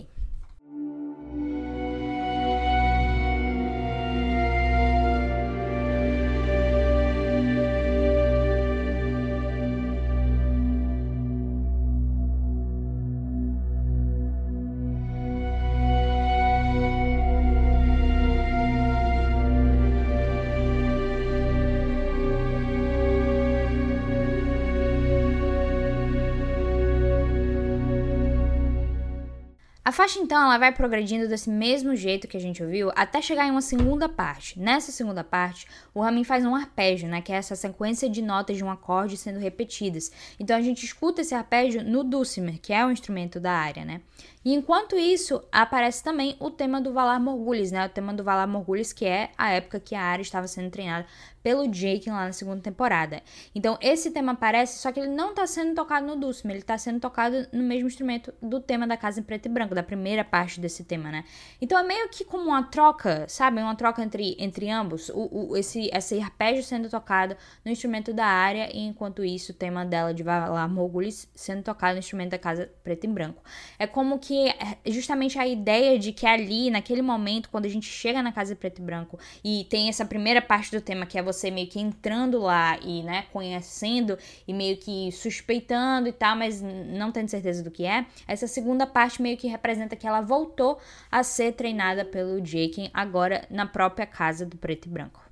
ver. 29.85 29.91
faixa 29.91 30.19
então 30.19 30.41
ela 30.41 30.57
vai 30.57 30.71
progredindo 30.71 31.27
desse 31.27 31.49
mesmo 31.49 31.95
jeito 31.95 32.27
que 32.27 32.37
a 32.37 32.39
gente 32.39 32.63
ouviu 32.63 32.91
até 32.95 33.21
chegar 33.21 33.45
em 33.47 33.51
uma 33.51 33.61
segunda 33.61 34.07
parte. 34.07 34.59
Nessa 34.59 34.91
segunda 34.91 35.23
parte, 35.23 35.67
o 35.93 36.01
Ramin 36.01 36.23
faz 36.23 36.45
um 36.45 36.55
arpégio, 36.55 37.09
né, 37.09 37.21
que 37.21 37.31
é 37.31 37.35
essa 37.35 37.55
sequência 37.55 38.09
de 38.09 38.21
notas 38.21 38.57
de 38.57 38.63
um 38.63 38.71
acorde 38.71 39.17
sendo 39.17 39.39
repetidas. 39.39 40.11
Então 40.39 40.55
a 40.55 40.61
gente 40.61 40.85
escuta 40.85 41.21
esse 41.21 41.35
arpégio 41.35 41.83
no 41.83 42.03
dulcimer, 42.03 42.59
que 42.59 42.73
é 42.73 42.85
o 42.85 42.91
instrumento 42.91 43.39
da 43.39 43.51
área, 43.51 43.85
né? 43.85 44.01
E 44.45 44.53
enquanto 44.53 44.97
isso, 44.97 45.41
aparece 45.51 46.03
também 46.03 46.35
o 46.39 46.51
tema 46.51 46.81
do 46.81 46.91
Valar 46.91 47.19
Morgulhos, 47.19 47.71
né? 47.71 47.85
O 47.85 47.89
tema 47.89 48.13
do 48.13 48.23
Valar 48.23 48.47
Morgulhos, 48.47 48.91
que 48.91 49.05
é 49.05 49.31
a 49.37 49.51
época 49.51 49.79
que 49.79 49.95
a 49.95 50.01
Arya 50.01 50.21
estava 50.21 50.47
sendo 50.47 50.69
treinada 50.69 51.05
pelo 51.41 51.67
Jake 51.67 52.09
lá 52.09 52.25
na 52.25 52.31
segunda 52.31 52.61
temporada. 52.61 53.21
Então, 53.53 53.77
esse 53.81 54.11
tema 54.11 54.31
aparece, 54.31 54.79
só 54.79 54.91
que 54.91 54.99
ele 54.99 55.09
não 55.09 55.31
está 55.31 55.45
sendo 55.45 55.75
tocado 55.75 56.07
no 56.07 56.15
Dulcimer, 56.15 56.55
ele 56.55 56.63
está 56.63 56.77
sendo 56.77 57.01
tocado 57.01 57.47
no 57.51 57.61
mesmo 57.63 57.87
instrumento 57.87 58.33
do 58.41 58.61
tema 58.61 58.87
da 58.87 58.95
Casa 58.95 59.19
em 59.19 59.23
Preto 59.23 59.47
e 59.47 59.49
Branco, 59.49 59.75
da 59.75 59.83
primeira 59.83 60.23
parte 60.23 60.59
desse 60.59 60.85
tema, 60.85 61.11
né? 61.11 61.25
Então, 61.61 61.77
é 61.77 61.83
meio 61.83 62.07
que 62.09 62.23
como 62.23 62.45
uma 62.45 62.63
troca, 62.63 63.25
sabe? 63.27 63.61
Uma 63.61 63.75
troca 63.75 64.01
entre, 64.01 64.37
entre 64.39 64.69
ambos, 64.69 65.09
o, 65.09 65.49
o, 65.51 65.57
esse, 65.57 65.89
esse 65.93 66.21
arpejo 66.21 66.63
sendo 66.63 66.89
tocado 66.89 67.35
no 67.65 67.71
instrumento 67.71 68.13
da 68.13 68.25
área, 68.25 68.69
e 68.73 68.79
enquanto 68.79 69.23
isso, 69.23 69.51
o 69.51 69.55
tema 69.55 69.85
dela 69.85 70.13
de 70.13 70.23
Valar 70.23 70.69
Morgulhos 70.69 71.27
sendo 71.35 71.61
tocado 71.61 71.93
no 71.93 71.99
instrumento 71.99 72.31
da 72.31 72.39
Casa 72.39 72.71
Preto 72.83 73.03
e 73.03 73.09
Branco. 73.09 73.43
É 73.77 73.85
como 73.85 74.17
que 74.17 74.32
é 74.37 74.77
justamente 74.91 75.37
a 75.37 75.47
ideia 75.47 75.97
de 75.97 76.11
que 76.11 76.25
ali, 76.25 76.69
naquele 76.69 77.01
momento, 77.01 77.49
quando 77.49 77.65
a 77.65 77.69
gente 77.69 77.87
chega 77.87 78.21
na 78.21 78.31
Casa 78.31 78.55
Preto 78.55 78.79
e 78.79 78.81
Branco 78.81 79.19
e 79.43 79.65
tem 79.69 79.89
essa 79.89 80.05
primeira 80.05 80.41
parte 80.41 80.71
do 80.71 80.81
tema 80.81 81.05
que 81.05 81.17
é 81.17 81.23
você 81.23 81.49
meio 81.49 81.67
que 81.67 81.79
entrando 81.79 82.39
lá 82.39 82.77
e, 82.81 83.03
né, 83.03 83.25
conhecendo 83.31 84.17
e 84.47 84.53
meio 84.53 84.77
que 84.77 85.11
suspeitando 85.11 86.07
e 86.07 86.13
tal, 86.13 86.35
mas 86.35 86.61
não 86.61 87.11
tendo 87.11 87.29
certeza 87.29 87.63
do 87.63 87.71
que 87.71 87.85
é. 87.85 88.05
Essa 88.27 88.47
segunda 88.47 88.85
parte 88.85 89.21
meio 89.21 89.37
que 89.37 89.47
representa 89.47 89.95
que 89.95 90.07
ela 90.07 90.21
voltou 90.21 90.79
a 91.11 91.23
ser 91.23 91.53
treinada 91.53 92.05
pelo 92.05 92.41
Jake 92.41 92.89
agora 92.93 93.45
na 93.49 93.65
própria 93.65 94.05
casa 94.05 94.45
do 94.45 94.57
preto 94.57 94.87
e 94.87 94.89
branco. 94.89 95.23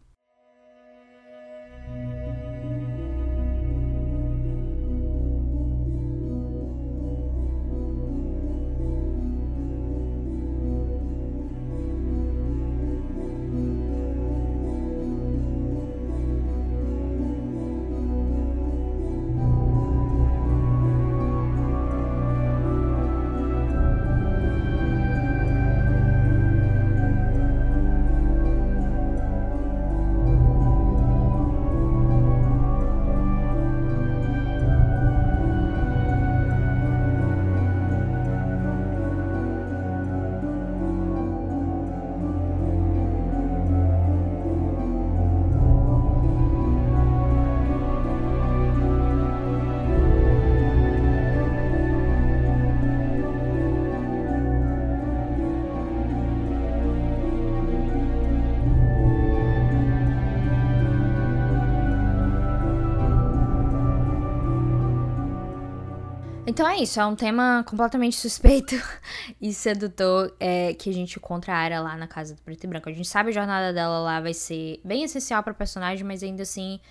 Então 66.51 66.67
é 66.67 66.79
isso, 66.79 66.99
é 66.99 67.05
um 67.05 67.15
tema 67.15 67.63
completamente 67.65 68.17
suspeito 68.17 68.75
e 69.39 69.53
sedutor 69.53 70.35
é, 70.37 70.73
que 70.73 70.89
a 70.89 70.93
gente 70.93 71.17
encontra 71.17 71.53
a 71.53 71.55
área 71.55 71.79
lá 71.79 71.95
na 71.95 72.07
Casa 72.07 72.35
do 72.35 72.41
Preto 72.41 72.65
e 72.65 72.67
Branco. 72.67 72.89
A 72.89 72.91
gente 72.91 73.07
sabe 73.07 73.29
a 73.29 73.31
jornada 73.31 73.71
dela 73.71 73.99
lá 73.99 74.19
vai 74.19 74.33
ser 74.33 74.81
bem 74.83 75.05
essencial 75.05 75.41
para 75.43 75.53
personagem, 75.53 76.03
mas 76.03 76.21
ainda 76.21 76.43
assim 76.43 76.81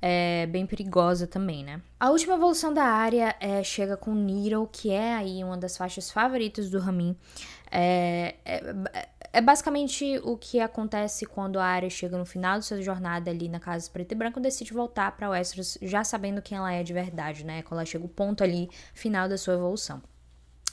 é 0.00 0.46
bem 0.46 0.64
perigosa 0.64 1.26
também, 1.26 1.62
né? 1.62 1.82
A 2.00 2.08
última 2.08 2.32
evolução 2.32 2.72
da 2.72 2.84
área 2.84 3.36
é, 3.40 3.62
chega 3.62 3.94
com 3.94 4.14
Nero, 4.14 4.66
que 4.72 4.90
é 4.90 5.12
aí 5.12 5.44
uma 5.44 5.58
das 5.58 5.76
faixas 5.76 6.10
favoritas 6.10 6.70
do 6.70 6.78
Ramin. 6.78 7.14
É, 7.70 8.36
é, 8.42 9.08
é, 9.32 9.40
basicamente 9.40 10.18
o 10.24 10.36
que 10.36 10.60
acontece 10.60 11.24
quando 11.24 11.58
a 11.58 11.64
área 11.64 11.88
chega 11.88 12.18
no 12.18 12.24
final 12.24 12.58
de 12.58 12.64
sua 12.64 12.82
jornada 12.82 13.30
ali 13.30 13.48
na 13.48 13.60
Casa 13.60 13.88
Preto 13.90 14.12
e 14.12 14.14
Branco 14.14 14.40
decide 14.40 14.72
voltar 14.72 15.12
para 15.16 15.30
Westeros 15.30 15.78
já 15.80 16.02
sabendo 16.02 16.42
quem 16.42 16.58
ela 16.58 16.72
é 16.72 16.82
de 16.82 16.92
verdade, 16.92 17.44
né? 17.44 17.62
Quando 17.62 17.78
ela 17.78 17.86
chega 17.86 18.04
o 18.04 18.08
ponto 18.08 18.42
ali 18.42 18.68
final 18.92 19.28
da 19.28 19.38
sua 19.38 19.54
evolução. 19.54 20.02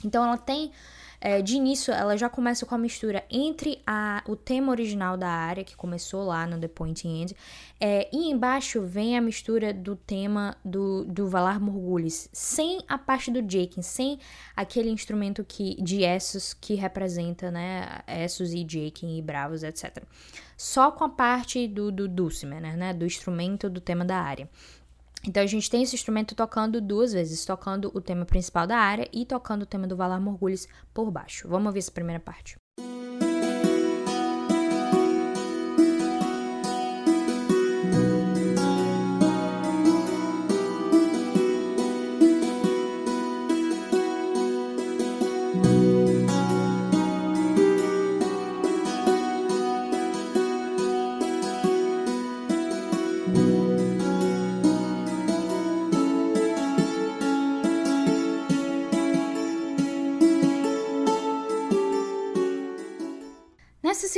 Então 0.03 0.24
ela 0.24 0.38
tem 0.38 0.72
é, 1.20 1.41
de 1.41 1.55
início, 1.55 1.93
ela 1.93 2.15
já 2.15 2.30
começa 2.30 2.65
com 2.65 2.76
a 2.76 2.78
mistura 2.78 3.24
entre 3.30 3.82
a, 3.86 4.24
o 4.28 4.36
tema 4.36 4.72
original 4.72 5.18
da 5.18 5.30
área, 5.30 5.63
que 5.63 5.76
começou 5.76 6.26
lá 6.26 6.45
no 6.45 6.59
The 6.59 6.68
Point 6.68 7.07
End, 7.07 7.36
é, 7.80 8.07
e 8.13 8.30
embaixo 8.30 8.82
vem 8.82 9.18
a 9.18 9.22
mistura 9.22 9.74
do 9.74 9.95
tema 9.95 10.55
do, 10.63 11.05
do 11.05 11.28
Valar 11.28 11.59
Morgulhos, 11.59 12.30
sem 12.32 12.82
a 12.88 12.97
parte 12.97 13.32
do 13.32 13.39
Jaken, 13.39 13.82
sem 13.82 14.20
aquele 14.55 14.89
instrumento 14.89 15.43
que, 15.43 15.82
de 15.82 16.03
Essos 16.03 16.53
que 16.53 16.76
representa, 16.76 17.49
né, 17.49 18.01
Essos 18.07 18.53
e 18.53 18.65
Jaken 18.68 19.18
e 19.18 19.22
Bravos, 19.22 19.63
etc. 19.63 20.03
Só 20.55 20.91
com 20.91 21.03
a 21.03 21.09
parte 21.09 21.68
do, 21.68 21.91
do 21.91 22.07
Dulcimer, 22.07 22.61
né, 22.61 22.93
do 22.93 23.05
instrumento 23.05 23.70
do 23.70 23.82
tema 23.82 24.05
da 24.05 24.18
área. 24.18 24.49
Então 25.26 25.41
a 25.41 25.47
gente 25.47 25.70
tem 25.70 25.84
esse 25.84 25.95
instrumento 25.95 26.36
tocando 26.36 26.82
duas 26.82 27.13
vezes, 27.13 27.45
tocando 27.45 27.91
o 27.93 28.01
tema 28.01 28.26
principal 28.26 28.68
da 28.68 28.78
área 28.78 29.07
e 29.11 29.26
tocando 29.26 29.63
o 29.63 29.65
tema 29.65 29.88
do 29.88 29.95
Valar 29.95 30.22
Morgulhos 30.22 30.68
por 30.93 31.11
baixo. 31.11 31.47
Vamos 31.47 31.68
ouvir 31.68 31.80
essa 31.80 31.91
primeira 31.91 32.20
parte. 32.20 32.57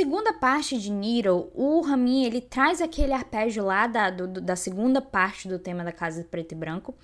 Segunda 0.00 0.32
parte 0.32 0.78
de 0.78 0.90
Nero, 0.90 1.50
o 1.54 1.82
Ramin 1.82 2.24
ele 2.24 2.40
traz 2.40 2.80
aquele 2.80 3.12
arpégio 3.12 3.62
lá 3.62 3.86
da, 3.86 4.08
do, 4.08 4.40
da 4.40 4.56
segunda 4.56 5.02
parte 5.02 5.46
do 5.46 5.58
tema 5.58 5.84
da 5.84 5.92
Casa 5.92 6.22
de 6.22 6.26
Preto 6.26 6.52
e 6.52 6.54
Branco 6.54 6.94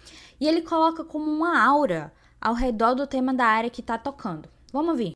e 0.40 0.48
ele 0.48 0.62
coloca 0.62 1.04
como 1.04 1.30
uma 1.30 1.62
aura 1.62 2.10
ao 2.40 2.54
redor 2.54 2.94
do 2.94 3.06
tema 3.06 3.34
da 3.34 3.44
área 3.44 3.68
que 3.68 3.82
está 3.82 3.98
tocando. 3.98 4.48
Vamos 4.72 4.92
ouvir. 4.92 5.15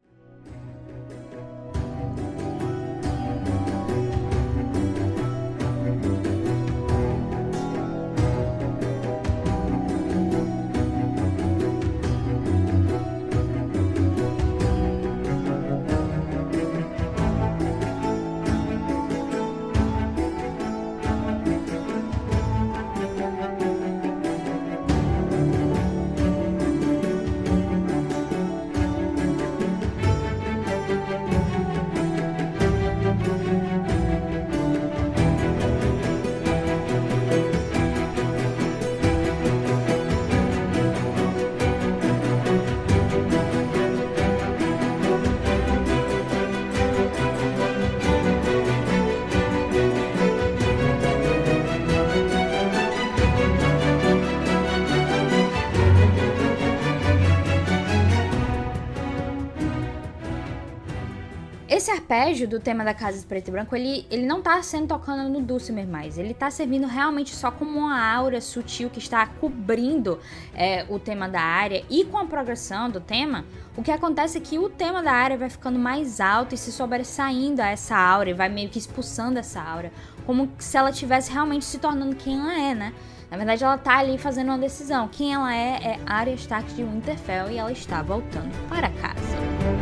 Esse 61.91 61.93
arpégio 61.93 62.47
do 62.47 62.61
tema 62.61 62.85
da 62.85 62.95
Casa 62.95 63.19
de 63.19 63.27
Preto 63.27 63.49
e 63.49 63.51
Branco, 63.51 63.75
ele, 63.75 64.07
ele 64.11 64.25
não 64.25 64.41
tá 64.41 64.63
sendo 64.63 64.87
tocando 64.87 65.29
no 65.29 65.41
Dulcimer 65.41 65.89
mais. 65.89 66.19
Ele 66.19 66.33
tá 66.33 66.49
servindo 66.51 66.87
realmente 66.87 67.35
só 67.35 67.51
como 67.51 67.81
uma 67.81 68.15
aura 68.15 68.41
sutil 68.41 68.89
que 68.89 69.01
está 69.01 69.27
cobrindo 69.27 70.21
é, 70.55 70.87
o 70.89 71.01
tema 71.01 71.29
da 71.29 71.41
área. 71.41 71.85
E 71.91 72.05
com 72.05 72.17
a 72.17 72.25
progressão 72.25 72.89
do 72.89 73.01
tema, 73.01 73.45
o 73.77 73.83
que 73.83 73.91
acontece 73.91 74.39
é 74.39 74.41
que 74.41 74.59
o 74.59 74.69
tema 74.69 75.03
da 75.03 75.11
área 75.11 75.37
vai 75.37 75.51
ficando 75.51 75.79
mais 75.79 76.21
alto 76.21 76.55
e 76.55 76.59
se 76.59 76.71
sobressaindo 76.71 77.61
a 77.61 77.67
essa 77.67 77.97
aura, 77.97 78.31
e 78.31 78.35
vai 78.35 78.49
meio 78.49 78.69
que 78.69 78.79
expulsando 78.79 79.39
essa 79.39 79.61
aura. 79.61 79.93
Como 80.25 80.49
se 80.59 80.77
ela 80.77 80.93
tivesse 80.93 81.33
realmente 81.33 81.65
se 81.65 81.79
tornando 81.79 82.15
quem 82.15 82.39
ela 82.39 82.61
é, 82.61 82.75
né? 82.75 82.93
Na 83.29 83.37
verdade, 83.37 83.65
ela 83.65 83.79
tá 83.79 83.99
ali 83.99 84.17
fazendo 84.19 84.49
uma 84.49 84.59
decisão. 84.59 85.09
Quem 85.09 85.35
ela 85.35 85.55
é 85.55 85.95
é 85.95 86.01
Arya 86.07 86.35
Stark 86.35 86.73
de 86.73 86.85
Winterfell 86.85 87.51
e 87.51 87.59
ela 87.59 87.73
está 87.73 88.03
voltando 88.03 88.51
para 88.69 88.91
casa. 88.91 89.80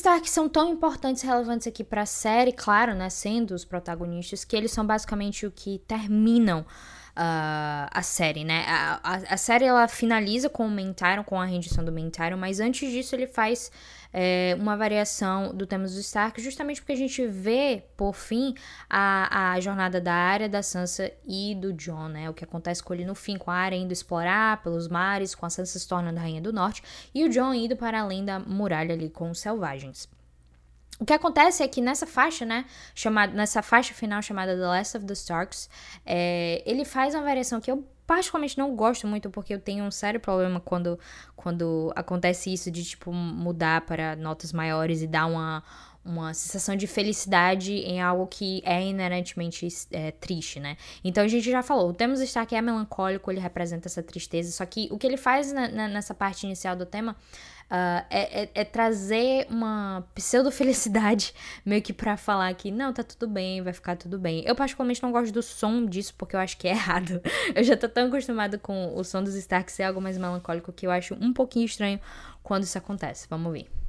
Stark 0.00 0.30
são 0.30 0.48
tão 0.48 0.72
importantes 0.72 1.22
e 1.22 1.26
relevantes 1.26 1.66
aqui 1.66 1.84
para 1.84 2.02
a 2.02 2.06
série, 2.06 2.52
claro, 2.52 2.94
né, 2.94 3.10
sendo 3.10 3.54
os 3.54 3.66
protagonistas, 3.66 4.44
que 4.44 4.56
eles 4.56 4.72
são 4.72 4.86
basicamente 4.86 5.44
o 5.44 5.50
que 5.50 5.78
terminam 5.86 6.60
uh, 6.60 7.86
a 7.90 8.02
série, 8.02 8.42
né? 8.42 8.64
A, 8.66 9.00
a, 9.02 9.14
a, 9.34 9.36
série 9.36 9.66
ela 9.66 9.86
finaliza 9.88 10.48
com 10.48 10.66
o 10.66 10.70
Mentaro, 10.70 11.22
com 11.22 11.38
a 11.38 11.44
rendição 11.44 11.84
do 11.84 11.92
Mentaro, 11.92 12.38
mas 12.38 12.60
antes 12.60 12.90
disso 12.90 13.14
ele 13.14 13.26
faz 13.26 13.70
é, 14.12 14.56
uma 14.58 14.76
variação 14.76 15.54
do 15.54 15.66
tema 15.66 15.84
dos 15.84 15.96
Stark, 15.96 16.40
justamente 16.40 16.80
porque 16.80 16.92
a 16.92 16.96
gente 16.96 17.26
vê, 17.26 17.84
por 17.96 18.14
fim, 18.14 18.54
a, 18.88 19.52
a 19.52 19.60
jornada 19.60 20.00
da 20.00 20.14
área 20.14 20.48
da 20.48 20.62
Sansa 20.62 21.12
e 21.26 21.54
do 21.54 21.72
John, 21.72 22.08
né? 22.08 22.28
O 22.28 22.34
que 22.34 22.44
acontece 22.44 22.82
com 22.82 22.92
ele 22.92 23.04
no 23.04 23.14
fim, 23.14 23.36
com 23.36 23.50
a 23.50 23.54
área 23.54 23.76
indo 23.76 23.92
explorar 23.92 24.62
pelos 24.62 24.88
mares, 24.88 25.34
com 25.34 25.46
a 25.46 25.50
Sansa 25.50 25.78
se 25.78 25.88
tornando 25.88 26.18
Rainha 26.18 26.40
do 26.40 26.52
Norte, 26.52 26.82
e 27.14 27.24
o 27.24 27.28
John 27.28 27.54
indo 27.54 27.76
para 27.76 28.00
além 28.00 28.24
da 28.24 28.38
muralha 28.38 28.94
ali 28.94 29.08
com 29.08 29.30
os 29.30 29.40
selvagens. 29.40 30.08
O 30.98 31.04
que 31.06 31.14
acontece 31.14 31.62
é 31.62 31.68
que 31.68 31.80
nessa 31.80 32.06
faixa, 32.06 32.44
né, 32.44 32.66
chamada, 32.94 33.32
nessa 33.32 33.62
faixa 33.62 33.94
final 33.94 34.20
chamada 34.20 34.54
The 34.54 34.66
Last 34.66 34.96
of 34.98 35.06
the 35.06 35.14
Starks, 35.14 35.70
é, 36.04 36.62
ele 36.66 36.84
faz 36.84 37.14
uma 37.14 37.22
variação 37.22 37.58
que 37.58 37.70
eu 37.70 37.82
particularmente 38.10 38.58
não 38.58 38.74
gosto 38.74 39.06
muito, 39.06 39.30
porque 39.30 39.54
eu 39.54 39.60
tenho 39.60 39.84
um 39.84 39.90
sério 39.92 40.18
problema 40.18 40.58
quando, 40.58 40.98
quando 41.36 41.92
acontece 41.94 42.52
isso 42.52 42.68
de, 42.68 42.82
tipo, 42.82 43.12
mudar 43.12 43.82
para 43.82 44.16
notas 44.16 44.52
maiores 44.52 45.00
e 45.00 45.06
dar 45.06 45.26
uma, 45.26 45.62
uma 46.04 46.34
sensação 46.34 46.74
de 46.74 46.88
felicidade 46.88 47.72
em 47.72 48.02
algo 48.02 48.26
que 48.26 48.62
é 48.64 48.84
inerentemente 48.84 49.68
é, 49.92 50.10
triste, 50.10 50.58
né? 50.58 50.76
Então 51.04 51.22
a 51.22 51.28
gente 51.28 51.48
já 51.48 51.62
falou, 51.62 51.88
o 51.88 51.92
Temos 51.94 52.20
que 52.48 52.56
é 52.56 52.60
melancólico, 52.60 53.30
ele 53.30 53.38
representa 53.38 53.86
essa 53.86 54.02
tristeza, 54.02 54.50
só 54.50 54.66
que 54.66 54.88
o 54.90 54.98
que 54.98 55.06
ele 55.06 55.16
faz 55.16 55.52
na, 55.52 55.68
na, 55.68 55.86
nessa 55.86 56.12
parte 56.12 56.44
inicial 56.44 56.74
do 56.74 56.84
tema 56.84 57.14
Uh, 57.70 58.02
é, 58.10 58.42
é, 58.42 58.50
é, 58.52 58.64
trazer 58.64 59.46
uma 59.48 60.04
pseudo-felicidade 60.12 61.32
meio 61.64 61.80
que 61.80 61.92
pra 61.92 62.16
falar 62.16 62.52
que 62.54 62.68
não, 62.68 62.92
tá 62.92 63.04
tudo 63.04 63.28
bem, 63.28 63.62
vai 63.62 63.72
ficar 63.72 63.96
tudo 63.96 64.18
bem. 64.18 64.42
Eu 64.44 64.56
particularmente 64.56 65.00
não 65.00 65.12
gosto 65.12 65.32
do 65.32 65.40
som 65.40 65.86
disso 65.86 66.12
porque 66.18 66.34
eu 66.34 66.40
acho 66.40 66.56
que 66.56 66.66
é 66.66 66.72
errado. 66.74 67.22
Eu 67.54 67.62
já 67.62 67.76
tô 67.76 67.88
tão 67.88 68.08
acostumado 68.08 68.58
com 68.58 68.92
o 68.96 69.04
som 69.04 69.22
dos 69.22 69.36
Stark 69.36 69.70
ser 69.70 69.84
algo 69.84 70.00
mais 70.00 70.18
melancólico 70.18 70.72
que 70.72 70.84
eu 70.84 70.90
acho 70.90 71.14
um 71.14 71.32
pouquinho 71.32 71.64
estranho 71.64 72.00
quando 72.42 72.64
isso 72.64 72.76
acontece. 72.76 73.28
Vamos 73.30 73.52
ver. 73.52 73.79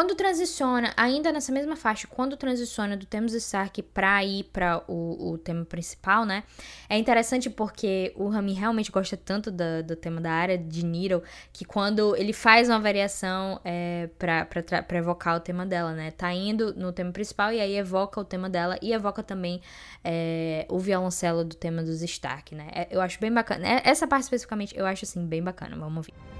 Quando 0.00 0.14
transiciona, 0.14 0.94
ainda 0.96 1.30
nessa 1.30 1.52
mesma 1.52 1.76
faixa, 1.76 2.08
quando 2.08 2.34
transiciona 2.34 2.96
do 2.96 3.04
Temos 3.04 3.34
Stark 3.34 3.82
pra 3.82 4.24
ir 4.24 4.44
pra 4.44 4.82
o, 4.88 5.32
o 5.32 5.36
tema 5.36 5.62
principal, 5.62 6.24
né? 6.24 6.42
É 6.88 6.96
interessante 6.96 7.50
porque 7.50 8.10
o 8.16 8.26
Rami 8.30 8.54
realmente 8.54 8.90
gosta 8.90 9.14
tanto 9.14 9.50
do, 9.50 9.82
do 9.86 9.94
tema 9.94 10.18
da 10.18 10.32
área 10.32 10.56
de 10.56 10.86
Niro 10.86 11.22
que 11.52 11.66
quando 11.66 12.16
ele 12.16 12.32
faz 12.32 12.70
uma 12.70 12.80
variação 12.80 13.60
é, 13.62 14.08
pra, 14.18 14.46
pra, 14.46 14.62
pra, 14.62 14.96
evocar 14.96 15.36
o 15.36 15.40
tema 15.40 15.66
dela, 15.66 15.92
né? 15.92 16.10
Tá 16.12 16.32
indo 16.32 16.74
no 16.74 16.94
tema 16.94 17.12
principal 17.12 17.52
e 17.52 17.60
aí 17.60 17.76
evoca 17.76 18.18
o 18.18 18.24
tema 18.24 18.48
dela 18.48 18.78
e 18.80 18.94
evoca 18.94 19.22
também 19.22 19.60
é, 20.02 20.64
o 20.70 20.78
violoncelo 20.78 21.44
do 21.44 21.54
tema 21.54 21.82
dos 21.82 22.00
Stark, 22.00 22.54
né? 22.54 22.68
É, 22.72 22.88
eu 22.90 23.02
acho 23.02 23.20
bem 23.20 23.30
bacana. 23.30 23.68
É, 23.68 23.82
essa 23.84 24.06
parte 24.08 24.22
especificamente 24.22 24.74
eu 24.74 24.86
acho 24.86 25.04
assim 25.04 25.26
bem 25.26 25.42
bacana. 25.42 25.76
Vamos 25.76 25.98
ouvir. 25.98 26.39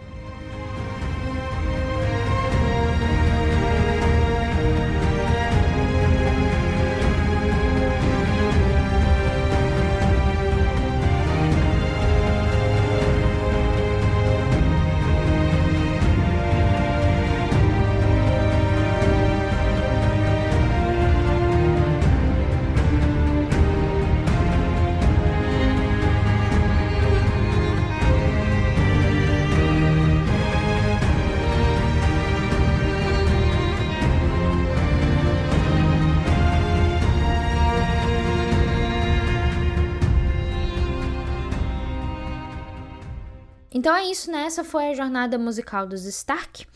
Então 43.80 43.96
é 43.96 44.04
isso, 44.04 44.30
né? 44.30 44.42
Essa 44.42 44.62
foi 44.62 44.90
a 44.90 44.94
jornada 44.94 45.38
musical 45.38 45.86
dos 45.86 46.04
Stark. 46.04 46.66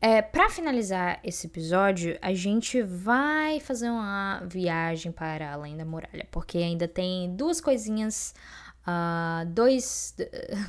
É, 0.00 0.22
para 0.22 0.48
finalizar 0.48 1.20
esse 1.22 1.46
episódio, 1.46 2.16
a 2.22 2.32
gente 2.32 2.80
vai 2.80 3.60
fazer 3.60 3.90
uma 3.90 4.40
viagem 4.46 5.12
para 5.12 5.52
além 5.52 5.76
da 5.76 5.84
muralha, 5.84 6.26
porque 6.30 6.56
ainda 6.56 6.88
tem 6.88 7.36
duas 7.36 7.60
coisinhas, 7.60 8.34
uh, 8.80 9.44
dois, 9.44 10.16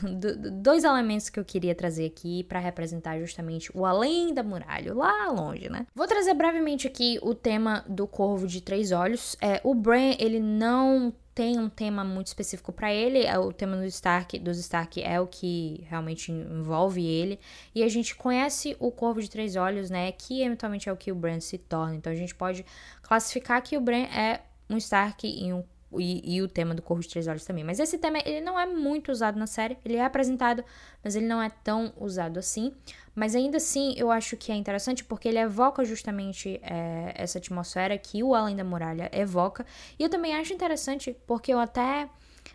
dois 0.62 0.84
elementos 0.84 1.30
que 1.30 1.40
eu 1.40 1.46
queria 1.46 1.74
trazer 1.74 2.08
aqui 2.08 2.44
para 2.44 2.60
representar 2.60 3.18
justamente 3.18 3.72
o 3.74 3.86
além 3.86 4.34
da 4.34 4.44
muralha, 4.44 4.94
lá 4.94 5.32
longe, 5.32 5.70
né? 5.70 5.88
Vou 5.96 6.08
trazer 6.08 6.34
brevemente 6.34 6.88
aqui 6.88 7.18
o 7.22 7.34
tema 7.34 7.86
do 7.88 8.06
Corvo 8.06 8.46
de 8.48 8.60
Três 8.60 8.92
Olhos. 8.92 9.38
É, 9.40 9.62
o 9.64 9.74
Bran, 9.74 10.14
ele 10.20 10.42
não 10.42 11.14
tem 11.36 11.60
um 11.60 11.68
tema 11.68 12.02
muito 12.06 12.28
específico 12.28 12.72
para 12.72 12.94
ele, 12.94 13.26
é 13.26 13.38
o 13.38 13.52
tema 13.52 13.76
do 13.76 13.84
Stark, 13.84 14.40
dos 14.40 14.58
Stark 14.58 15.04
é 15.04 15.20
o 15.20 15.28
que 15.28 15.86
realmente 15.90 16.32
envolve 16.32 17.06
ele, 17.06 17.38
e 17.76 17.84
a 17.84 17.90
gente 17.90 18.16
conhece 18.16 18.76
o 18.80 18.90
Corvo 18.90 19.22
de 19.22 19.30
Três 19.30 19.58
Olhos, 19.58 19.90
né, 19.90 20.14
que 20.14 20.42
eventualmente 20.42 20.88
é 20.88 20.94
o 20.94 20.96
que 20.96 21.12
o 21.12 21.16
Bran 21.16 21.42
se 21.42 21.58
torna, 21.58 21.96
então 21.96 22.12
a 22.12 22.16
gente 22.16 22.34
pode 22.34 22.66
classificar 23.04 23.62
que 23.62 23.78
o 23.78 23.82
Bran 23.82 24.06
é 24.06 24.42
um 24.70 24.78
Stark 24.78 25.28
e 25.28 25.52
um 25.52 25.62
e, 25.98 26.36
e, 26.36 26.42
o 26.42 26.48
tema 26.48 26.74
do 26.74 26.82
Corvo 26.82 27.02
de 27.04 27.10
Três 27.10 27.26
Olhos 27.26 27.46
também. 27.46 27.64
Mas 27.64 27.80
esse 27.80 27.98
tema, 27.98 28.18
ele 28.26 28.42
não 28.42 28.60
é 28.60 28.66
muito 28.66 29.12
usado 29.14 29.40
na 29.40 29.48
série. 29.48 29.78
Ele 29.86 29.96
é 29.96 30.04
apresentado, 30.04 30.62
mas 31.02 31.16
ele 31.16 31.26
não 31.26 31.42
é 31.42 31.50
tão 31.64 31.94
usado 31.98 32.38
assim. 32.38 32.74
Mas 33.16 33.34
ainda 33.34 33.58
assim, 33.58 33.94
eu 33.98 34.12
acho 34.12 34.36
que 34.36 34.52
é 34.52 34.56
interessante 34.56 35.04
porque 35.04 35.30
ele 35.30 35.40
evoca 35.40 35.86
justamente 35.86 36.60
é, 36.62 37.14
essa 37.16 37.38
atmosfera 37.38 37.98
que 37.98 38.22
o 38.22 38.36
Além 38.36 38.56
da 38.56 38.64
Muralha 38.64 39.10
evoca. 39.14 39.66
E 39.98 40.04
eu 40.04 40.10
também 40.10 40.36
acho 40.36 40.54
interessante 40.54 41.16
porque 41.26 41.54
eu 41.54 41.60
até... 41.60 42.10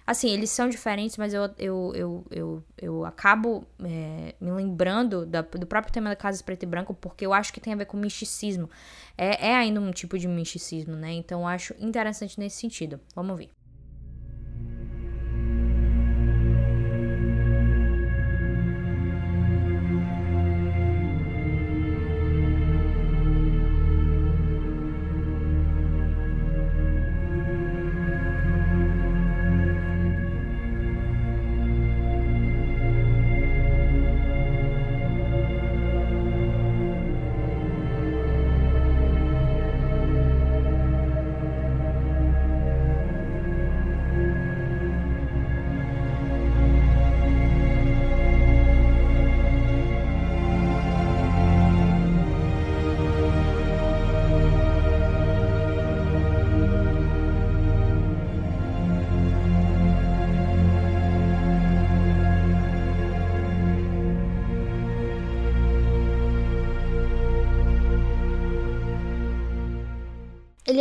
Assim, 0.06 0.30
eles 0.30 0.50
são 0.50 0.68
diferentes, 0.68 1.16
mas 1.16 1.34
eu, 1.34 1.50
eu, 1.58 1.92
eu, 1.94 2.24
eu, 2.30 2.64
eu 2.78 3.04
acabo 3.04 3.64
é, 3.82 4.34
me 4.40 4.50
lembrando 4.50 5.24
da, 5.26 5.40
do 5.40 5.66
próprio 5.66 5.92
tema 5.92 6.10
da 6.10 6.16
Casa 6.16 6.42
Preto 6.44 6.62
e 6.62 6.66
Branco, 6.66 6.94
porque 6.94 7.26
eu 7.26 7.32
acho 7.32 7.52
que 7.52 7.60
tem 7.60 7.72
a 7.72 7.76
ver 7.76 7.86
com 7.86 7.96
misticismo. 7.96 8.68
É, 9.16 9.48
é 9.48 9.56
ainda 9.56 9.80
um 9.80 9.90
tipo 9.90 10.18
de 10.18 10.28
misticismo, 10.28 10.94
né? 10.94 11.12
Então 11.12 11.40
eu 11.40 11.46
acho 11.46 11.74
interessante 11.78 12.38
nesse 12.38 12.58
sentido. 12.58 13.00
Vamos 13.14 13.36
ver. 13.36 13.50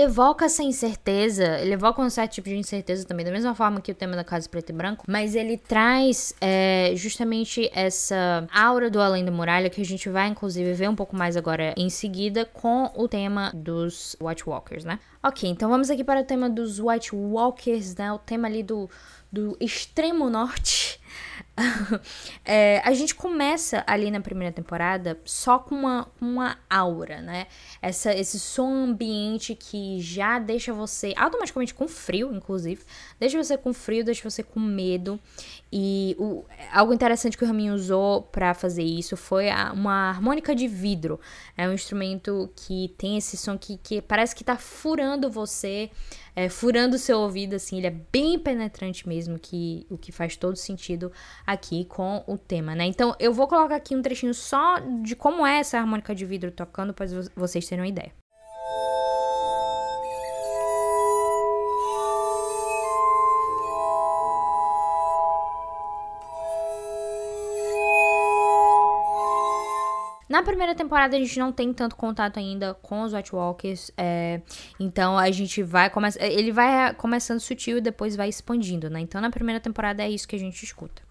Evoca 0.09 0.45
essa 0.45 0.63
incerteza, 0.63 1.59
ele 1.59 1.73
evoca 1.73 2.01
um 2.01 2.09
certo 2.09 2.33
tipo 2.33 2.49
de 2.49 2.57
incerteza 2.57 3.05
também, 3.05 3.23
da 3.25 3.31
mesma 3.31 3.53
forma 3.53 3.79
que 3.79 3.91
o 3.91 3.95
tema 3.95 4.15
da 4.15 4.23
Casa 4.23 4.49
Preto 4.49 4.71
e 4.71 4.73
Branco, 4.73 5.05
mas 5.07 5.35
ele 5.35 5.55
traz 5.55 6.33
é, 6.41 6.93
justamente 6.95 7.69
essa 7.73 8.47
aura 8.51 8.89
do 8.89 8.99
Além 8.99 9.23
da 9.23 9.31
Muralha, 9.31 9.69
que 9.69 9.79
a 9.79 9.85
gente 9.85 10.09
vai 10.09 10.27
inclusive 10.27 10.73
ver 10.73 10.89
um 10.89 10.95
pouco 10.95 11.15
mais 11.15 11.37
agora 11.37 11.73
em 11.77 11.89
seguida, 11.89 12.43
com 12.43 12.91
o 12.95 13.07
tema 13.07 13.51
dos 13.53 14.15
White 14.19 14.49
Walkers, 14.49 14.83
né? 14.83 14.99
Ok, 15.21 15.47
então 15.49 15.69
vamos 15.69 15.89
aqui 15.89 16.03
para 16.03 16.21
o 16.21 16.23
tema 16.23 16.49
dos 16.49 16.79
White 16.79 17.15
Walkers, 17.15 17.95
né? 17.95 18.11
O 18.11 18.17
tema 18.17 18.47
ali 18.47 18.63
do, 18.63 18.89
do 19.31 19.55
extremo 19.59 20.29
norte. 20.29 20.98
é, 22.45 22.81
a 22.83 22.93
gente 22.93 23.13
começa 23.15 23.83
ali 23.85 24.09
na 24.09 24.21
primeira 24.21 24.53
temporada 24.53 25.19
só 25.25 25.59
com 25.59 25.75
uma, 25.75 26.07
uma 26.19 26.57
aura, 26.69 27.21
né? 27.21 27.47
Essa, 27.81 28.13
esse 28.13 28.39
som 28.39 28.85
ambiente 28.85 29.55
que 29.55 29.99
já 29.99 30.39
deixa 30.39 30.73
você 30.73 31.13
automaticamente 31.17 31.73
com 31.73 31.87
frio, 31.87 32.33
inclusive. 32.33 32.83
Deixa 33.19 33.41
você 33.41 33.57
com 33.57 33.73
frio, 33.73 34.03
deixa 34.03 34.27
você 34.29 34.43
com 34.43 34.59
medo. 34.59 35.19
E 35.71 36.15
o, 36.17 36.45
algo 36.71 36.93
interessante 36.93 37.37
que 37.37 37.43
o 37.43 37.47
Ramin 37.47 37.71
usou 37.71 38.23
para 38.23 38.53
fazer 38.53 38.83
isso 38.83 39.15
foi 39.15 39.49
a, 39.49 39.71
uma 39.71 40.09
harmônica 40.09 40.55
de 40.55 40.67
vidro. 40.67 41.19
É 41.57 41.67
um 41.67 41.73
instrumento 41.73 42.49
que 42.55 42.93
tem 42.97 43.17
esse 43.17 43.37
som 43.37 43.57
que, 43.57 43.77
que 43.77 44.01
parece 44.01 44.35
que 44.35 44.43
tá 44.43 44.57
furando 44.57 45.29
você, 45.29 45.91
é, 46.39 46.47
furando 46.47 46.97
seu 46.97 47.19
ouvido, 47.19 47.57
assim. 47.57 47.79
Ele 47.79 47.87
é 47.87 47.95
bem 48.13 48.39
penetrante 48.39 49.05
mesmo, 49.05 49.37
que 49.37 49.85
o 49.89 49.97
que 49.97 50.09
faz 50.09 50.37
todo 50.37 50.55
sentido 50.55 51.11
aqui 51.45 51.83
com 51.83 52.23
o 52.25 52.37
tema, 52.37 52.73
né? 52.73 52.85
Então 52.85 53.13
eu 53.19 53.33
vou 53.33 53.45
colocar 53.45 53.75
aqui 53.75 53.93
um 53.93 54.01
trechinho 54.01 54.33
só 54.33 54.79
de 55.03 55.17
como 55.17 55.45
é 55.45 55.59
essa 55.59 55.77
harmônica 55.77 56.15
de 56.15 56.25
vidro 56.25 56.49
tocando 56.49 56.93
para 56.93 57.07
vocês 57.35 57.67
terem 57.67 57.83
uma 57.83 57.89
ideia. 57.89 58.13
Na 70.29 70.43
primeira 70.43 70.75
temporada 70.75 71.17
a 71.17 71.19
gente 71.19 71.39
não 71.39 71.51
tem 71.51 71.73
tanto 71.73 71.95
contato 71.95 72.37
ainda 72.37 72.75
com 72.75 73.01
os 73.01 73.13
White 73.13 73.33
Walkers, 73.33 73.89
é, 73.97 74.41
então 74.79 75.17
a 75.17 75.31
gente 75.31 75.63
vai 75.63 75.89
começar, 75.89 76.23
ele 76.23 76.51
vai 76.51 76.93
começando 76.93 77.39
sutil 77.39 77.79
e 77.79 77.81
depois 77.81 78.15
vai 78.15 78.29
expandindo, 78.29 78.91
né? 78.91 78.99
Então 78.99 79.19
na 79.19 79.31
primeira 79.31 79.59
temporada 79.59 80.03
é 80.03 80.09
isso 80.09 80.27
que 80.27 80.35
a 80.35 80.39
gente 80.39 80.63
escuta. 80.63 81.08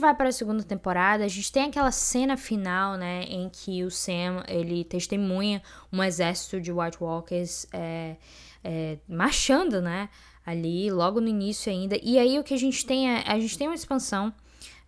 Vai 0.00 0.14
para 0.14 0.30
a 0.30 0.32
segunda 0.32 0.62
temporada, 0.62 1.24
a 1.24 1.28
gente 1.28 1.52
tem 1.52 1.64
aquela 1.64 1.92
cena 1.92 2.36
final, 2.36 2.96
né, 2.96 3.22
em 3.24 3.48
que 3.48 3.84
o 3.84 3.90
Sam 3.90 4.42
ele 4.48 4.84
testemunha 4.84 5.62
um 5.92 6.02
exército 6.02 6.60
de 6.60 6.72
White 6.72 6.98
Walkers 7.00 7.66
é, 7.72 8.16
é, 8.64 8.98
marchando, 9.06 9.80
né, 9.80 10.08
ali 10.44 10.90
logo 10.90 11.20
no 11.20 11.28
início 11.28 11.70
ainda. 11.70 11.96
E 12.02 12.18
aí 12.18 12.38
o 12.38 12.44
que 12.44 12.54
a 12.54 12.58
gente 12.58 12.84
tem 12.84 13.10
é 13.14 13.24
a 13.26 13.38
gente 13.38 13.56
tem 13.56 13.68
uma 13.68 13.74
expansão 13.74 14.32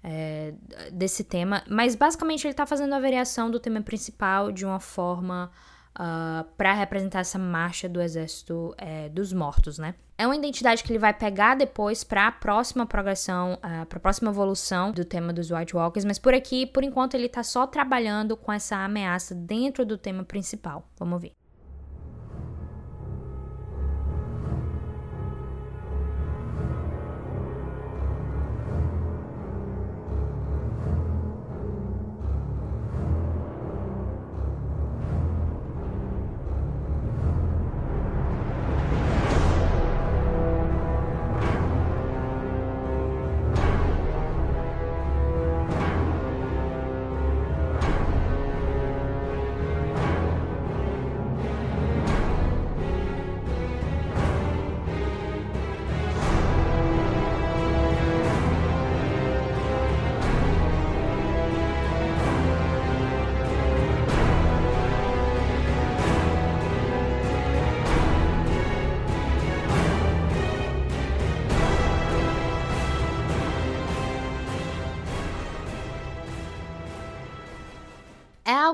é, 0.02 0.54
desse 0.90 1.22
tema, 1.22 1.62
mas 1.68 1.94
basicamente 1.94 2.44
ele 2.44 2.52
está 2.52 2.66
fazendo 2.66 2.94
a 2.94 3.00
variação 3.00 3.50
do 3.50 3.60
tema 3.60 3.80
principal 3.82 4.50
de 4.50 4.64
uma 4.64 4.80
forma 4.80 5.52
uh, 5.92 6.02
ah, 6.02 6.46
para 6.56 6.72
representar 6.72 7.20
essa 7.20 7.38
marcha 7.38 7.88
do 7.88 8.00
exército 8.00 8.74
é, 8.78 9.08
dos 9.08 9.32
mortos, 9.32 9.78
né? 9.78 9.94
É 10.16 10.26
uma 10.26 10.36
identidade 10.36 10.84
que 10.84 10.92
ele 10.92 10.98
vai 10.98 11.12
pegar 11.12 11.56
depois 11.56 12.04
para 12.04 12.28
a 12.28 12.32
próxima 12.32 12.86
progressão, 12.86 13.54
uh, 13.54 13.86
para 13.86 13.98
a 13.98 14.00
próxima 14.00 14.30
evolução 14.30 14.92
do 14.92 15.04
tema 15.04 15.32
dos 15.32 15.50
White 15.50 15.74
Walkers, 15.74 16.04
mas 16.04 16.18
por 16.18 16.34
aqui, 16.34 16.66
por 16.66 16.84
enquanto, 16.84 17.14
ele 17.14 17.26
está 17.26 17.42
só 17.42 17.66
trabalhando 17.66 18.36
com 18.36 18.52
essa 18.52 18.76
ameaça 18.76 19.34
dentro 19.34 19.84
do 19.84 19.98
tema 19.98 20.22
principal. 20.22 20.86
Vamos 20.98 21.20
ver. 21.20 21.41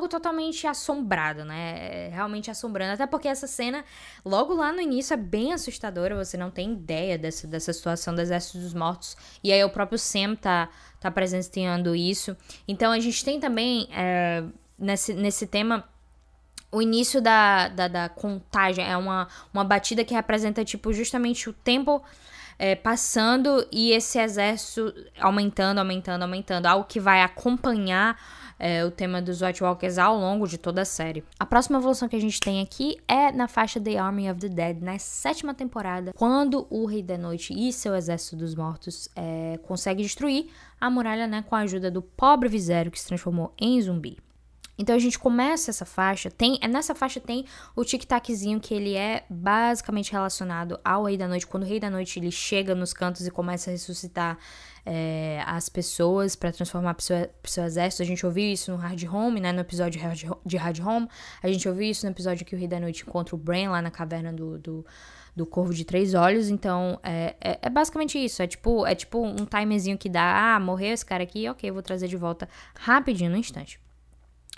Totalmente 0.09 0.67
assombrado, 0.67 1.45
né? 1.45 2.07
É 2.07 2.09
realmente 2.13 2.51
assombrando. 2.51 2.95
Até 2.95 3.07
porque 3.07 3.29
essa 3.29 3.47
cena, 3.47 3.85
logo 4.25 4.55
lá 4.55 4.73
no 4.73 4.81
início, 4.81 5.15
é 5.15 5.17
bem 5.17 5.53
assustadora. 5.53 6.17
Você 6.17 6.37
não 6.37 6.51
tem 6.51 6.73
ideia 6.73 7.17
dessa, 7.19 7.47
dessa 7.47 7.73
situação 7.73 8.15
do 8.15 8.21
Exército 8.21 8.59
dos 8.59 8.75
Mortos. 8.75 9.17
E 9.45 9.53
aí 9.53 9.63
o 9.63 9.71
próprio 9.71 9.99
Sam 9.99 10.35
tá, 10.35 10.69
tá 10.99 11.11
presenciando 11.11 11.95
isso. 11.95 12.37
Então 12.67 12.91
a 12.91 12.99
gente 12.99 13.25
tem 13.25 13.39
também, 13.39 13.89
é, 13.93 14.43
nesse, 14.79 15.15
nesse 15.15 15.47
tema, 15.47 15.85
o 16.71 16.83
início 16.83 17.21
da, 17.21 17.69
da, 17.69 17.89
da, 17.89 18.09
contagem. 18.09 18.85
É 18.85 18.97
uma, 18.97 19.29
uma 19.53 19.65
batida 19.65 20.05
que 20.05 20.15
representa, 20.15 20.65
tipo, 20.65 20.93
justamente 20.93 21.49
o 21.49 21.53
tempo 21.53 22.03
é, 22.59 22.75
passando 22.75 23.67
e 23.71 23.93
esse 23.93 24.19
exército 24.19 24.93
aumentando, 25.21 25.79
aumentando, 25.79 26.23
aumentando. 26.23 26.67
Algo 26.67 26.85
que 26.85 26.99
vai 26.99 27.23
acompanhar 27.23 28.19
é, 28.59 28.85
o 28.85 28.91
tema 28.91 29.23
dos 29.23 29.41
White 29.41 29.63
Walkers 29.63 29.99
ao 29.99 30.19
longo 30.19 30.47
de 30.47 30.59
toda 30.59 30.83
a 30.83 30.85
série. 30.85 31.25
A 31.39 31.47
próxima 31.47 31.79
evolução 31.79 32.09
que 32.09 32.17
a 32.17 32.21
gente 32.21 32.41
tem 32.41 32.61
aqui 32.61 32.97
é 33.07 33.31
na 33.33 33.49
faixa 33.49 33.81
The 33.81 33.99
Army 33.99 34.31
of 34.31 34.41
the 34.41 34.49
Dead, 34.49 34.83
na 34.83 34.99
sétima 34.99 35.55
temporada, 35.55 36.13
quando 36.17 36.67
o 36.71 36.87
Rei 36.87 37.03
da 37.03 37.17
Noite 37.17 37.55
e 37.55 37.73
seu 37.73 37.95
exército 37.95 38.37
dos 38.37 38.55
mortos 38.55 39.09
é, 39.15 39.59
consegue 39.63 40.03
destruir 40.03 40.49
a 40.81 40.91
muralha 40.91 41.27
né, 41.27 41.43
com 41.43 41.55
a 41.55 41.61
ajuda 41.61 41.91
do 41.91 42.03
pobre 42.03 42.49
Visério 42.49 42.91
que 42.91 43.01
se 43.01 43.07
transformou 43.07 43.53
em 43.59 43.81
zumbi. 43.81 44.19
Então 44.79 44.95
a 44.95 44.99
gente 44.99 45.19
começa 45.19 45.71
essa 45.71 45.85
faixa, 45.85 46.31
tem, 46.31 46.59
é 46.63 46.69
nessa 46.69 46.95
faixa 46.95 47.19
tem 47.19 47.45
o 47.75 47.85
tic-taczinho 47.85 48.61
que 48.61 48.73
ele 48.73 48.95
é 48.95 49.25
basicamente 49.29 50.13
relacionado 50.13 50.79
ao 50.85 51.05
Rei 51.05 51.17
da 51.17 51.27
Noite. 51.27 51.47
Quando 51.47 51.65
o 51.65 51.67
Rei 51.67 51.81
da 51.81 51.91
Noite 51.91 52.19
ele 52.19 52.31
chega 52.31 52.75
nos 52.75 52.93
cantos 52.93 53.27
e 53.27 53.31
começa 53.31 53.71
a 53.71 53.73
ressuscitar 53.73 54.39
é, 54.91 55.43
as 55.47 55.69
pessoas 55.69 56.35
para 56.35 56.51
transformar 56.51 56.95
pro 56.95 57.05
seu, 57.05 57.29
pro 57.43 57.51
seu 57.51 57.65
exército. 57.65 58.03
A 58.03 58.07
gente 58.07 58.25
ouviu 58.25 58.51
isso 58.51 58.71
no 58.71 58.79
Hard 58.79 59.03
Home, 59.05 59.39
né? 59.39 59.53
No 59.53 59.61
episódio 59.61 60.01
de 60.47 60.57
Hard 60.57 60.81
Home. 60.81 61.09
A 61.43 61.49
gente 61.49 61.69
ouviu 61.69 61.91
isso 61.91 62.07
no 62.07 62.13
episódio 62.13 62.47
que 62.47 62.55
o 62.55 62.59
Rei 62.59 62.67
da 62.67 62.81
Noite 62.81 63.03
encontra 63.07 63.35
o 63.35 63.39
Bran 63.39 63.71
lá 63.71 63.83
na 63.83 63.91
caverna 63.91 64.33
do, 64.33 64.59
do, 64.59 64.87
do 65.37 65.45
Corvo 65.45 65.75
de 65.75 65.85
Três 65.85 66.15
Olhos. 66.15 66.49
Então, 66.49 66.99
é, 67.03 67.37
é, 67.39 67.59
é, 67.61 67.69
basicamente 67.69 68.17
isso. 68.17 68.43
É 68.43 68.47
tipo, 68.47 68.87
é 68.87 68.95
tipo 68.95 69.23
um 69.23 69.45
timezinho 69.45 69.99
que 69.99 70.09
dá, 70.09 70.55
ah, 70.55 70.61
morreu 70.61 70.95
esse 70.95 71.05
cara 71.05 71.23
aqui, 71.23 71.47
ok, 71.49 71.71
vou 71.71 71.83
trazer 71.83 72.09
de 72.09 72.17
volta 72.17 72.49
rapidinho, 72.75 73.31
no 73.31 73.37
instante. 73.37 73.79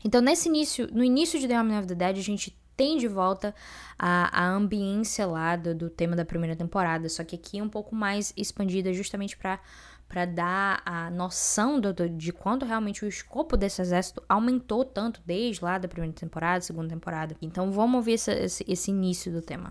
Então, 0.04 0.20
nesse 0.20 0.48
início, 0.48 0.88
no 0.92 1.04
início 1.04 1.38
de 1.38 1.46
The 1.46 1.54
Army 1.54 1.78
of 1.78 1.86
the 1.86 1.94
Dead, 1.94 2.18
a 2.18 2.22
gente 2.22 2.58
tem 2.76 2.96
de 2.96 3.08
volta 3.08 3.54
a, 3.98 4.44
a 4.44 4.48
ambiência 4.48 5.26
lá 5.26 5.54
do, 5.54 5.74
do, 5.74 5.90
tema 5.90 6.16
da 6.16 6.24
primeira 6.24 6.56
temporada, 6.56 7.08
só 7.10 7.22
que 7.22 7.36
aqui 7.36 7.58
é 7.58 7.62
um 7.62 7.68
pouco 7.68 7.94
mais 7.94 8.32
expandida 8.36 8.92
justamente 8.92 9.36
para 9.36 9.60
para 10.08 10.24
dar 10.24 10.82
a 10.84 11.08
noção 11.08 11.78
do, 11.78 11.92
do, 11.94 12.08
de 12.08 12.32
quanto 12.32 12.66
realmente 12.66 13.04
o 13.04 13.08
escopo 13.08 13.56
desse 13.56 13.80
exército 13.80 14.20
aumentou 14.28 14.84
tanto 14.84 15.22
desde 15.24 15.64
lá 15.64 15.78
da 15.78 15.86
primeira 15.86 16.12
temporada, 16.12 16.60
segunda 16.60 16.88
temporada. 16.88 17.36
Então 17.40 17.70
vamos 17.70 17.94
ouvir 17.98 18.14
esse, 18.14 18.32
esse, 18.32 18.64
esse 18.66 18.90
início 18.90 19.30
do 19.30 19.40
tema. 19.40 19.70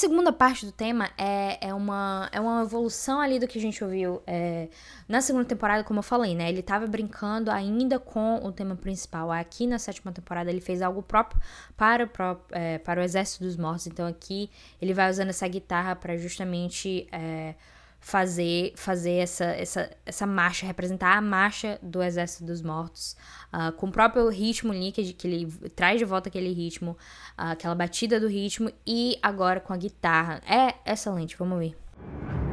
Segunda 0.00 0.32
parte 0.32 0.64
do 0.64 0.72
tema 0.72 1.10
é, 1.18 1.68
é, 1.68 1.74
uma, 1.74 2.26
é 2.32 2.40
uma 2.40 2.62
evolução 2.62 3.20
ali 3.20 3.38
do 3.38 3.46
que 3.46 3.58
a 3.58 3.60
gente 3.60 3.84
ouviu 3.84 4.22
é, 4.26 4.68
na 5.06 5.20
segunda 5.20 5.44
temporada, 5.44 5.84
como 5.84 5.98
eu 5.98 6.02
falei, 6.02 6.34
né? 6.34 6.48
Ele 6.48 6.62
tava 6.62 6.86
brincando 6.86 7.50
ainda 7.50 7.98
com 7.98 8.36
o 8.36 8.50
tema 8.50 8.74
principal. 8.74 9.30
Aqui 9.30 9.66
na 9.66 9.78
sétima 9.78 10.10
temporada 10.10 10.50
ele 10.50 10.62
fez 10.62 10.80
algo 10.80 11.02
próprio 11.02 11.38
para 11.76 12.06
o, 12.06 12.36
é, 12.50 12.78
para 12.78 12.98
o 13.00 13.04
Exército 13.04 13.44
dos 13.44 13.58
Mortos. 13.58 13.86
Então 13.88 14.06
aqui 14.06 14.50
ele 14.80 14.94
vai 14.94 15.10
usando 15.10 15.28
essa 15.28 15.46
guitarra 15.46 15.94
para 15.94 16.16
justamente 16.16 17.06
é, 17.12 17.54
fazer 18.00 18.72
fazer 18.76 19.16
essa, 19.16 19.44
essa, 19.44 19.90
essa 20.06 20.26
marcha, 20.26 20.66
representar 20.66 21.16
a 21.16 21.20
marcha 21.20 21.78
do 21.82 22.02
Exército 22.02 22.44
dos 22.44 22.62
Mortos, 22.62 23.14
uh, 23.52 23.70
com 23.72 23.88
o 23.88 23.92
próprio 23.92 24.28
ritmo 24.28 24.72
ali, 24.72 24.90
que, 24.90 25.12
que 25.12 25.28
ele 25.28 25.46
traz 25.76 25.98
de 25.98 26.04
volta 26.04 26.28
aquele 26.28 26.52
ritmo, 26.52 26.92
uh, 27.38 27.52
aquela 27.52 27.74
batida 27.74 28.18
do 28.18 28.26
ritmo, 28.26 28.72
e 28.86 29.18
agora 29.22 29.60
com 29.60 29.72
a 29.72 29.76
guitarra. 29.76 30.40
É 30.48 30.74
excelente, 30.90 31.36
vamos 31.36 31.58
ver. 31.58 32.49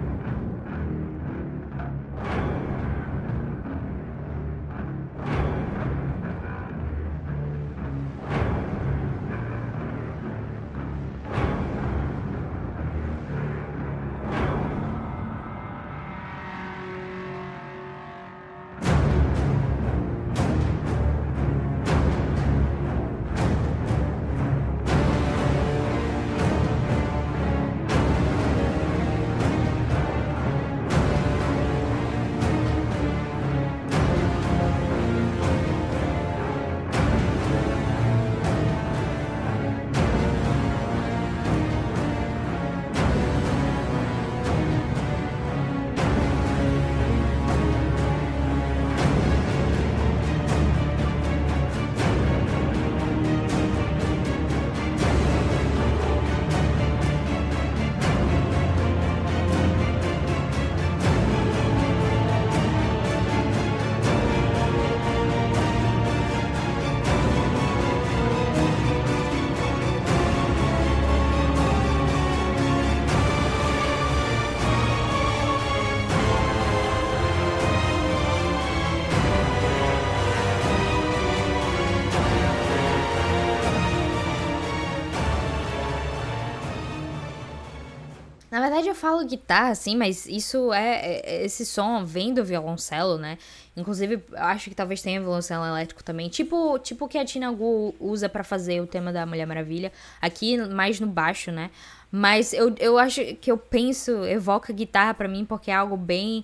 Na 88.57 88.63
verdade, 88.63 88.87
eu 88.87 88.95
falo 88.95 89.23
guitarra, 89.23 89.69
assim, 89.69 89.95
mas 89.95 90.25
isso 90.25 90.73
é, 90.73 91.19
é. 91.21 91.45
Esse 91.45 91.63
som 91.63 92.03
vem 92.03 92.33
do 92.33 92.43
violoncelo, 92.43 93.15
né? 93.19 93.37
Inclusive, 93.75 94.23
acho 94.33 94.69
que 94.69 94.75
talvez 94.75 94.99
tenha 94.99 95.19
violoncelo 95.19 95.63
elétrico 95.63 96.03
também. 96.03 96.27
Tipo 96.27 96.79
tipo 96.79 97.05
o 97.05 97.07
que 97.07 97.19
a 97.19 97.23
Tina 97.23 97.51
Gu 97.51 97.93
usa 97.99 98.27
para 98.27 98.43
fazer 98.43 98.81
o 98.81 98.87
tema 98.87 99.13
da 99.13 99.27
Mulher 99.27 99.45
Maravilha. 99.45 99.91
Aqui, 100.19 100.57
mais 100.57 100.99
no 100.99 101.05
baixo, 101.05 101.51
né? 101.51 101.69
Mas 102.11 102.51
eu, 102.51 102.73
eu 102.79 102.97
acho 102.97 103.23
que 103.35 103.51
eu 103.51 103.59
penso, 103.59 104.25
evoca 104.25 104.73
guitarra 104.73 105.13
para 105.13 105.27
mim 105.27 105.45
porque 105.45 105.69
é 105.69 105.75
algo 105.75 105.95
bem 105.95 106.43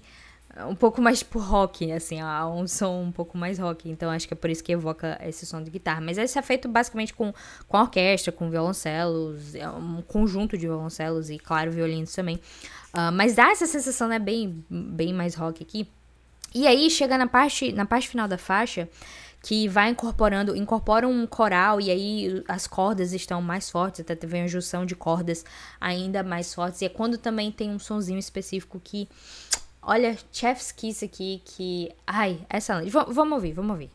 um 0.67 0.75
pouco 0.75 1.01
mais 1.01 1.19
tipo 1.19 1.39
rock, 1.39 1.91
assim, 1.91 2.21
há 2.21 2.47
um 2.47 2.67
som 2.67 3.01
um 3.01 3.11
pouco 3.11 3.37
mais 3.37 3.57
rock, 3.57 3.89
então 3.89 4.11
acho 4.11 4.27
que 4.27 4.33
é 4.33 4.37
por 4.37 4.49
isso 4.49 4.63
que 4.63 4.71
evoca 4.71 5.19
esse 5.23 5.45
som 5.45 5.63
de 5.63 5.71
guitarra. 5.71 5.99
Mas 5.99 6.17
esse 6.17 6.37
é 6.37 6.41
feito 6.41 6.67
basicamente 6.67 7.13
com, 7.13 7.33
com 7.67 7.77
orquestra, 7.77 8.31
com 8.31 8.49
violoncelos, 8.49 9.55
é 9.55 9.67
um 9.67 10.01
conjunto 10.03 10.57
de 10.57 10.67
violoncelos 10.67 11.29
e, 11.29 11.39
claro, 11.39 11.71
violinos 11.71 12.13
também. 12.13 12.35
Uh, 12.93 13.11
mas 13.11 13.33
dá 13.33 13.49
essa 13.49 13.65
sensação, 13.65 14.07
né, 14.07 14.19
bem, 14.19 14.63
bem 14.69 15.11
mais 15.11 15.33
rock 15.33 15.63
aqui. 15.63 15.87
E 16.53 16.67
aí 16.67 16.87
chega 16.89 17.17
na 17.17 17.25
parte, 17.25 17.71
na 17.71 17.85
parte 17.85 18.07
final 18.07 18.27
da 18.27 18.37
faixa, 18.37 18.87
que 19.41 19.67
vai 19.67 19.89
incorporando, 19.89 20.55
incorpora 20.55 21.07
um 21.07 21.25
coral 21.25 21.81
e 21.81 21.89
aí 21.89 22.43
as 22.47 22.67
cordas 22.67 23.11
estão 23.11 23.41
mais 23.41 23.69
fortes, 23.69 24.01
até 24.01 24.15
teve 24.15 24.37
uma 24.37 24.47
junção 24.47 24.85
de 24.85 24.95
cordas 24.95 25.43
ainda 25.81 26.21
mais 26.21 26.53
fortes. 26.53 26.81
E 26.81 26.85
é 26.85 26.89
quando 26.89 27.17
também 27.17 27.51
tem 27.51 27.71
um 27.71 27.79
sonzinho 27.79 28.19
específico 28.19 28.79
que 28.81 29.09
Olha, 29.85 30.17
Chef's 30.31 30.71
Kiss 30.71 31.03
aqui, 31.03 31.41
que. 31.45 31.91
Ai, 32.07 32.45
excelente. 32.49 32.89
V 32.89 33.05
vamos 33.09 33.33
ouvir, 33.33 33.53
vamos 33.53 33.71
ouvir. 33.71 33.91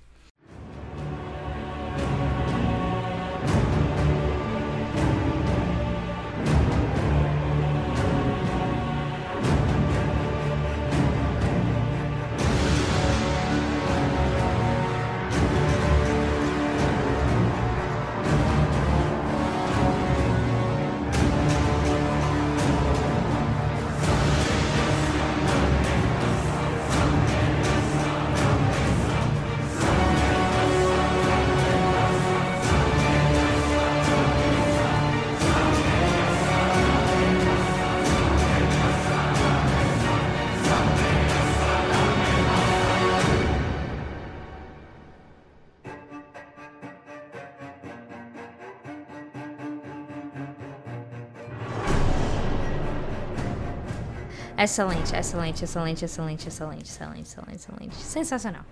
Excelente, 54.59 55.15
excelente, 55.15 55.65
excelente, 55.65 56.05
excelente, 56.05 56.49
excelente, 56.49 56.83
excelente, 56.89 57.21
excelente, 57.23 57.55
excelente. 57.55 57.95
Sensacional. 57.95 58.65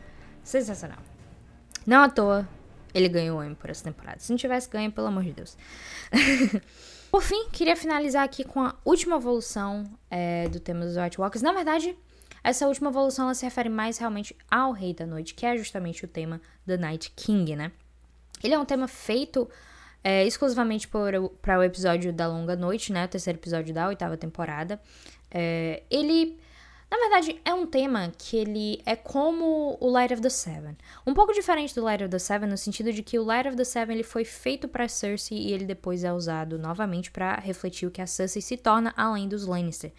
Sensacional. 0.43 0.99
Não 1.87 2.03
à 2.03 2.09
toa, 2.09 2.49
ele 2.93 3.09
ganhou 3.09 3.39
o 3.39 3.45
Emmy 3.45 3.55
por 3.55 3.71
essa 3.71 3.85
temporada. 3.85 4.19
Se 4.19 4.31
não 4.31 4.37
tivesse 4.37 4.69
ganho, 4.69 4.91
pelo 4.91 5.07
amor 5.07 5.23
de 5.23 5.33
Deus. 5.33 5.57
por 7.09 7.23
fim, 7.23 7.49
queria 7.51 7.77
finalizar 7.77 8.25
aqui 8.25 8.43
com 8.43 8.63
a 8.63 8.75
última 8.85 9.15
evolução 9.15 9.85
é, 10.11 10.49
do 10.49 10.59
tema 10.59 10.85
dos 10.85 10.97
White 10.97 11.21
Walkers. 11.21 11.43
Na 11.43 11.53
verdade, 11.53 11.97
essa 12.43 12.67
última 12.67 12.91
evolução 12.91 13.27
ela 13.27 13.35
se 13.35 13.45
refere 13.45 13.69
mais 13.69 13.97
realmente 13.97 14.37
ao 14.51 14.73
Rei 14.73 14.93
da 14.93 15.07
Noite, 15.07 15.35
que 15.35 15.47
é 15.47 15.57
justamente 15.57 16.05
o 16.05 16.09
tema 16.09 16.41
The 16.67 16.77
Night 16.77 17.13
King, 17.15 17.55
né? 17.55 17.71
Ele 18.43 18.55
é 18.55 18.59
um 18.59 18.65
tema 18.65 18.89
feito 18.89 19.49
é, 20.03 20.25
exclusivamente 20.25 20.87
para 20.87 21.59
o 21.59 21.63
episódio 21.63 22.13
da 22.13 22.29
Longa 22.29 22.55
Noite, 22.55 22.93
né? 22.93 23.05
O 23.05 23.09
terceiro 23.09 23.39
episódio 23.39 23.75
da 23.75 23.89
oitava 23.89 24.17
temporada. 24.17 24.81
É, 25.39 25.83
ele, 25.91 26.39
na 26.91 26.97
verdade, 26.97 27.39
é 27.45 27.53
um 27.53 27.67
tema 27.67 28.11
que 28.17 28.39
ele 28.39 28.81
é 28.87 28.97
como 28.97 29.77
o 29.79 29.91
Light 29.91 30.15
of 30.15 30.23
the 30.23 30.31
Seven. 30.31 30.75
Um 31.07 31.13
pouco 31.13 31.35
diferente 31.35 31.75
do 31.75 31.85
Light 31.85 32.03
of 32.03 32.11
the 32.11 32.19
Seven 32.19 32.49
no 32.49 32.57
sentido 32.57 32.91
de 32.91 33.03
que 33.03 33.19
o 33.19 33.23
Light 33.25 33.47
of 33.47 33.55
the 33.55 33.65
Seven 33.65 33.97
ele 33.97 34.03
foi 34.03 34.25
feito 34.25 34.67
para 34.67 34.89
Cersei 34.89 35.37
e 35.37 35.53
ele 35.53 35.67
depois 35.67 36.05
é 36.05 36.13
usado 36.13 36.59
novamente 36.59 37.11
para 37.11 37.39
refletir 37.39 37.87
o 37.87 37.91
que 37.91 38.01
a 38.01 38.07
Cersei 38.07 38.41
se 38.41 38.57
torna 38.57 38.95
além 38.97 39.29
dos 39.29 39.47
Lannister. 39.47 39.93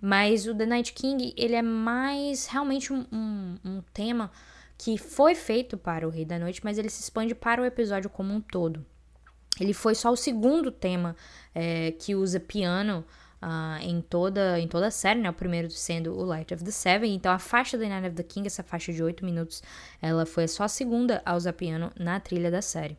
Mas 0.00 0.46
o 0.46 0.54
The 0.54 0.64
Night 0.64 0.94
King 0.94 1.34
ele 1.36 1.54
é 1.54 1.60
mais 1.60 2.46
realmente 2.46 2.90
um, 2.90 3.04
um, 3.12 3.56
um 3.62 3.82
tema 3.92 4.30
que 4.78 4.96
foi 4.96 5.34
feito 5.34 5.76
para 5.76 6.06
o 6.06 6.10
Rei 6.10 6.24
da 6.24 6.38
Noite, 6.38 6.62
mas 6.64 6.78
ele 6.78 6.88
se 6.88 7.02
expande 7.02 7.34
para 7.34 7.60
o 7.60 7.64
episódio 7.66 8.08
como 8.08 8.32
um 8.32 8.40
todo. 8.40 8.86
Ele 9.60 9.74
foi 9.74 9.94
só 9.94 10.10
o 10.10 10.16
segundo 10.16 10.70
tema 10.70 11.14
é, 11.54 11.92
que 11.92 12.14
usa 12.14 12.40
piano 12.40 13.04
uh, 13.42 13.82
em, 13.82 14.00
toda, 14.00 14.58
em 14.58 14.68
toda 14.68 14.88
a 14.88 14.90
série, 14.90 15.20
né? 15.20 15.30
O 15.30 15.34
primeiro 15.34 15.70
sendo 15.70 16.16
o 16.16 16.24
Light 16.24 16.52
of 16.52 16.64
the 16.64 16.70
Seven. 16.70 17.14
Então 17.14 17.32
a 17.32 17.38
faixa 17.38 17.78
The 17.78 17.88
Night 17.88 18.08
of 18.08 18.16
the 18.16 18.22
King, 18.22 18.46
essa 18.46 18.62
faixa 18.62 18.92
de 18.92 19.02
8 19.02 19.24
minutos, 19.24 19.62
ela 20.00 20.26
foi 20.26 20.46
só 20.48 20.64
a 20.64 20.68
segunda 20.68 21.22
a 21.24 21.34
usar 21.36 21.52
piano 21.52 21.90
na 21.98 22.20
trilha 22.20 22.50
da 22.50 22.62
série. 22.62 22.96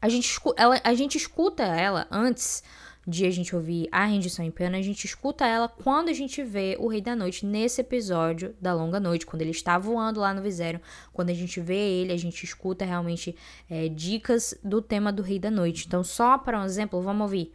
A 0.00 0.08
gente, 0.08 0.36
ela, 0.56 0.80
a 0.82 0.94
gente 0.94 1.16
escuta 1.16 1.62
ela 1.62 2.08
antes 2.10 2.62
de 3.06 3.26
a 3.26 3.30
gente 3.30 3.54
ouvir 3.54 3.88
a 3.90 4.04
rendição 4.04 4.44
em 4.44 4.50
piano, 4.50 4.76
a 4.76 4.82
gente 4.82 5.04
escuta 5.04 5.44
ela 5.46 5.68
quando 5.68 6.08
a 6.08 6.12
gente 6.12 6.42
vê 6.42 6.76
o 6.78 6.86
Rei 6.86 7.00
da 7.00 7.16
Noite 7.16 7.44
nesse 7.44 7.80
episódio 7.80 8.54
da 8.60 8.72
Longa 8.72 9.00
Noite, 9.00 9.26
quando 9.26 9.42
ele 9.42 9.50
está 9.50 9.76
voando 9.76 10.20
lá 10.20 10.32
no 10.32 10.42
Visério, 10.42 10.80
quando 11.12 11.30
a 11.30 11.34
gente 11.34 11.60
vê 11.60 11.76
ele, 11.76 12.12
a 12.12 12.16
gente 12.16 12.44
escuta 12.44 12.84
realmente 12.84 13.34
é, 13.68 13.88
dicas 13.88 14.54
do 14.62 14.80
tema 14.80 15.12
do 15.12 15.22
Rei 15.22 15.38
da 15.38 15.50
Noite. 15.50 15.84
Então, 15.86 16.04
só 16.04 16.38
para 16.38 16.60
um 16.60 16.64
exemplo, 16.64 17.02
vamos 17.02 17.22
ouvir. 17.22 17.52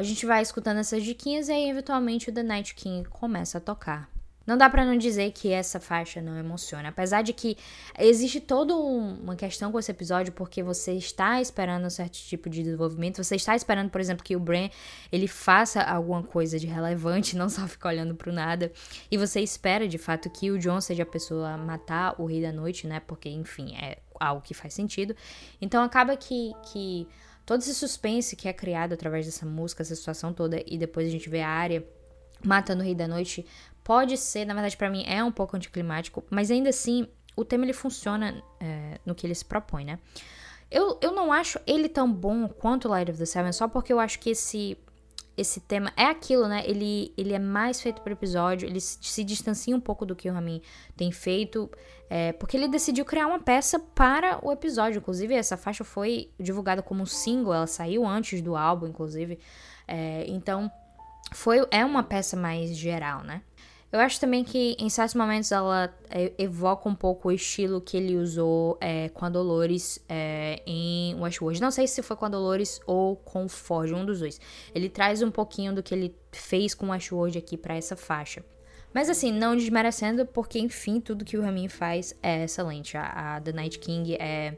A 0.00 0.02
gente 0.02 0.24
vai 0.24 0.40
escutando 0.40 0.78
essas 0.78 1.04
diquinhas 1.04 1.48
e 1.48 1.52
aí 1.52 1.68
eventualmente 1.68 2.30
o 2.30 2.32
The 2.32 2.42
Night 2.42 2.74
King 2.74 3.06
começa 3.06 3.58
a 3.58 3.60
tocar. 3.60 4.19
Não 4.46 4.56
dá 4.56 4.68
para 4.70 4.84
não 4.84 4.96
dizer 4.96 5.30
que 5.32 5.52
essa 5.52 5.78
faixa 5.78 6.20
não 6.20 6.36
emociona, 6.36 6.88
apesar 6.88 7.22
de 7.22 7.32
que 7.32 7.56
existe 7.98 8.40
toda 8.40 8.74
uma 8.74 9.36
questão 9.36 9.70
com 9.70 9.78
esse 9.78 9.90
episódio 9.90 10.32
porque 10.32 10.62
você 10.62 10.92
está 10.92 11.40
esperando 11.40 11.86
um 11.86 11.90
certo 11.90 12.14
tipo 12.14 12.48
de 12.48 12.62
desenvolvimento, 12.62 13.22
você 13.22 13.36
está 13.36 13.54
esperando, 13.54 13.90
por 13.90 14.00
exemplo, 14.00 14.24
que 14.24 14.34
o 14.34 14.40
Bran 14.40 14.68
ele 15.12 15.28
faça 15.28 15.82
alguma 15.82 16.22
coisa 16.22 16.58
de 16.58 16.66
relevante, 16.66 17.36
não 17.38 17.48
só 17.48 17.66
ficar 17.68 17.90
olhando 17.90 18.14
pro 18.14 18.32
nada, 18.32 18.72
e 19.10 19.16
você 19.16 19.40
espera 19.40 19.86
de 19.86 19.98
fato 19.98 20.30
que 20.30 20.50
o 20.50 20.58
John 20.58 20.80
seja 20.80 21.02
a 21.02 21.06
pessoa 21.06 21.50
a 21.50 21.58
matar 21.58 22.20
o 22.20 22.26
Rei 22.26 22.42
da 22.42 22.52
Noite, 22.52 22.86
né? 22.86 23.00
Porque 23.00 23.28
enfim, 23.28 23.76
é 23.76 23.98
algo 24.18 24.42
que 24.42 24.54
faz 24.54 24.74
sentido. 24.74 25.14
Então 25.60 25.82
acaba 25.82 26.16
que 26.16 26.52
que 26.72 27.06
todo 27.44 27.60
esse 27.60 27.74
suspense 27.74 28.36
que 28.36 28.48
é 28.48 28.52
criado 28.52 28.94
através 28.94 29.26
dessa 29.26 29.44
música, 29.44 29.82
essa 29.82 29.94
situação 29.94 30.32
toda, 30.32 30.62
e 30.66 30.78
depois 30.78 31.06
a 31.06 31.10
gente 31.10 31.28
vê 31.28 31.40
a 31.40 31.48
área 31.48 31.84
matando 32.42 32.82
o 32.82 32.84
Rei 32.84 32.94
da 32.94 33.06
Noite, 33.06 33.44
pode 33.82 34.16
ser, 34.16 34.44
na 34.44 34.54
verdade, 34.54 34.76
para 34.76 34.90
mim 34.90 35.04
é 35.06 35.22
um 35.22 35.32
pouco 35.32 35.56
anticlimático, 35.56 36.24
mas 36.30 36.50
ainda 36.50 36.70
assim, 36.70 37.08
o 37.36 37.44
tema 37.44 37.64
ele 37.64 37.72
funciona 37.72 38.42
é, 38.60 38.98
no 39.04 39.14
que 39.14 39.26
ele 39.26 39.34
se 39.34 39.44
propõe, 39.44 39.84
né? 39.84 39.98
Eu, 40.70 40.98
eu 41.02 41.12
não 41.12 41.32
acho 41.32 41.58
ele 41.66 41.88
tão 41.88 42.10
bom 42.12 42.48
quanto 42.48 42.88
Light 42.88 43.10
of 43.10 43.18
the 43.18 43.26
Seven, 43.26 43.52
só 43.52 43.66
porque 43.66 43.92
eu 43.92 43.98
acho 43.98 44.18
que 44.20 44.30
esse 44.30 44.78
esse 45.36 45.58
tema 45.60 45.90
é 45.96 46.04
aquilo, 46.04 46.46
né? 46.46 46.62
Ele, 46.66 47.14
ele 47.16 47.32
é 47.32 47.38
mais 47.38 47.80
feito 47.80 48.02
por 48.02 48.12
episódio, 48.12 48.68
ele 48.68 48.78
se 48.78 49.24
distancia 49.24 49.74
um 49.74 49.80
pouco 49.80 50.04
do 50.04 50.14
que 50.14 50.28
o 50.28 50.32
Ramin 50.34 50.60
tem 50.94 51.10
feito, 51.10 51.70
é, 52.10 52.32
porque 52.32 52.58
ele 52.58 52.68
decidiu 52.68 53.06
criar 53.06 53.26
uma 53.26 53.38
peça 53.38 53.78
para 53.78 54.38
o 54.44 54.52
episódio. 54.52 54.98
Inclusive, 54.98 55.34
essa 55.34 55.56
faixa 55.56 55.82
foi 55.82 56.30
divulgada 56.38 56.82
como 56.82 57.06
single, 57.06 57.54
ela 57.54 57.66
saiu 57.66 58.06
antes 58.06 58.42
do 58.42 58.54
álbum, 58.54 58.88
inclusive. 58.88 59.38
É, 59.88 60.26
então, 60.28 60.70
foi 61.32 61.66
é 61.70 61.84
uma 61.84 62.02
peça 62.02 62.36
mais 62.36 62.76
geral, 62.76 63.22
né? 63.22 63.40
Eu 63.92 63.98
acho 63.98 64.20
também 64.20 64.44
que 64.44 64.76
em 64.78 64.88
certos 64.88 65.16
momentos 65.16 65.50
ela 65.50 65.92
evoca 66.38 66.88
um 66.88 66.94
pouco 66.94 67.28
o 67.28 67.32
estilo 67.32 67.80
que 67.80 67.96
ele 67.96 68.16
usou 68.16 68.78
é, 68.80 69.08
com 69.08 69.24
a 69.24 69.28
Dolores 69.28 69.98
é, 70.08 70.62
em 70.64 71.16
Westworld. 71.20 71.60
Não 71.60 71.72
sei 71.72 71.88
se 71.88 72.00
foi 72.00 72.16
com 72.16 72.24
a 72.24 72.28
Dolores 72.28 72.80
ou 72.86 73.16
com 73.16 73.48
Ford, 73.48 73.90
um 73.92 74.04
dos 74.04 74.20
dois. 74.20 74.40
Ele 74.72 74.88
traz 74.88 75.22
um 75.22 75.30
pouquinho 75.30 75.74
do 75.74 75.82
que 75.82 75.92
ele 75.92 76.14
fez 76.30 76.72
com 76.72 76.90
Westworld 76.90 77.36
aqui 77.36 77.56
para 77.56 77.74
essa 77.74 77.96
faixa. 77.96 78.44
Mas 78.94 79.10
assim, 79.10 79.32
não 79.32 79.56
desmerecendo, 79.56 80.24
porque 80.24 80.60
enfim, 80.60 81.00
tudo 81.00 81.24
que 81.24 81.36
o 81.36 81.42
Ramin 81.42 81.68
faz 81.68 82.14
é 82.22 82.44
excelente. 82.44 82.96
A, 82.96 83.36
a 83.36 83.40
The 83.40 83.52
Night 83.52 83.78
King 83.80 84.14
é 84.14 84.56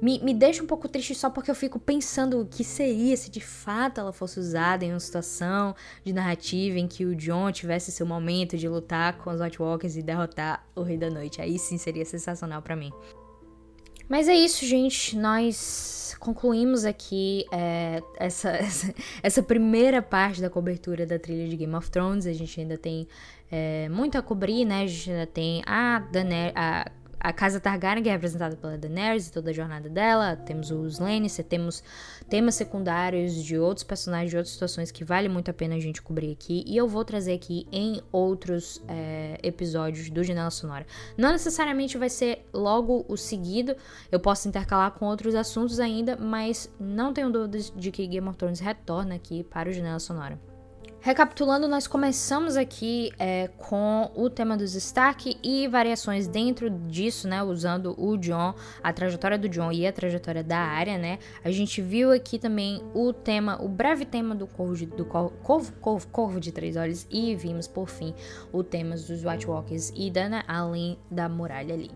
me, 0.00 0.18
me 0.20 0.34
deixa 0.34 0.62
um 0.62 0.66
pouco 0.66 0.88
triste 0.88 1.14
só 1.14 1.30
porque 1.30 1.50
eu 1.50 1.54
fico 1.54 1.78
pensando 1.78 2.40
o 2.40 2.46
que 2.46 2.62
seria 2.62 3.16
se 3.16 3.30
de 3.30 3.40
fato 3.40 4.00
ela 4.00 4.12
fosse 4.12 4.38
usada 4.38 4.84
em 4.84 4.92
uma 4.92 5.00
situação 5.00 5.74
de 6.04 6.12
narrativa 6.12 6.78
em 6.78 6.86
que 6.86 7.04
o 7.04 7.14
John 7.14 7.50
tivesse 7.50 7.90
seu 7.90 8.06
momento 8.06 8.56
de 8.56 8.68
lutar 8.68 9.18
com 9.18 9.30
os 9.30 9.40
White 9.40 9.60
Walkers 9.60 9.96
e 9.96 10.02
derrotar 10.02 10.66
o 10.74 10.82
Rei 10.82 10.96
da 10.96 11.10
Noite. 11.10 11.40
Aí 11.40 11.58
sim 11.58 11.78
seria 11.78 12.04
sensacional 12.04 12.62
para 12.62 12.76
mim. 12.76 12.90
Mas 14.08 14.26
é 14.26 14.34
isso, 14.34 14.66
gente. 14.66 15.16
Nós 15.16 16.16
concluímos 16.18 16.84
aqui 16.84 17.46
é, 17.52 18.02
essa, 18.16 18.50
essa, 18.58 18.94
essa, 19.22 19.42
primeira 19.42 20.02
parte 20.02 20.40
da 20.40 20.50
cobertura 20.50 21.06
da 21.06 21.16
trilha 21.16 21.48
de 21.48 21.56
Game 21.56 21.74
of 21.76 21.88
Thrones. 21.90 22.26
A 22.26 22.32
gente 22.32 22.60
ainda 22.60 22.76
tem 22.76 23.06
é, 23.50 23.88
muito 23.88 24.18
a 24.18 24.22
cobrir, 24.22 24.64
né? 24.64 24.82
A 24.82 24.86
gente 24.88 25.10
ainda 25.12 25.26
tem 25.26 25.62
a, 25.64 26.00
Daenerys, 26.00 26.52
a 26.56 26.90
a 27.20 27.32
casa 27.32 27.60
Targaryen, 27.60 28.02
que 28.02 28.08
é 28.08 28.12
representada 28.12 28.56
pela 28.56 28.78
Daenerys 28.78 29.28
e 29.28 29.32
toda 29.32 29.50
a 29.50 29.52
jornada 29.52 29.88
dela. 29.88 30.34
Temos 30.34 30.70
os 30.70 30.98
Lannister, 30.98 31.44
temos 31.44 31.82
temas 32.28 32.54
secundários 32.54 33.34
de 33.34 33.58
outros 33.58 33.84
personagens, 33.84 34.30
de 34.30 34.36
outras 34.36 34.52
situações 34.52 34.90
que 34.90 35.04
vale 35.04 35.28
muito 35.28 35.50
a 35.50 35.54
pena 35.54 35.74
a 35.74 35.80
gente 35.80 36.00
cobrir 36.00 36.32
aqui. 36.32 36.64
E 36.66 36.76
eu 36.76 36.88
vou 36.88 37.04
trazer 37.04 37.34
aqui 37.34 37.66
em 37.70 38.00
outros 38.10 38.82
é, 38.88 39.38
episódios 39.42 40.08
do 40.08 40.24
Janela 40.24 40.50
Sonora. 40.50 40.86
Não 41.16 41.30
necessariamente 41.30 41.98
vai 41.98 42.08
ser 42.08 42.48
logo 42.52 43.04
o 43.06 43.16
seguido, 43.16 43.76
eu 44.10 44.18
posso 44.18 44.48
intercalar 44.48 44.92
com 44.92 45.06
outros 45.06 45.34
assuntos 45.34 45.78
ainda, 45.78 46.16
mas 46.16 46.72
não 46.80 47.12
tenho 47.12 47.30
dúvidas 47.30 47.72
de 47.76 47.90
que 47.90 48.06
Game 48.06 48.26
of 48.26 48.38
Thrones 48.38 48.60
retorna 48.60 49.14
aqui 49.14 49.44
para 49.44 49.68
o 49.68 49.72
Janela 49.72 49.98
Sonora. 49.98 50.49
Recapitulando, 51.02 51.66
nós 51.66 51.86
começamos 51.86 52.58
aqui 52.58 53.10
é, 53.18 53.48
com 53.56 54.10
o 54.14 54.28
tema 54.28 54.54
dos 54.54 54.74
Stark 54.74 55.34
e 55.42 55.66
variações 55.66 56.28
dentro 56.28 56.68
disso, 56.68 57.26
né? 57.26 57.42
Usando 57.42 57.94
o 57.98 58.18
John, 58.18 58.54
a 58.82 58.92
trajetória 58.92 59.38
do 59.38 59.48
John 59.48 59.72
e 59.72 59.86
a 59.86 59.92
trajetória 59.94 60.44
da 60.44 60.58
área, 60.58 60.98
né? 60.98 61.18
A 61.42 61.50
gente 61.50 61.80
viu 61.80 62.12
aqui 62.12 62.38
também 62.38 62.82
o 62.92 63.14
tema, 63.14 63.58
o 63.62 63.66
breve 63.66 64.04
tema 64.04 64.34
do 64.34 64.46
corvo 64.46 64.76
de, 64.76 64.84
do 64.84 65.06
corvo, 65.06 65.32
corvo, 65.42 66.06
corvo 66.08 66.38
de 66.38 66.52
três 66.52 66.76
olhos 66.76 67.06
e 67.10 67.34
vimos 67.34 67.66
por 67.66 67.88
fim 67.88 68.14
o 68.52 68.62
tema 68.62 68.94
dos 68.94 69.24
White 69.24 69.46
Walkers 69.46 69.90
e 69.96 70.10
Dana 70.10 70.44
além 70.46 70.98
da 71.10 71.30
muralha 71.30 71.72
ali. 71.72 71.90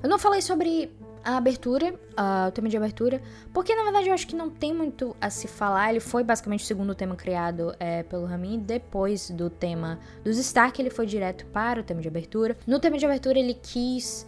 Eu 0.00 0.08
não 0.08 0.20
falei 0.20 0.40
sobre 0.40 0.88
a 1.24 1.36
abertura, 1.36 1.92
uh, 1.92 2.48
o 2.48 2.50
tema 2.50 2.68
de 2.68 2.76
abertura, 2.76 3.20
porque 3.52 3.74
na 3.74 3.82
verdade 3.84 4.08
eu 4.08 4.14
acho 4.14 4.26
que 4.26 4.34
não 4.34 4.50
tem 4.50 4.74
muito 4.74 5.16
a 5.20 5.30
se 5.30 5.46
falar. 5.46 5.90
Ele 5.90 6.00
foi 6.00 6.24
basicamente 6.24 6.64
o 6.64 6.66
segundo 6.66 6.94
tema 6.94 7.16
criado 7.16 7.74
é, 7.78 8.02
pelo 8.02 8.26
Ramin. 8.26 8.58
Depois 8.58 9.30
do 9.30 9.50
tema 9.50 9.98
dos 10.24 10.38
Stark, 10.38 10.80
ele 10.80 10.90
foi 10.90 11.06
direto 11.06 11.46
para 11.46 11.80
o 11.80 11.82
tema 11.82 12.00
de 12.00 12.08
abertura. 12.08 12.56
No 12.66 12.78
tema 12.78 12.98
de 12.98 13.04
abertura, 13.04 13.38
ele 13.38 13.54
quis 13.54 14.26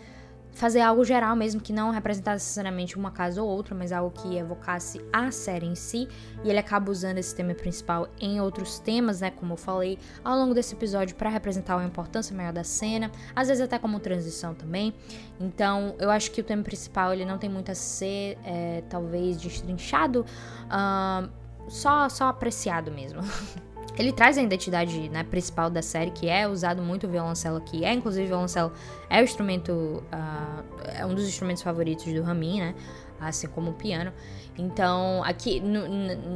fazer 0.52 0.80
algo 0.80 1.04
geral 1.04 1.34
mesmo, 1.34 1.60
que 1.60 1.72
não 1.72 1.90
representasse 1.90 2.44
necessariamente 2.44 2.96
uma 2.96 3.10
casa 3.10 3.42
ou 3.42 3.48
outra, 3.48 3.74
mas 3.74 3.90
algo 3.90 4.10
que 4.10 4.36
evocasse 4.36 5.00
a 5.12 5.30
série 5.30 5.66
em 5.66 5.74
si. 5.74 6.08
E 6.44 6.50
ele 6.50 6.58
acaba 6.58 6.90
usando 6.90 7.18
esse 7.18 7.34
tema 7.34 7.54
principal 7.54 8.08
em 8.20 8.40
outros 8.40 8.78
temas, 8.78 9.20
né? 9.20 9.30
Como 9.30 9.54
eu 9.54 9.56
falei 9.56 9.98
ao 10.22 10.36
longo 10.36 10.54
desse 10.54 10.74
episódio, 10.74 11.16
para 11.16 11.30
representar 11.30 11.76
uma 11.76 11.86
importância 11.86 12.36
maior 12.36 12.52
da 12.52 12.64
cena, 12.64 13.10
às 13.34 13.48
vezes 13.48 13.62
até 13.62 13.78
como 13.78 13.98
transição 13.98 14.54
também. 14.54 14.94
Então, 15.40 15.94
eu 15.98 16.10
acho 16.10 16.30
que 16.30 16.40
o 16.40 16.44
tema 16.44 16.62
principal 16.62 17.12
ele 17.12 17.24
não 17.24 17.38
tem 17.38 17.48
muito 17.48 17.70
a 17.70 17.74
ser, 17.74 18.38
é, 18.44 18.82
talvez, 18.88 19.38
destrinchado, 19.38 20.24
uh, 20.66 21.28
só, 21.68 22.08
só 22.08 22.26
apreciado 22.26 22.90
mesmo. 22.90 23.20
Ele 23.98 24.10
traz 24.10 24.38
a 24.38 24.42
identidade 24.42 25.08
né, 25.10 25.22
principal 25.22 25.68
da 25.68 25.82
série, 25.82 26.10
que 26.10 26.28
é 26.28 26.48
usado 26.48 26.82
muito 26.82 27.06
o 27.06 27.10
violoncelo 27.10 27.58
aqui. 27.58 27.84
É, 27.84 27.92
inclusive, 27.92 28.24
o 28.24 28.28
violoncelo 28.28 28.72
é 29.10 29.20
o 29.20 29.24
instrumento. 29.24 29.72
Uh, 29.72 30.80
é 30.94 31.04
um 31.04 31.14
dos 31.14 31.28
instrumentos 31.28 31.62
favoritos 31.62 32.04
do 32.12 32.22
Ramin, 32.22 32.60
né? 32.60 32.74
Assim 33.20 33.46
como 33.48 33.70
o 33.70 33.74
piano. 33.74 34.12
Então, 34.56 35.22
aqui 35.24 35.60
no, 35.60 35.86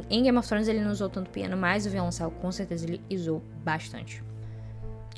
em 0.09 0.23
Game 0.23 0.37
of 0.37 0.47
Thrones 0.47 0.67
ele 0.67 0.81
não 0.81 0.91
usou 0.91 1.09
tanto 1.09 1.29
piano, 1.29 1.57
mas 1.57 1.85
o 1.85 1.89
violoncelo 1.89 2.31
com 2.31 2.51
certeza 2.51 2.85
ele 2.85 3.01
usou 3.11 3.41
bastante. 3.63 4.23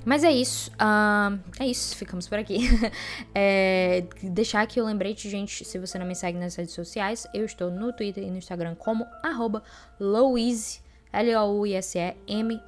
Mas 0.06 0.24
é 0.24 0.32
isso. 0.32 0.72
Uh, 0.72 1.40
é 1.60 1.68
isso, 1.68 1.96
ficamos 1.96 2.28
por 2.28 2.40
aqui. 2.40 2.60
é, 3.36 4.06
deixar 4.24 4.62
aqui 4.62 4.80
o 4.80 4.86
lembrete, 4.86 5.30
gente, 5.30 5.66
se 5.66 5.78
você 5.78 6.00
não 6.00 6.06
me 6.06 6.16
segue 6.16 6.38
nas 6.38 6.56
redes 6.56 6.74
sociais, 6.74 7.28
eu 7.34 7.46
estou 7.46 7.70
no 7.70 7.92
Twitter 7.92 8.24
e 8.24 8.32
no 8.32 8.38
Instagram 8.38 8.76
como 8.76 9.06
arroba 9.22 9.62
Louise 10.00 10.80
L-O-U-I-S-E-M-T-M. 11.12 12.60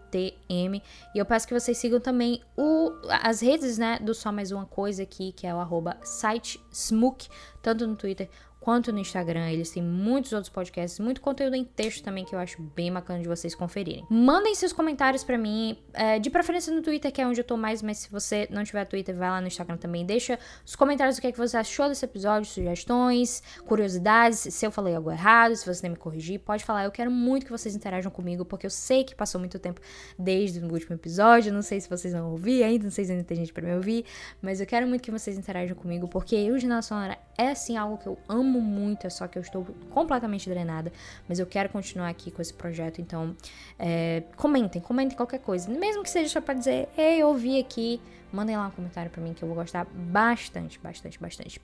E 1.14 1.18
eu 1.18 1.26
peço 1.26 1.48
que 1.48 1.54
vocês 1.54 1.78
sigam 1.78 2.00
também 2.00 2.42
o, 2.58 2.92
as 3.22 3.42
redes, 3.42 3.78
né, 3.78 4.00
do 4.00 4.14
Só 4.14 4.32
Mais 4.32 4.52
Uma 4.52 4.66
Coisa 4.66 5.04
aqui, 5.04 5.32
que 5.32 5.46
é 5.46 5.54
o 5.54 5.60
arroba 5.60 5.98
site 6.04 6.60
Smook, 6.72 7.28
tanto 7.62 7.86
no 7.86 7.96
Twitter 7.96 8.30
quanto 8.62 8.94
no 8.94 9.00
Instagram. 9.00 9.50
Eles 9.50 9.72
têm 9.72 9.84
muitos 9.84 10.32
outros 10.32 10.50
podcasts, 10.50 11.00
muito 11.00 11.20
conteúdo 11.20 11.56
em 11.56 11.66
texto 11.66 12.04
também 12.04 12.24
que 12.24 12.34
eu 12.34 12.40
acho 12.40 12.62
bem 12.62 12.94
bacana 12.94 13.20
de 13.20 13.28
vocês 13.28 13.54
conferirem. 13.56 14.06
Mandem 14.10 14.54
seus 14.56 14.72
comentários 14.72 15.24
para 15.24 15.38
mim, 15.38 15.78
é, 15.94 16.20
de 16.20 16.30
preferência 16.30 16.74
no 16.74 16.82
Twitter, 16.82 17.12
que 17.12 17.20
é 17.20 17.28
onde 17.28 17.42
eu 17.42 17.44
tô 17.44 17.58
mais, 17.58 17.82
mas 17.82 17.98
se 17.98 18.12
você 18.12 18.48
não 18.52 18.64
tiver 18.64 18.86
Twitter, 18.86 19.16
vai 19.16 19.30
lá 19.30 19.42
no 19.42 19.48
Instagram 19.48 19.78
também. 19.78 20.06
Deixa 20.06 20.38
os 20.66 20.76
comentários 20.76 21.18
o 21.18 21.22
que, 21.22 21.28
é 21.28 21.32
que 21.32 21.38
você 21.38 21.58
achou 21.58 21.90
desse 21.90 22.06
episódio, 22.06 22.48
sugestões, 22.48 23.42
curiosidades, 23.66 24.40
se 24.40 24.66
eu 24.66 24.72
falei 24.72 24.96
algo 24.96 25.12
errado, 25.12 25.56
se 25.56 25.66
você 25.66 25.82
nem 25.82 25.92
me 25.92 25.98
corrigir, 25.98 26.40
pode 26.40 26.64
falar. 26.64 26.86
Eu 26.86 26.92
quero 26.92 27.10
muito 27.10 27.46
que 27.48 27.52
vocês 27.52 27.76
interajam 27.76 28.12
comigo, 28.12 28.46
porque 28.46 28.68
eu 28.68 28.70
sei 28.70 29.04
que 29.04 29.16
passou 29.16 29.40
muito 29.40 29.58
tempo 29.58 29.82
desde 30.18 30.60
o 30.60 30.72
último 30.72 30.96
episódio. 30.96 31.52
Não 31.52 31.64
sei 31.64 31.82
se 31.82 31.90
vocês 31.90 32.14
vão 32.14 32.30
ouvir 32.30 32.64
ainda, 32.64 32.84
não 32.84 32.92
sei 32.92 33.06
se 33.06 33.12
ainda 33.12 33.24
tem 33.24 33.38
gente 33.38 33.52
pra 33.52 33.66
me 33.66 33.74
ouvir, 33.74 34.06
mas 34.40 34.62
eu 34.62 34.68
quero 34.68 34.88
muito 34.88 35.02
que 35.02 35.10
vocês 35.10 35.36
interajam 35.36 35.76
comigo, 35.76 36.08
porque 36.08 36.52
o 36.52 36.60
Jornal 36.60 36.84
Sonora 36.84 37.18
é 37.42 37.52
assim 37.52 37.76
algo 37.76 37.98
que 37.98 38.08
eu 38.08 38.18
amo 38.30 38.62
muito, 38.62 39.08
é 39.08 39.10
só 39.10 39.28
que 39.28 39.38
eu 39.38 39.42
estou 39.42 39.66
completamente 39.90 40.48
drenada, 40.50 40.92
mas 41.28 41.40
eu 41.40 41.46
quero 41.46 41.70
continuar 41.70 42.10
aqui 42.10 42.30
com 42.30 42.42
esse 42.42 42.54
projeto, 42.54 43.02
então 43.02 43.36
é, 43.80 44.24
comentem, 44.36 44.82
comentem 44.82 45.18
qualquer 45.18 45.40
coisa, 45.40 45.70
mesmo 45.70 46.04
que 46.04 46.10
seja 46.10 46.30
só 46.30 46.42
pra 46.42 46.54
dizer, 46.54 46.88
ei, 46.98 47.24
ouvi 47.24 47.60
aqui, 47.60 48.00
mandem 48.32 48.56
lá 48.56 48.68
um 48.68 48.72
comentário 48.72 49.10
pra 49.10 49.22
mim 49.22 49.34
que 49.34 49.44
eu 49.44 49.48
vou 49.48 49.56
gostar 49.56 49.86
bastante, 49.86 50.80
bastante, 50.80 51.20
bastante. 51.20 51.62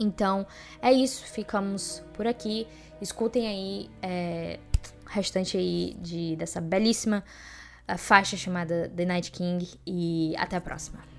Então, 0.00 0.46
é 0.80 0.90
isso, 0.90 1.24
ficamos 1.26 2.02
por 2.14 2.26
aqui, 2.26 2.66
escutem 3.00 3.46
aí 3.46 3.90
é, 4.00 4.58
o 5.04 5.10
restante 5.10 5.56
aí 5.56 5.94
de, 6.00 6.36
dessa 6.36 6.60
belíssima 6.60 7.22
faixa 7.98 8.36
chamada 8.36 8.90
The 8.96 9.04
Night 9.04 9.30
King 9.30 9.68
e 9.86 10.34
até 10.38 10.56
a 10.56 10.60
próxima. 10.60 11.11